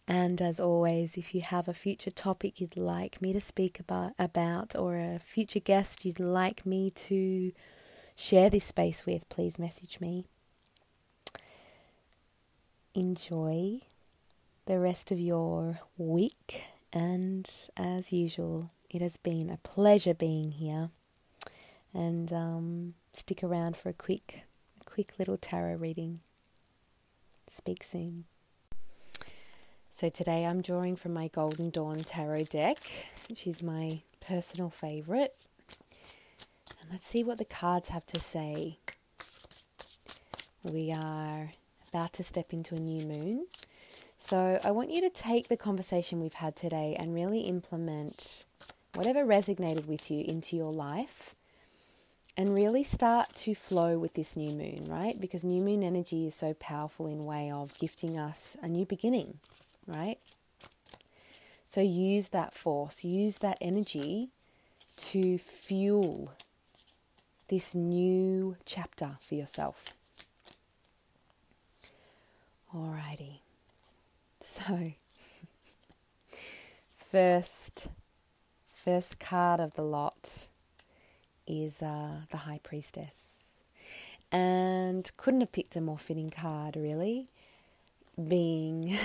And 0.06 0.42
as 0.42 0.60
always, 0.60 1.16
if 1.16 1.34
you 1.34 1.40
have 1.40 1.68
a 1.68 1.74
future 1.74 2.10
topic 2.10 2.60
you'd 2.60 2.76
like 2.76 3.22
me 3.22 3.32
to 3.32 3.40
speak 3.40 3.80
about, 3.80 4.12
about 4.18 4.76
or 4.76 4.96
a 4.96 5.18
future 5.18 5.60
guest 5.60 6.04
you'd 6.04 6.20
like 6.20 6.66
me 6.66 6.90
to 6.90 7.52
share 8.14 8.50
this 8.50 8.64
space 8.64 9.06
with, 9.06 9.28
please 9.28 9.58
message 9.58 10.00
me. 10.00 10.26
Enjoy 12.94 13.80
the 14.66 14.78
rest 14.78 15.10
of 15.10 15.18
your 15.18 15.80
week, 15.96 16.62
and 16.92 17.50
as 17.76 18.12
usual, 18.12 18.70
it 18.90 19.02
has 19.02 19.16
been 19.16 19.50
a 19.50 19.56
pleasure 19.58 20.14
being 20.14 20.52
here. 20.52 20.90
And 21.94 22.32
um, 22.32 22.94
stick 23.12 23.42
around 23.42 23.76
for 23.76 23.90
a 23.90 23.94
quick, 23.94 24.42
a 24.80 24.84
quick 24.84 25.12
little 25.18 25.36
tarot 25.36 25.74
reading. 25.74 26.20
Speak 27.48 27.82
soon. 27.82 28.24
So 29.90 30.08
today 30.08 30.46
I'm 30.46 30.62
drawing 30.62 30.96
from 30.96 31.12
my 31.12 31.28
Golden 31.28 31.68
Dawn 31.68 31.98
Tarot 31.98 32.44
deck, 32.44 32.78
which 33.28 33.46
is 33.46 33.62
my 33.62 34.02
personal 34.26 34.70
favorite. 34.70 35.36
And 36.80 36.90
let's 36.90 37.06
see 37.06 37.22
what 37.22 37.36
the 37.36 37.44
cards 37.44 37.90
have 37.90 38.06
to 38.06 38.18
say. 38.18 38.78
We 40.62 40.92
are 40.92 41.50
about 41.90 42.14
to 42.14 42.22
step 42.22 42.54
into 42.54 42.74
a 42.74 42.80
new 42.80 43.04
moon. 43.04 43.46
So 44.24 44.60
I 44.62 44.70
want 44.70 44.92
you 44.92 45.00
to 45.00 45.10
take 45.10 45.48
the 45.48 45.56
conversation 45.56 46.20
we've 46.20 46.32
had 46.32 46.54
today 46.54 46.96
and 46.98 47.12
really 47.12 47.40
implement 47.40 48.44
whatever 48.94 49.24
resonated 49.24 49.86
with 49.86 50.12
you 50.12 50.24
into 50.26 50.56
your 50.56 50.72
life 50.72 51.34
and 52.36 52.54
really 52.54 52.84
start 52.84 53.34
to 53.34 53.54
flow 53.54 53.98
with 53.98 54.14
this 54.14 54.36
new 54.36 54.56
moon, 54.56 54.86
right? 54.88 55.20
Because 55.20 55.42
new 55.42 55.60
moon 55.60 55.82
energy 55.82 56.26
is 56.26 56.36
so 56.36 56.54
powerful 56.54 57.08
in 57.08 57.26
way 57.26 57.50
of 57.50 57.76
gifting 57.78 58.16
us 58.16 58.56
a 58.62 58.68
new 58.68 58.86
beginning, 58.86 59.38
right? 59.88 60.18
So 61.66 61.80
use 61.80 62.28
that 62.28 62.54
force, 62.54 63.02
use 63.02 63.38
that 63.38 63.58
energy 63.60 64.28
to 64.98 65.36
fuel 65.36 66.32
this 67.48 67.74
new 67.74 68.56
chapter 68.64 69.16
for 69.20 69.34
yourself. 69.34 69.92
Alrighty. 72.72 73.41
So 74.52 74.92
first 77.10 77.88
first 78.74 79.18
card 79.18 79.60
of 79.60 79.72
the 79.72 79.82
lot 79.82 80.48
is 81.46 81.80
uh, 81.80 82.26
the 82.30 82.36
High 82.36 82.60
Priestess. 82.62 83.54
And 84.30 85.10
couldn't 85.16 85.40
have 85.40 85.52
picked 85.52 85.74
a 85.74 85.80
more 85.80 85.96
fitting 85.96 86.28
card, 86.28 86.76
really, 86.76 87.28
being 88.28 88.98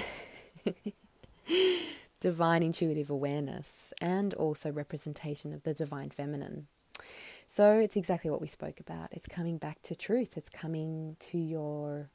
divine 2.19 2.61
intuitive 2.61 3.09
awareness 3.09 3.93
and 4.01 4.33
also 4.33 4.69
representation 4.69 5.53
of 5.53 5.63
the 5.63 5.73
divine 5.73 6.09
feminine. 6.09 6.67
So 7.47 7.79
it's 7.79 7.95
exactly 7.95 8.29
what 8.29 8.41
we 8.41 8.47
spoke 8.47 8.81
about. 8.81 9.13
It's 9.13 9.27
coming 9.27 9.57
back 9.57 9.81
to 9.83 9.95
truth. 9.95 10.35
It's 10.35 10.49
coming 10.49 11.15
to 11.21 11.37
your 11.37 12.09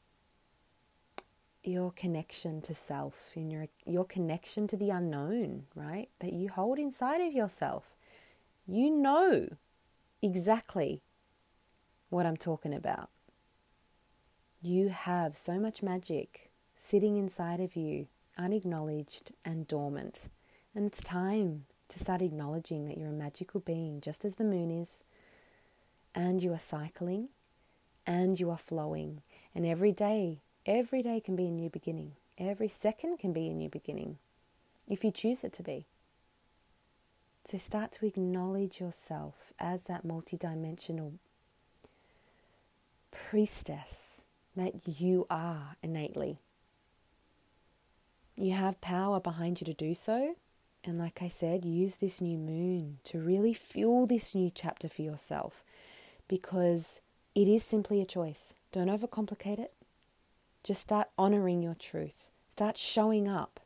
your 1.64 1.93
connection 1.93 2.60
to 2.62 2.74
self, 2.74 3.30
in 3.34 3.51
your 3.51 3.66
your 3.86 4.05
connection 4.05 4.66
to 4.68 4.76
the 4.76 4.90
unknown, 4.90 5.64
right? 5.74 6.09
That 6.20 6.32
you 6.32 6.48
hold 6.48 6.78
inside 6.78 7.20
of 7.20 7.32
yourself. 7.32 7.97
You 8.66 8.90
know 8.90 9.48
exactly 10.20 11.02
what 12.10 12.26
I'm 12.26 12.36
talking 12.36 12.74
about. 12.74 13.10
You 14.60 14.90
have 14.90 15.36
so 15.36 15.59
much 15.59 15.82
magic 15.82 16.51
sitting 16.76 17.16
inside 17.16 17.60
of 17.60 17.76
you, 17.76 18.06
unacknowledged 18.36 19.32
and 19.44 19.66
dormant. 19.66 20.28
And 20.74 20.86
it's 20.86 21.01
time 21.01 21.64
to 21.89 21.98
start 21.98 22.22
acknowledging 22.22 22.86
that 22.86 22.97
you're 22.97 23.09
a 23.09 23.12
magical 23.12 23.60
being, 23.60 24.01
just 24.01 24.24
as 24.24 24.36
the 24.36 24.44
moon 24.44 24.70
is, 24.70 25.02
and 26.14 26.43
you 26.43 26.52
are 26.52 26.59
cycling 26.59 27.28
and 28.06 28.39
you 28.39 28.51
are 28.51 28.59
flowing. 28.59 29.22
And 29.55 29.66
every 29.66 29.93
day, 29.93 30.40
every 30.66 31.02
day 31.02 31.20
can 31.20 31.36
be 31.36 31.47
a 31.47 31.51
new 31.51 31.70
beginning. 31.70 32.12
Every 32.39 32.68
second 32.68 33.18
can 33.18 33.32
be 33.32 33.48
a 33.48 33.55
new 33.55 33.68
beginning 33.68 34.18
if 34.89 35.05
you 35.05 35.10
choose 35.10 35.44
it 35.44 35.52
to 35.55 35.62
be. 35.62 35.86
So 37.44 37.59
start 37.59 37.93
to 37.93 38.06
acknowledge 38.06 38.80
yourself 38.80 39.52
as 39.59 39.84
that 39.84 40.06
multidimensional 40.06 41.14
priestess 43.10 44.22
that 44.56 45.01
you 45.01 45.26
are 45.28 45.76
innately. 45.82 46.39
You 48.36 48.52
have 48.52 48.80
power 48.80 49.20
behind 49.20 49.60
you 49.60 49.64
to 49.66 49.74
do 49.74 49.94
so. 49.94 50.36
And 50.84 50.98
like 50.98 51.20
I 51.22 51.28
said, 51.28 51.64
use 51.64 51.97
this 51.97 52.20
new 52.20 52.39
moon 52.39 52.98
to 53.05 53.18
really 53.18 53.55
fuel 53.55 54.06
this 54.06 54.34
new 54.34 54.51
chapter 54.52 54.89
for 54.89 55.02
yourself 55.02 55.62
because 56.28 57.01
it 57.34 57.47
is 57.48 57.62
simply 57.62 58.01
a 58.01 58.06
choice. 58.06 58.55
Don't 58.72 58.89
overcomplicate 58.89 59.59
it. 59.59 59.72
Just 60.62 60.82
start 60.82 61.09
honoring 61.18 61.62
your 61.62 61.74
truth. 61.74 62.28
Start 62.51 62.76
showing 62.76 63.28
up 63.28 63.60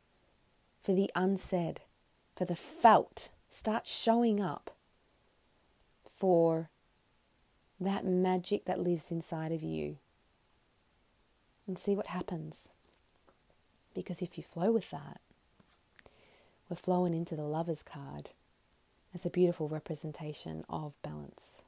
for 0.83 0.93
the 0.93 1.11
unsaid, 1.15 1.81
for 2.35 2.45
the 2.45 2.55
felt 2.55 3.29
Start 3.49 3.87
showing 3.87 4.39
up 4.39 4.71
for 6.05 6.69
that 7.79 8.05
magic 8.05 8.65
that 8.65 8.79
lives 8.79 9.11
inside 9.11 9.51
of 9.51 9.63
you 9.63 9.97
and 11.65 11.77
see 11.77 11.95
what 11.95 12.07
happens. 12.07 12.69
Because 13.93 14.21
if 14.21 14.37
you 14.37 14.43
flow 14.43 14.71
with 14.71 14.91
that, 14.91 15.21
we're 16.69 16.75
flowing 16.75 17.13
into 17.13 17.35
the 17.35 17.43
lover's 17.43 17.83
card 17.83 18.29
as 19.13 19.25
a 19.25 19.31
beautiful 19.31 19.67
representation 19.67 20.65
of 20.69 21.01
balance. 21.01 21.61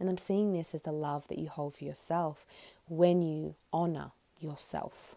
And 0.00 0.08
I'm 0.08 0.18
seeing 0.18 0.52
this 0.52 0.74
as 0.74 0.82
the 0.82 0.92
love 0.92 1.28
that 1.28 1.38
you 1.38 1.48
hold 1.48 1.76
for 1.76 1.84
yourself 1.84 2.46
when 2.88 3.22
you 3.22 3.54
honor 3.72 4.10
yourself 4.40 5.16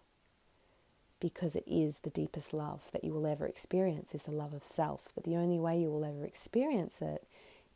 because 1.19 1.55
it 1.55 1.63
is 1.65 1.99
the 1.99 2.09
deepest 2.09 2.53
love 2.53 2.91
that 2.91 3.03
you 3.03 3.11
will 3.11 3.25
ever 3.25 3.47
experience 3.47 4.13
is 4.13 4.23
the 4.23 4.31
love 4.31 4.53
of 4.53 4.63
self. 4.63 5.09
But 5.15 5.23
the 5.23 5.35
only 5.35 5.57
way 5.57 5.79
you 5.79 5.89
will 5.89 6.05
ever 6.05 6.25
experience 6.25 7.01
it 7.01 7.27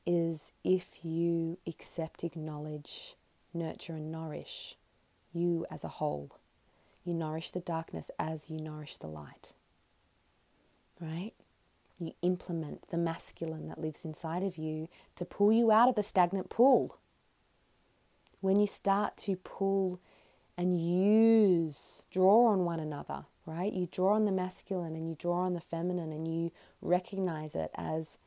is 0.06 0.52
if 0.64 1.04
you 1.04 1.58
accept, 1.66 2.24
acknowledge, 2.24 3.16
nurture, 3.54 3.94
and 3.94 4.12
nourish 4.12 4.76
you 5.34 5.66
as 5.72 5.84
a 5.84 5.90
whole. 5.90 6.32
You 7.04 7.14
nourish 7.14 7.52
the 7.52 7.60
darkness 7.60 8.12
as 8.20 8.50
you 8.50 8.60
nourish 8.60 8.98
the 8.98 9.08
light. 9.08 9.54
Right? 11.00 11.34
You 12.00 12.14
implement 12.22 12.90
the 12.90 12.98
masculine 12.98 13.68
that 13.70 13.82
lives 13.82 14.06
inside 14.06 14.44
of 14.44 14.58
you 14.58 14.88
to 15.16 15.26
pull 15.26 15.52
you 15.52 15.72
out 15.72 15.90
of 15.90 15.96
the 15.96 16.04
stagnant 16.04 16.50
pool. 16.50 16.98
When 18.40 18.60
you 18.60 18.68
start 18.68 19.18
to 19.18 19.36
pull 19.36 20.00
and 20.62 20.80
use, 20.80 22.04
draw 22.12 22.46
on 22.46 22.66
one 22.66 22.80
another, 22.80 23.26
right? 23.48 23.74
You 23.74 23.88
draw 23.92 24.14
on 24.14 24.26
the 24.26 24.32
masculine 24.32 24.96
and 24.96 25.10
you 25.10 25.16
draw 25.18 25.40
on 25.40 25.56
the 25.56 25.60
feminine 25.60 26.12
and 26.12 26.28
you 26.28 26.52
recognize 26.84 27.56
it 27.56 27.72
as 27.74 28.20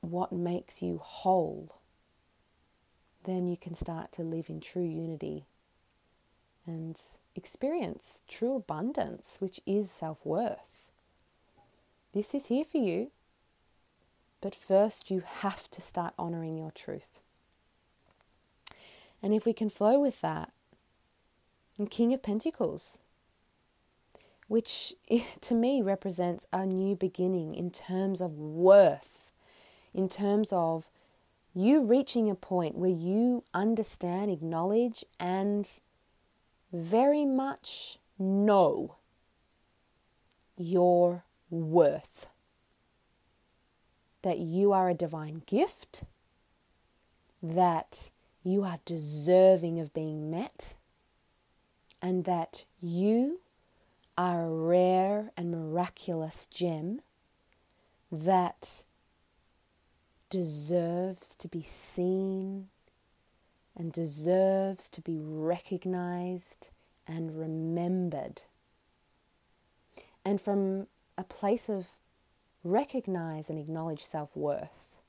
what 0.00 0.30
makes 0.30 0.80
you 0.80 0.98
whole. 1.02 1.80
Then 3.24 3.48
you 3.48 3.56
can 3.56 3.74
start 3.74 4.12
to 4.12 4.22
live 4.22 4.48
in 4.48 4.60
true 4.60 4.84
unity 4.84 5.46
and 6.64 6.96
experience 7.34 8.22
true 8.28 8.54
abundance, 8.54 9.38
which 9.40 9.58
is 9.66 9.90
self 9.90 10.24
worth. 10.24 10.92
This 12.12 12.32
is 12.32 12.46
here 12.46 12.64
for 12.64 12.78
you, 12.78 13.10
but 14.40 14.54
first 14.54 15.10
you 15.10 15.24
have 15.40 15.68
to 15.72 15.82
start 15.82 16.14
honoring 16.16 16.56
your 16.56 16.70
truth. 16.70 17.18
And 19.22 19.34
if 19.34 19.44
we 19.44 19.52
can 19.52 19.70
flow 19.70 19.98
with 20.00 20.20
that, 20.20 20.52
and 21.76 21.90
King 21.90 22.12
of 22.12 22.22
Pentacles, 22.22 22.98
which 24.48 24.94
to 25.40 25.54
me 25.54 25.80
represents 25.82 26.46
a 26.52 26.66
new 26.66 26.96
beginning 26.96 27.54
in 27.54 27.70
terms 27.70 28.20
of 28.20 28.32
worth, 28.32 29.32
in 29.94 30.08
terms 30.08 30.52
of 30.52 30.90
you 31.54 31.82
reaching 31.82 32.30
a 32.30 32.34
point 32.34 32.76
where 32.76 32.90
you 32.90 33.42
understand, 33.54 34.30
acknowledge, 34.30 35.04
and 35.18 35.68
very 36.72 37.24
much 37.24 37.98
know 38.18 38.96
your 40.56 41.24
worth. 41.50 42.26
That 44.22 44.38
you 44.38 44.72
are 44.72 44.88
a 44.88 44.94
divine 44.94 45.42
gift, 45.46 46.02
that 47.42 48.10
you 48.42 48.64
are 48.64 48.78
deserving 48.84 49.80
of 49.80 49.92
being 49.92 50.30
met, 50.30 50.74
and 52.00 52.24
that 52.24 52.64
you 52.80 53.40
are 54.16 54.44
a 54.44 54.50
rare 54.50 55.30
and 55.36 55.50
miraculous 55.50 56.46
gem 56.50 57.00
that 58.10 58.84
deserves 60.30 61.34
to 61.36 61.48
be 61.48 61.62
seen 61.62 62.68
and 63.76 63.92
deserves 63.92 64.88
to 64.88 65.00
be 65.00 65.18
recognized 65.20 66.70
and 67.06 67.38
remembered. 67.38 68.42
And 70.24 70.40
from 70.40 70.88
a 71.16 71.24
place 71.24 71.68
of 71.68 71.90
recognize 72.64 73.48
and 73.48 73.58
acknowledge 73.58 74.04
self 74.04 74.36
worth, 74.36 75.00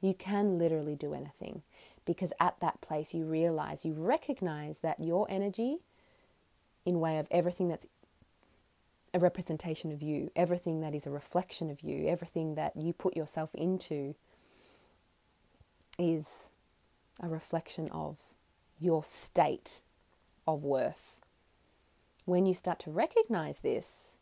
you 0.00 0.12
can 0.12 0.58
literally 0.58 0.96
do 0.96 1.14
anything 1.14 1.62
because 2.10 2.32
at 2.40 2.58
that 2.58 2.80
place 2.80 3.14
you 3.14 3.24
realize, 3.24 3.84
you 3.84 3.92
recognize 3.92 4.80
that 4.80 4.98
your 4.98 5.28
energy, 5.30 5.76
in 6.84 6.98
way 6.98 7.20
of 7.20 7.28
everything 7.30 7.68
that's 7.68 7.86
a 9.14 9.20
representation 9.20 9.92
of 9.92 10.02
you, 10.02 10.28
everything 10.34 10.80
that 10.80 10.92
is 10.92 11.06
a 11.06 11.10
reflection 11.10 11.70
of 11.70 11.82
you, 11.82 12.08
everything 12.08 12.54
that 12.54 12.72
you 12.74 12.92
put 12.92 13.16
yourself 13.16 13.54
into 13.54 14.16
is 16.00 16.50
a 17.22 17.28
reflection 17.28 17.88
of 17.92 18.18
your 18.80 19.04
state 19.04 19.80
of 20.48 20.64
worth. 20.64 21.20
When 22.24 22.44
you 22.44 22.54
start 22.54 22.80
to 22.80 22.90
recognize 22.90 23.60
this, 23.60 24.16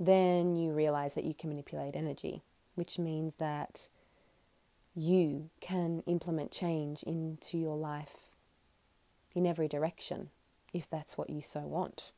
then 0.00 0.56
you 0.56 0.72
realize 0.72 1.12
that 1.16 1.24
you 1.24 1.34
can 1.34 1.50
manipulate 1.50 1.96
energy, 1.96 2.44
which 2.76 2.98
means 2.98 3.36
that 3.36 3.88
you 4.94 5.50
can 5.60 6.02
implement 6.06 6.50
change 6.50 7.02
into 7.02 7.58
your 7.58 7.76
life 7.76 8.16
in 9.34 9.46
every 9.46 9.68
direction 9.68 10.30
if 10.72 10.88
that's 10.88 11.18
what 11.18 11.30
you 11.30 11.40
so 11.40 11.60
want 11.60 12.12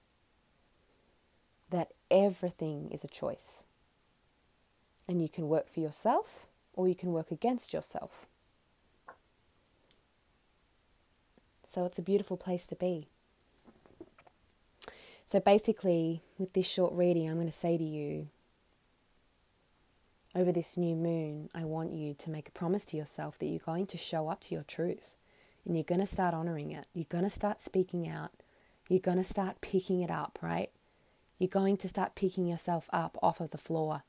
that 1.70 1.92
everything 2.10 2.90
is 2.92 3.04
a 3.04 3.08
choice. 3.08 3.64
And 5.08 5.22
you 5.22 5.28
can 5.28 5.48
work 5.48 5.68
for 5.68 5.80
yourself 5.80 6.46
or 6.72 6.88
you 6.88 6.94
can 6.94 7.12
work 7.12 7.30
against 7.30 7.72
yourself. 7.72 8.26
So 11.66 11.84
it's 11.84 11.98
a 11.98 12.02
beautiful 12.02 12.36
place 12.36 12.64
to 12.66 12.76
be. 12.76 13.08
So 15.24 15.40
basically, 15.40 16.22
with 16.38 16.52
this 16.52 16.66
short 16.66 16.92
reading, 16.92 17.28
I'm 17.28 17.34
going 17.34 17.46
to 17.46 17.52
say 17.52 17.76
to 17.76 17.84
you 17.84 18.28
over 20.36 20.52
this 20.52 20.76
new 20.76 20.94
moon, 20.94 21.48
I 21.54 21.64
want 21.64 21.92
you 21.92 22.14
to 22.14 22.30
make 22.30 22.48
a 22.48 22.52
promise 22.52 22.84
to 22.86 22.96
yourself 22.96 23.38
that 23.38 23.46
you're 23.46 23.58
going 23.58 23.86
to 23.86 23.96
show 23.96 24.28
up 24.28 24.42
to 24.42 24.54
your 24.54 24.64
truth 24.64 25.16
and 25.64 25.74
you're 25.74 25.82
going 25.82 26.00
to 26.00 26.06
start 26.06 26.34
honoring 26.34 26.70
it. 26.70 26.86
You're 26.92 27.06
going 27.08 27.24
to 27.24 27.30
start 27.30 27.60
speaking 27.60 28.08
out. 28.08 28.32
You're 28.88 29.00
going 29.00 29.16
to 29.16 29.24
start 29.24 29.62
picking 29.62 30.02
it 30.02 30.10
up, 30.10 30.38
right? 30.42 30.70
You're 31.38 31.48
going 31.48 31.78
to 31.78 31.88
start 31.88 32.14
picking 32.14 32.46
yourself 32.46 32.88
up 32.92 33.18
off 33.22 33.40
of 33.40 33.50
the 33.50 33.58
floor, 33.58 34.02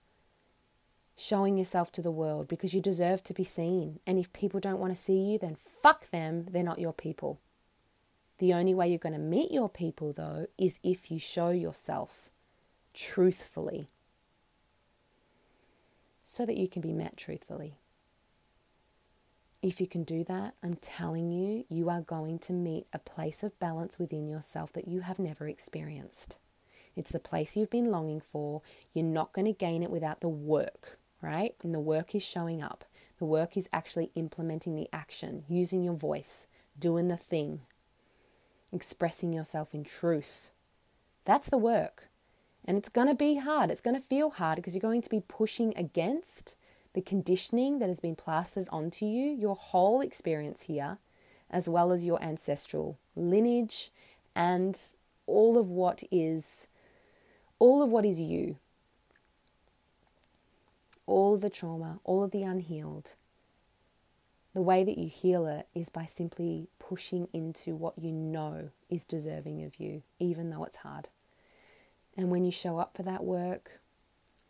showing 1.16 1.58
yourself 1.58 1.92
to 1.94 2.02
the 2.02 2.12
world 2.12 2.48
because 2.48 2.74
you 2.74 2.82
deserve 2.82 3.24
to 3.24 3.34
be 3.34 3.46
seen. 3.46 4.00
And 4.06 4.20
if 4.20 4.32
people 4.34 4.60
don't 4.60 4.80
want 4.80 4.96
to 4.96 5.02
see 5.02 5.18
you, 5.18 5.40
then 5.40 5.58
fuck 5.82 6.10
them. 6.12 6.48
They're 6.52 6.62
not 6.62 6.80
your 6.80 6.94
people. 6.94 7.40
The 8.40 8.54
only 8.54 8.76
way 8.76 8.90
you're 8.90 9.00
going 9.00 9.14
to 9.14 9.20
meet 9.20 9.52
your 9.52 9.70
people, 9.70 10.14
though, 10.14 10.48
is 10.58 10.80
if 10.84 11.10
you 11.10 11.20
show 11.20 11.50
yourself 11.50 12.30
truthfully 12.94 13.90
so 16.28 16.46
that 16.46 16.58
you 16.58 16.68
can 16.68 16.82
be 16.84 16.94
met 16.94 17.18
truthfully. 17.18 17.80
If 19.64 19.82
you 19.82 19.88
can 19.88 20.04
do 20.04 20.24
that, 20.26 20.54
I'm 20.62 20.76
telling 20.76 21.32
you, 21.32 21.66
you 21.68 21.90
are 21.90 22.02
going 22.02 22.38
to 22.40 22.54
meet 22.54 22.86
a 22.94 23.00
place 23.00 23.42
of 23.42 23.58
balance 23.60 23.98
within 23.98 24.28
yourself 24.28 24.72
that 24.74 24.88
you 24.88 25.00
have 25.00 25.18
never 25.18 25.48
experienced. 25.48 26.36
It's 26.96 27.12
the 27.12 27.20
place 27.20 27.56
you've 27.56 27.72
been 27.72 27.90
longing 27.90 28.22
for. 28.22 28.62
You're 28.94 29.06
not 29.06 29.34
going 29.34 29.46
to 29.46 29.54
gain 29.54 29.82
it 29.82 29.90
without 29.90 30.20
the 30.20 30.30
work, 30.30 31.00
right? 31.22 31.56
And 31.64 31.74
the 31.74 31.80
work 31.80 32.14
is 32.14 32.24
showing 32.24 32.62
up. 32.62 32.86
The 33.18 33.26
work 33.26 33.58
is 33.58 33.70
actually 33.74 34.12
implementing 34.14 34.76
the 34.76 34.90
action, 34.94 35.44
using 35.48 35.84
your 35.84 35.96
voice, 35.96 36.46
doing 36.78 37.08
the 37.08 37.18
thing, 37.18 37.62
expressing 38.72 39.34
yourself 39.34 39.74
in 39.74 39.84
truth. 39.84 40.52
That's 41.26 41.50
the 41.50 41.58
work. 41.58 42.07
And 42.68 42.78
it's 42.78 42.90
going 42.90 43.08
to 43.08 43.16
be 43.16 43.38
hard. 43.38 43.72
It's 43.72 43.82
going 43.82 43.96
to 43.96 44.02
feel 44.02 44.30
hard 44.30 44.58
because 44.58 44.76
you're 44.76 44.82
going 44.82 45.02
to 45.02 45.10
be 45.10 45.24
pushing 45.26 45.74
against 45.78 46.56
the 46.94 47.02
conditioning 47.02 47.80
that 47.80 47.88
has 47.88 48.02
been 48.02 48.16
plastered 48.16 48.68
onto 48.70 49.06
you, 49.06 49.30
your 49.32 49.56
whole 49.56 50.02
experience 50.02 50.64
here, 50.64 50.98
as 51.50 51.70
well 51.70 51.94
as 51.94 52.04
your 52.04 52.22
ancestral 52.22 52.98
lineage 53.16 53.92
and 54.36 54.80
all 55.26 55.58
of 55.58 55.70
what 55.70 56.04
is 56.12 56.68
all 57.60 57.82
of 57.82 57.92
what 57.92 58.06
is 58.06 58.20
you. 58.20 58.58
All 61.06 61.34
of 61.34 61.42
the 61.42 61.50
trauma, 61.50 62.00
all 62.04 62.24
of 62.24 62.32
the 62.32 62.44
unhealed. 62.44 63.16
The 64.54 64.62
way 64.62 64.84
that 64.84 64.98
you 64.98 65.08
heal 65.08 65.48
it 65.48 65.68
is 65.74 65.90
by 65.90 66.06
simply 66.06 66.68
pushing 66.80 67.28
into 67.32 67.76
what 67.76 67.98
you 67.98 68.12
know 68.12 68.70
is 68.90 69.06
deserving 69.06 69.64
of 69.64 69.80
you, 69.80 70.04
even 70.20 70.50
though 70.50 70.64
it's 70.64 70.78
hard. 70.78 71.08
And 72.18 72.32
when 72.32 72.44
you 72.44 72.52
show 72.52 72.80
up 72.80 72.98
for 72.98 73.04
that 73.04 73.24
work, 73.24 73.80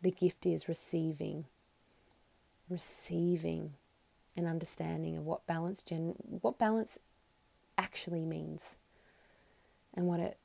the 0.00 0.10
gift 0.10 0.46
is 0.46 0.68
receiving, 0.68 1.44
receiving 2.70 3.74
an 4.36 4.46
understanding 4.46 5.16
of 5.18 5.26
what 5.26 5.46
balance 5.46 5.82
gen- 5.82 6.14
what 6.40 6.58
balance 6.58 6.98
actually 7.76 8.24
means 8.24 8.76
and 9.92 10.06
what 10.06 10.20
it 10.20 10.38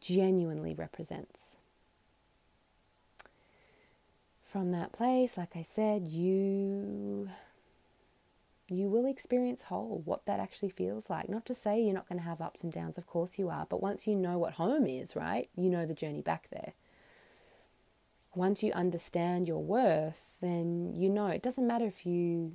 genuinely 0.00 0.74
represents. 0.74 1.56
From 4.44 4.70
that 4.70 4.92
place, 4.92 5.36
like 5.36 5.56
I 5.56 5.62
said, 5.62 6.06
you 6.08 7.28
you 8.70 8.88
will 8.88 9.06
experience 9.06 9.62
whole, 9.62 10.02
what 10.04 10.26
that 10.26 10.40
actually 10.40 10.70
feels 10.70 11.08
like. 11.08 11.28
Not 11.28 11.46
to 11.46 11.54
say 11.54 11.80
you're 11.80 11.94
not 11.94 12.08
going 12.08 12.20
to 12.20 12.24
have 12.24 12.40
ups 12.40 12.62
and 12.62 12.72
downs, 12.72 12.98
of 12.98 13.06
course 13.06 13.38
you 13.38 13.48
are, 13.48 13.66
but 13.68 13.82
once 13.82 14.06
you 14.06 14.14
know 14.14 14.38
what 14.38 14.54
home 14.54 14.86
is, 14.86 15.16
right, 15.16 15.48
you 15.56 15.70
know 15.70 15.86
the 15.86 15.94
journey 15.94 16.22
back 16.22 16.48
there. 16.50 16.74
Once 18.34 18.62
you 18.62 18.72
understand 18.72 19.48
your 19.48 19.62
worth, 19.62 20.32
then 20.40 20.92
you 20.94 21.08
know 21.08 21.28
it 21.28 21.42
doesn't 21.42 21.66
matter 21.66 21.86
if 21.86 22.04
you 22.04 22.52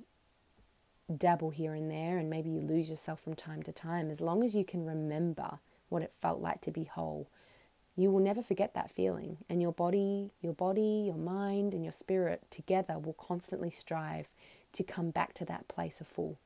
dabble 1.18 1.50
here 1.50 1.74
and 1.74 1.92
there 1.92 2.18
and 2.18 2.30
maybe 2.30 2.50
you 2.50 2.62
lose 2.62 2.90
yourself 2.90 3.20
from 3.20 3.34
time 3.34 3.64
to 3.64 3.72
time, 3.72 4.10
as 4.10 4.22
long 4.22 4.44
as 4.44 4.56
you 4.56 4.64
can 4.64 4.86
remember 4.86 5.60
what 5.90 6.04
it 6.04 6.14
felt 6.22 6.42
like 6.42 6.62
to 6.62 6.72
be 6.72 6.84
whole. 6.86 7.28
You 7.96 8.10
will 8.10 8.22
never 8.22 8.42
forget 8.42 8.74
that 8.74 8.90
feeling, 8.90 9.38
and 9.48 9.62
your 9.62 9.72
body, 9.72 10.32
your 10.42 10.54
body, 10.54 11.04
your 11.06 11.18
mind, 11.18 11.74
and 11.74 11.84
your 11.84 11.92
spirit 11.92 12.44
together 12.50 12.98
will 12.98 13.14
constantly 13.14 13.70
strive 13.70 14.30
to 14.74 14.84
come 14.84 15.12
back 15.12 15.34
to 15.36 15.46
that 15.46 15.68
place 15.68 16.02
of 16.02 16.08
full. 16.08 16.38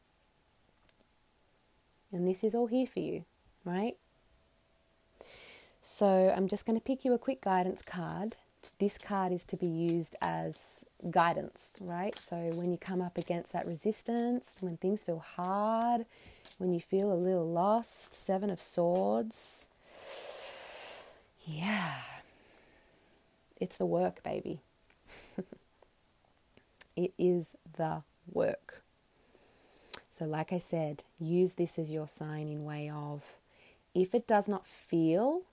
And 2.11 2.27
this 2.27 2.43
is 2.43 2.55
all 2.55 2.67
here 2.67 2.87
for 2.87 2.99
you, 2.99 3.25
right? 3.65 3.97
So 5.81 6.33
I'm 6.35 6.47
just 6.47 6.65
going 6.65 6.77
to 6.77 6.83
pick 6.83 7.03
you 7.05 7.13
a 7.13 7.17
quick 7.17 7.41
guidance 7.41 7.81
card. 7.81 8.35
This 8.79 8.97
card 8.97 9.31
is 9.31 9.43
to 9.45 9.55
be 9.55 9.67
used 9.67 10.15
as 10.21 10.83
guidance, 11.09 11.75
right? 11.79 12.17
So 12.17 12.35
when 12.53 12.71
you 12.71 12.77
come 12.77 13.01
up 13.01 13.17
against 13.17 13.53
that 13.53 13.65
resistance, 13.65 14.55
when 14.59 14.77
things 14.77 15.03
feel 15.03 15.19
hard, 15.19 16.05
when 16.57 16.73
you 16.73 16.79
feel 16.79 17.11
a 17.11 17.15
little 17.15 17.49
lost, 17.49 18.13
Seven 18.13 18.49
of 18.49 18.61
Swords. 18.61 19.67
Yeah. 21.45 21.95
It's 23.59 23.77
the 23.77 23.85
work, 23.85 24.21
baby. 24.23 24.59
it 26.95 27.13
is 27.17 27.55
the 27.77 28.03
work. 28.31 28.83
So, 30.09 30.25
like 30.25 30.51
I 30.51 30.57
said, 30.57 31.03
use 31.19 31.53
this 31.53 31.77
as 31.77 31.91
your 31.91 32.07
sign 32.07 32.47
in 32.47 32.63
way 32.63 32.89
of 32.89 33.23
if 33.93 34.13
it 34.15 34.27
does 34.27 34.47
not 34.47 34.65
feel 34.65 35.43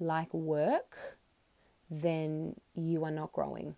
like 0.00 0.32
work, 0.32 1.16
then 1.90 2.56
you 2.74 3.04
are 3.04 3.10
not 3.10 3.32
growing. 3.32 3.76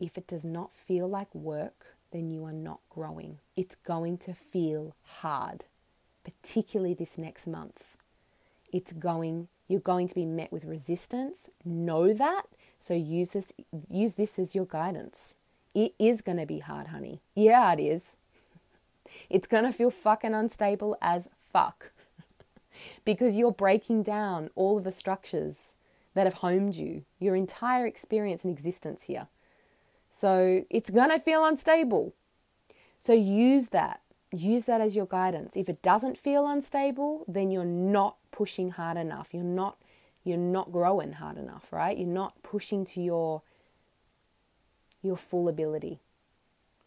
If 0.00 0.18
it 0.18 0.26
does 0.26 0.44
not 0.44 0.72
feel 0.72 1.08
like 1.08 1.34
work, 1.34 1.94
then 2.10 2.30
you 2.30 2.44
are 2.44 2.52
not 2.52 2.80
growing. 2.90 3.38
It's 3.56 3.76
going 3.76 4.18
to 4.18 4.34
feel 4.34 4.94
hard, 5.04 5.64
particularly 6.24 6.94
this 6.94 7.18
next 7.18 7.46
month. 7.46 7.96
It's 8.72 8.92
going 8.92 9.48
you're 9.66 9.80
going 9.80 10.08
to 10.08 10.14
be 10.14 10.26
met 10.26 10.52
with 10.52 10.64
resistance. 10.64 11.48
Know 11.64 12.12
that. 12.12 12.42
So 12.78 12.94
use 12.94 13.30
this 13.30 13.52
use 13.88 14.14
this 14.14 14.38
as 14.38 14.54
your 14.54 14.66
guidance. 14.66 15.36
It 15.74 15.94
is 15.98 16.22
going 16.22 16.38
to 16.38 16.46
be 16.46 16.60
hard, 16.60 16.88
honey. 16.88 17.20
Yeah, 17.34 17.72
it 17.72 17.80
is. 17.80 18.16
It's 19.28 19.46
going 19.46 19.64
to 19.64 19.72
feel 19.72 19.90
fucking 19.90 20.34
unstable 20.34 20.96
as 21.02 21.28
fuck 21.52 21.92
because 23.04 23.36
you're 23.36 23.52
breaking 23.52 24.02
down 24.02 24.50
all 24.54 24.78
of 24.78 24.84
the 24.84 24.92
structures 24.92 25.74
that 26.14 26.26
have 26.26 26.34
homed 26.34 26.76
you, 26.76 27.04
your 27.18 27.34
entire 27.34 27.86
experience 27.86 28.44
and 28.44 28.52
existence 28.52 29.04
here. 29.04 29.26
So 30.08 30.64
it's 30.70 30.90
going 30.90 31.10
to 31.10 31.18
feel 31.18 31.44
unstable. 31.44 32.14
So 32.98 33.12
use 33.12 33.68
that. 33.68 34.00
Use 34.32 34.64
that 34.66 34.80
as 34.80 34.94
your 34.94 35.06
guidance. 35.06 35.56
If 35.56 35.68
it 35.68 35.82
doesn't 35.82 36.16
feel 36.16 36.46
unstable, 36.46 37.24
then 37.26 37.50
you're 37.50 37.64
not 37.64 38.16
pushing 38.30 38.70
hard 38.70 38.96
enough. 38.96 39.32
You're 39.32 39.42
not 39.42 39.76
you're 40.24 40.38
not 40.38 40.72
growing 40.72 41.12
hard 41.12 41.36
enough, 41.36 41.70
right? 41.70 41.98
You're 41.98 42.08
not 42.08 42.42
pushing 42.42 42.86
to 42.86 43.02
your 43.02 43.42
your 45.04 45.16
full 45.16 45.48
ability. 45.48 46.00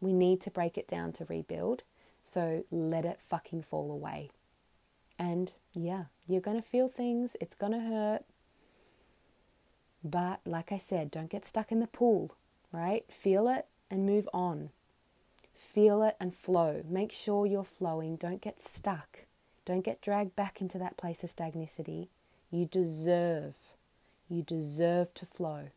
We 0.02 0.14
need 0.14 0.42
to 0.42 0.52
break 0.52 0.78
it 0.78 0.88
down 0.88 1.14
to 1.14 1.26
rebuild. 1.26 1.84
So 2.24 2.66
let 2.72 3.06
it 3.06 3.20
fucking 3.28 3.62
fall 3.62 3.92
away. 3.92 4.32
And 5.18 5.54
yeah, 5.74 6.06
you're 6.28 6.42
going 6.42 6.62
to 6.62 6.68
feel 6.68 6.90
things, 6.90 7.38
it's 7.40 7.56
going 7.56 7.72
to 7.72 7.80
hurt. 7.80 8.24
But 10.04 10.42
like 10.46 10.72
I 10.72 10.78
said, 10.78 11.10
don't 11.10 11.30
get 11.30 11.46
stuck 11.46 11.72
in 11.72 11.80
the 11.80 11.88
pool, 11.88 12.36
right? 12.72 13.06
Feel 13.10 13.48
it 13.48 13.66
and 13.90 14.06
move 14.06 14.28
on. 14.34 14.70
Feel 15.56 16.04
it 16.04 16.16
and 16.20 16.36
flow. 16.36 16.84
Make 16.88 17.12
sure 17.12 17.46
you're 17.46 17.64
flowing. 17.64 18.16
Don't 18.16 18.42
get 18.42 18.62
stuck. 18.62 19.20
Don't 19.66 19.84
get 19.84 20.02
dragged 20.02 20.36
back 20.36 20.62
into 20.62 20.78
that 20.78 20.98
place 20.98 21.24
of 21.24 21.36
stagnicity. 21.36 22.10
You 22.52 22.66
deserve, 22.66 23.56
you 24.30 24.44
deserve 24.44 25.14
to 25.16 25.26
flow. 25.26 25.70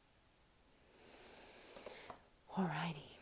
Alrighty. 2.61 3.16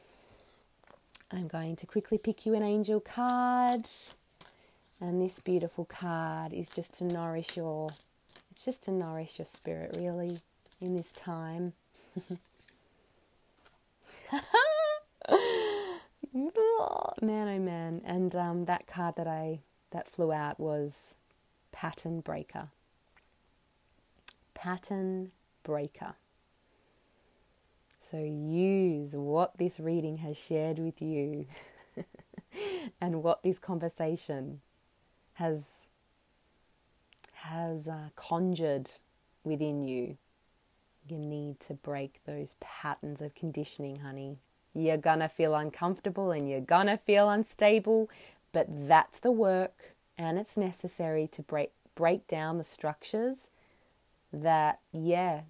I'm 1.31 1.47
going 1.47 1.77
to 1.77 1.86
quickly 1.86 2.19
pick 2.19 2.44
you 2.44 2.55
an 2.55 2.65
angel 2.65 2.98
card. 2.98 3.89
And 5.01 5.23
this 5.23 5.39
beautiful 5.39 5.85
card 5.85 6.52
is 6.52 6.69
just 6.69 6.94
to 6.94 7.05
nourish 7.05 7.56
your 7.56 7.90
it's 8.51 8.65
just 8.65 8.82
to 8.85 8.90
nourish 8.90 9.39
your 9.39 9.47
spirit 9.47 9.94
really 9.97 10.40
in 10.81 10.97
this 10.97 11.12
time. 11.12 11.74
man 15.23 16.51
oh 16.56 17.12
man. 17.23 18.01
And 18.05 18.35
um, 18.35 18.65
that 18.65 18.89
card 18.89 19.15
that 19.19 19.28
I 19.28 19.60
that 19.93 20.09
flew 20.09 20.32
out 20.32 20.59
was 20.59 21.15
pattern 21.70 22.23
breaker. 22.23 22.70
Pattern 24.55 25.31
breaker. 25.62 26.15
So 28.10 28.16
use 28.18 29.14
what 29.14 29.59
this 29.59 29.78
reading 29.78 30.18
has 30.18 30.39
shared 30.39 30.78
with 30.78 31.02
you 31.02 31.47
and 33.01 33.22
what 33.22 33.43
this 33.43 33.59
conversation 33.59 34.60
has 35.35 35.89
has 37.32 37.86
uh, 37.86 38.09
conjured 38.16 38.93
within 39.44 39.85
you. 39.85 40.16
You 41.06 41.18
need 41.18 41.60
to 41.60 41.74
break 41.74 42.20
those 42.24 42.56
patterns 42.60 43.20
of 43.20 43.35
conditioning, 43.35 43.97
honey. 43.97 44.39
You're 44.74 44.97
gonna 44.97 45.28
feel 45.28 45.55
uncomfortable 45.55 46.30
and 46.30 46.48
you're 46.48 46.60
gonna 46.60 46.97
feel 46.97 47.28
unstable, 47.28 48.09
but 48.52 48.66
that's 48.89 49.18
the 49.18 49.32
work 49.32 49.94
and 50.16 50.39
it's 50.39 50.56
necessary 50.56 51.28
to 51.32 51.43
break 51.43 51.72
break 51.94 52.26
down 52.26 52.56
the 52.56 52.64
structures 52.64 53.51
that 54.32 54.80
yeah, 54.93 55.43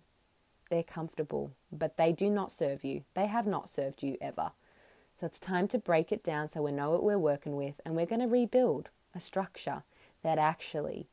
they're 0.71 0.83
comfortable, 0.83 1.53
but 1.73 1.97
they 1.97 2.13
do 2.13 2.31
not 2.31 2.53
serve 2.53 2.85
you. 2.85 3.05
They 3.15 3.27
have 3.27 3.47
not 3.47 3.71
served 3.71 4.03
you 4.03 4.17
ever. 4.21 4.53
So 5.19 5.27
it's 5.27 5.39
time 5.39 5.67
to 5.69 5.79
break 5.79 6.13
it 6.13 6.23
down 6.23 6.49
so 6.49 6.63
we 6.63 6.73
know 6.73 6.91
what 6.91 7.03
we're 7.03 7.19
working 7.19 7.57
with 7.57 7.81
and 7.85 7.97
we're 7.97 8.07
going 8.07 8.21
to 8.21 8.27
rebuild 8.27 8.89
a 9.15 9.21
structure 9.21 9.83
that 10.23 10.39
actually 10.39 11.09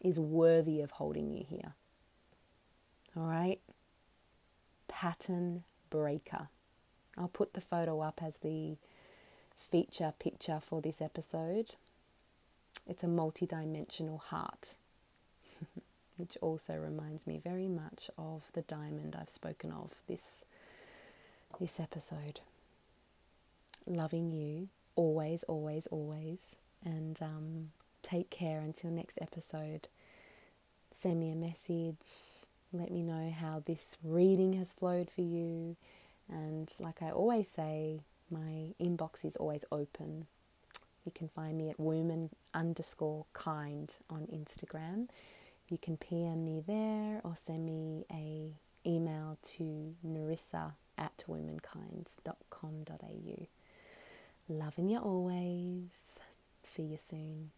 is 0.00 0.18
worthy 0.18 0.80
of 0.80 0.92
holding 0.92 1.30
you 1.30 1.44
here. 1.48 1.74
All 3.16 3.26
right? 3.26 3.60
Pattern 4.88 5.64
breaker. 5.90 6.48
I'll 7.16 7.28
put 7.28 7.54
the 7.54 7.60
photo 7.60 8.00
up 8.00 8.20
as 8.22 8.38
the 8.38 8.76
feature 9.56 10.12
picture 10.18 10.60
for 10.60 10.82
this 10.82 11.00
episode. 11.00 11.74
It's 12.86 13.02
a 13.02 13.08
multi 13.08 13.46
dimensional 13.46 14.18
heart, 14.18 14.74
which 16.16 16.36
also 16.40 16.74
reminds 16.74 17.26
me 17.26 17.40
very 17.42 17.68
much 17.68 18.10
of 18.16 18.44
the 18.52 18.62
diamond 18.62 19.16
I've 19.18 19.30
spoken 19.30 19.70
of 19.70 19.92
this, 20.06 20.44
this 21.60 21.78
episode. 21.78 22.40
Loving 23.86 24.32
you 24.32 24.68
always, 24.96 25.44
always, 25.44 25.86
always. 25.88 26.56
And 26.84 27.18
um, 27.22 27.70
take 28.02 28.30
care 28.30 28.60
until 28.60 28.90
next 28.90 29.18
episode. 29.20 29.88
Send 30.90 31.20
me 31.20 31.30
a 31.30 31.36
message. 31.36 31.96
Let 32.72 32.90
me 32.90 33.02
know 33.02 33.32
how 33.38 33.62
this 33.64 33.96
reading 34.02 34.54
has 34.54 34.72
flowed 34.72 35.10
for 35.14 35.22
you. 35.22 35.76
And 36.28 36.72
like 36.80 37.02
I 37.02 37.10
always 37.10 37.48
say, 37.48 38.00
my 38.30 38.74
inbox 38.80 39.24
is 39.24 39.36
always 39.36 39.64
open. 39.70 40.26
You 41.04 41.12
can 41.14 41.28
find 41.28 41.56
me 41.56 41.70
at 41.70 41.78
woman 41.78 42.30
underscore 42.52 43.26
kind 43.32 43.94
on 44.10 44.26
Instagram. 44.32 45.08
You 45.68 45.78
can 45.78 45.96
PM 45.96 46.44
me 46.44 46.62
there 46.64 47.20
or 47.24 47.34
send 47.36 47.66
me 47.66 48.06
a 48.12 48.52
email 48.88 49.36
to 49.56 49.96
nerissa 50.02 50.74
at 50.96 51.24
womankind.com.au. 51.26 53.46
Loving 54.48 54.88
you 54.88 54.98
always. 54.98 55.88
See 56.62 56.84
you 56.84 56.98
soon. 57.10 57.50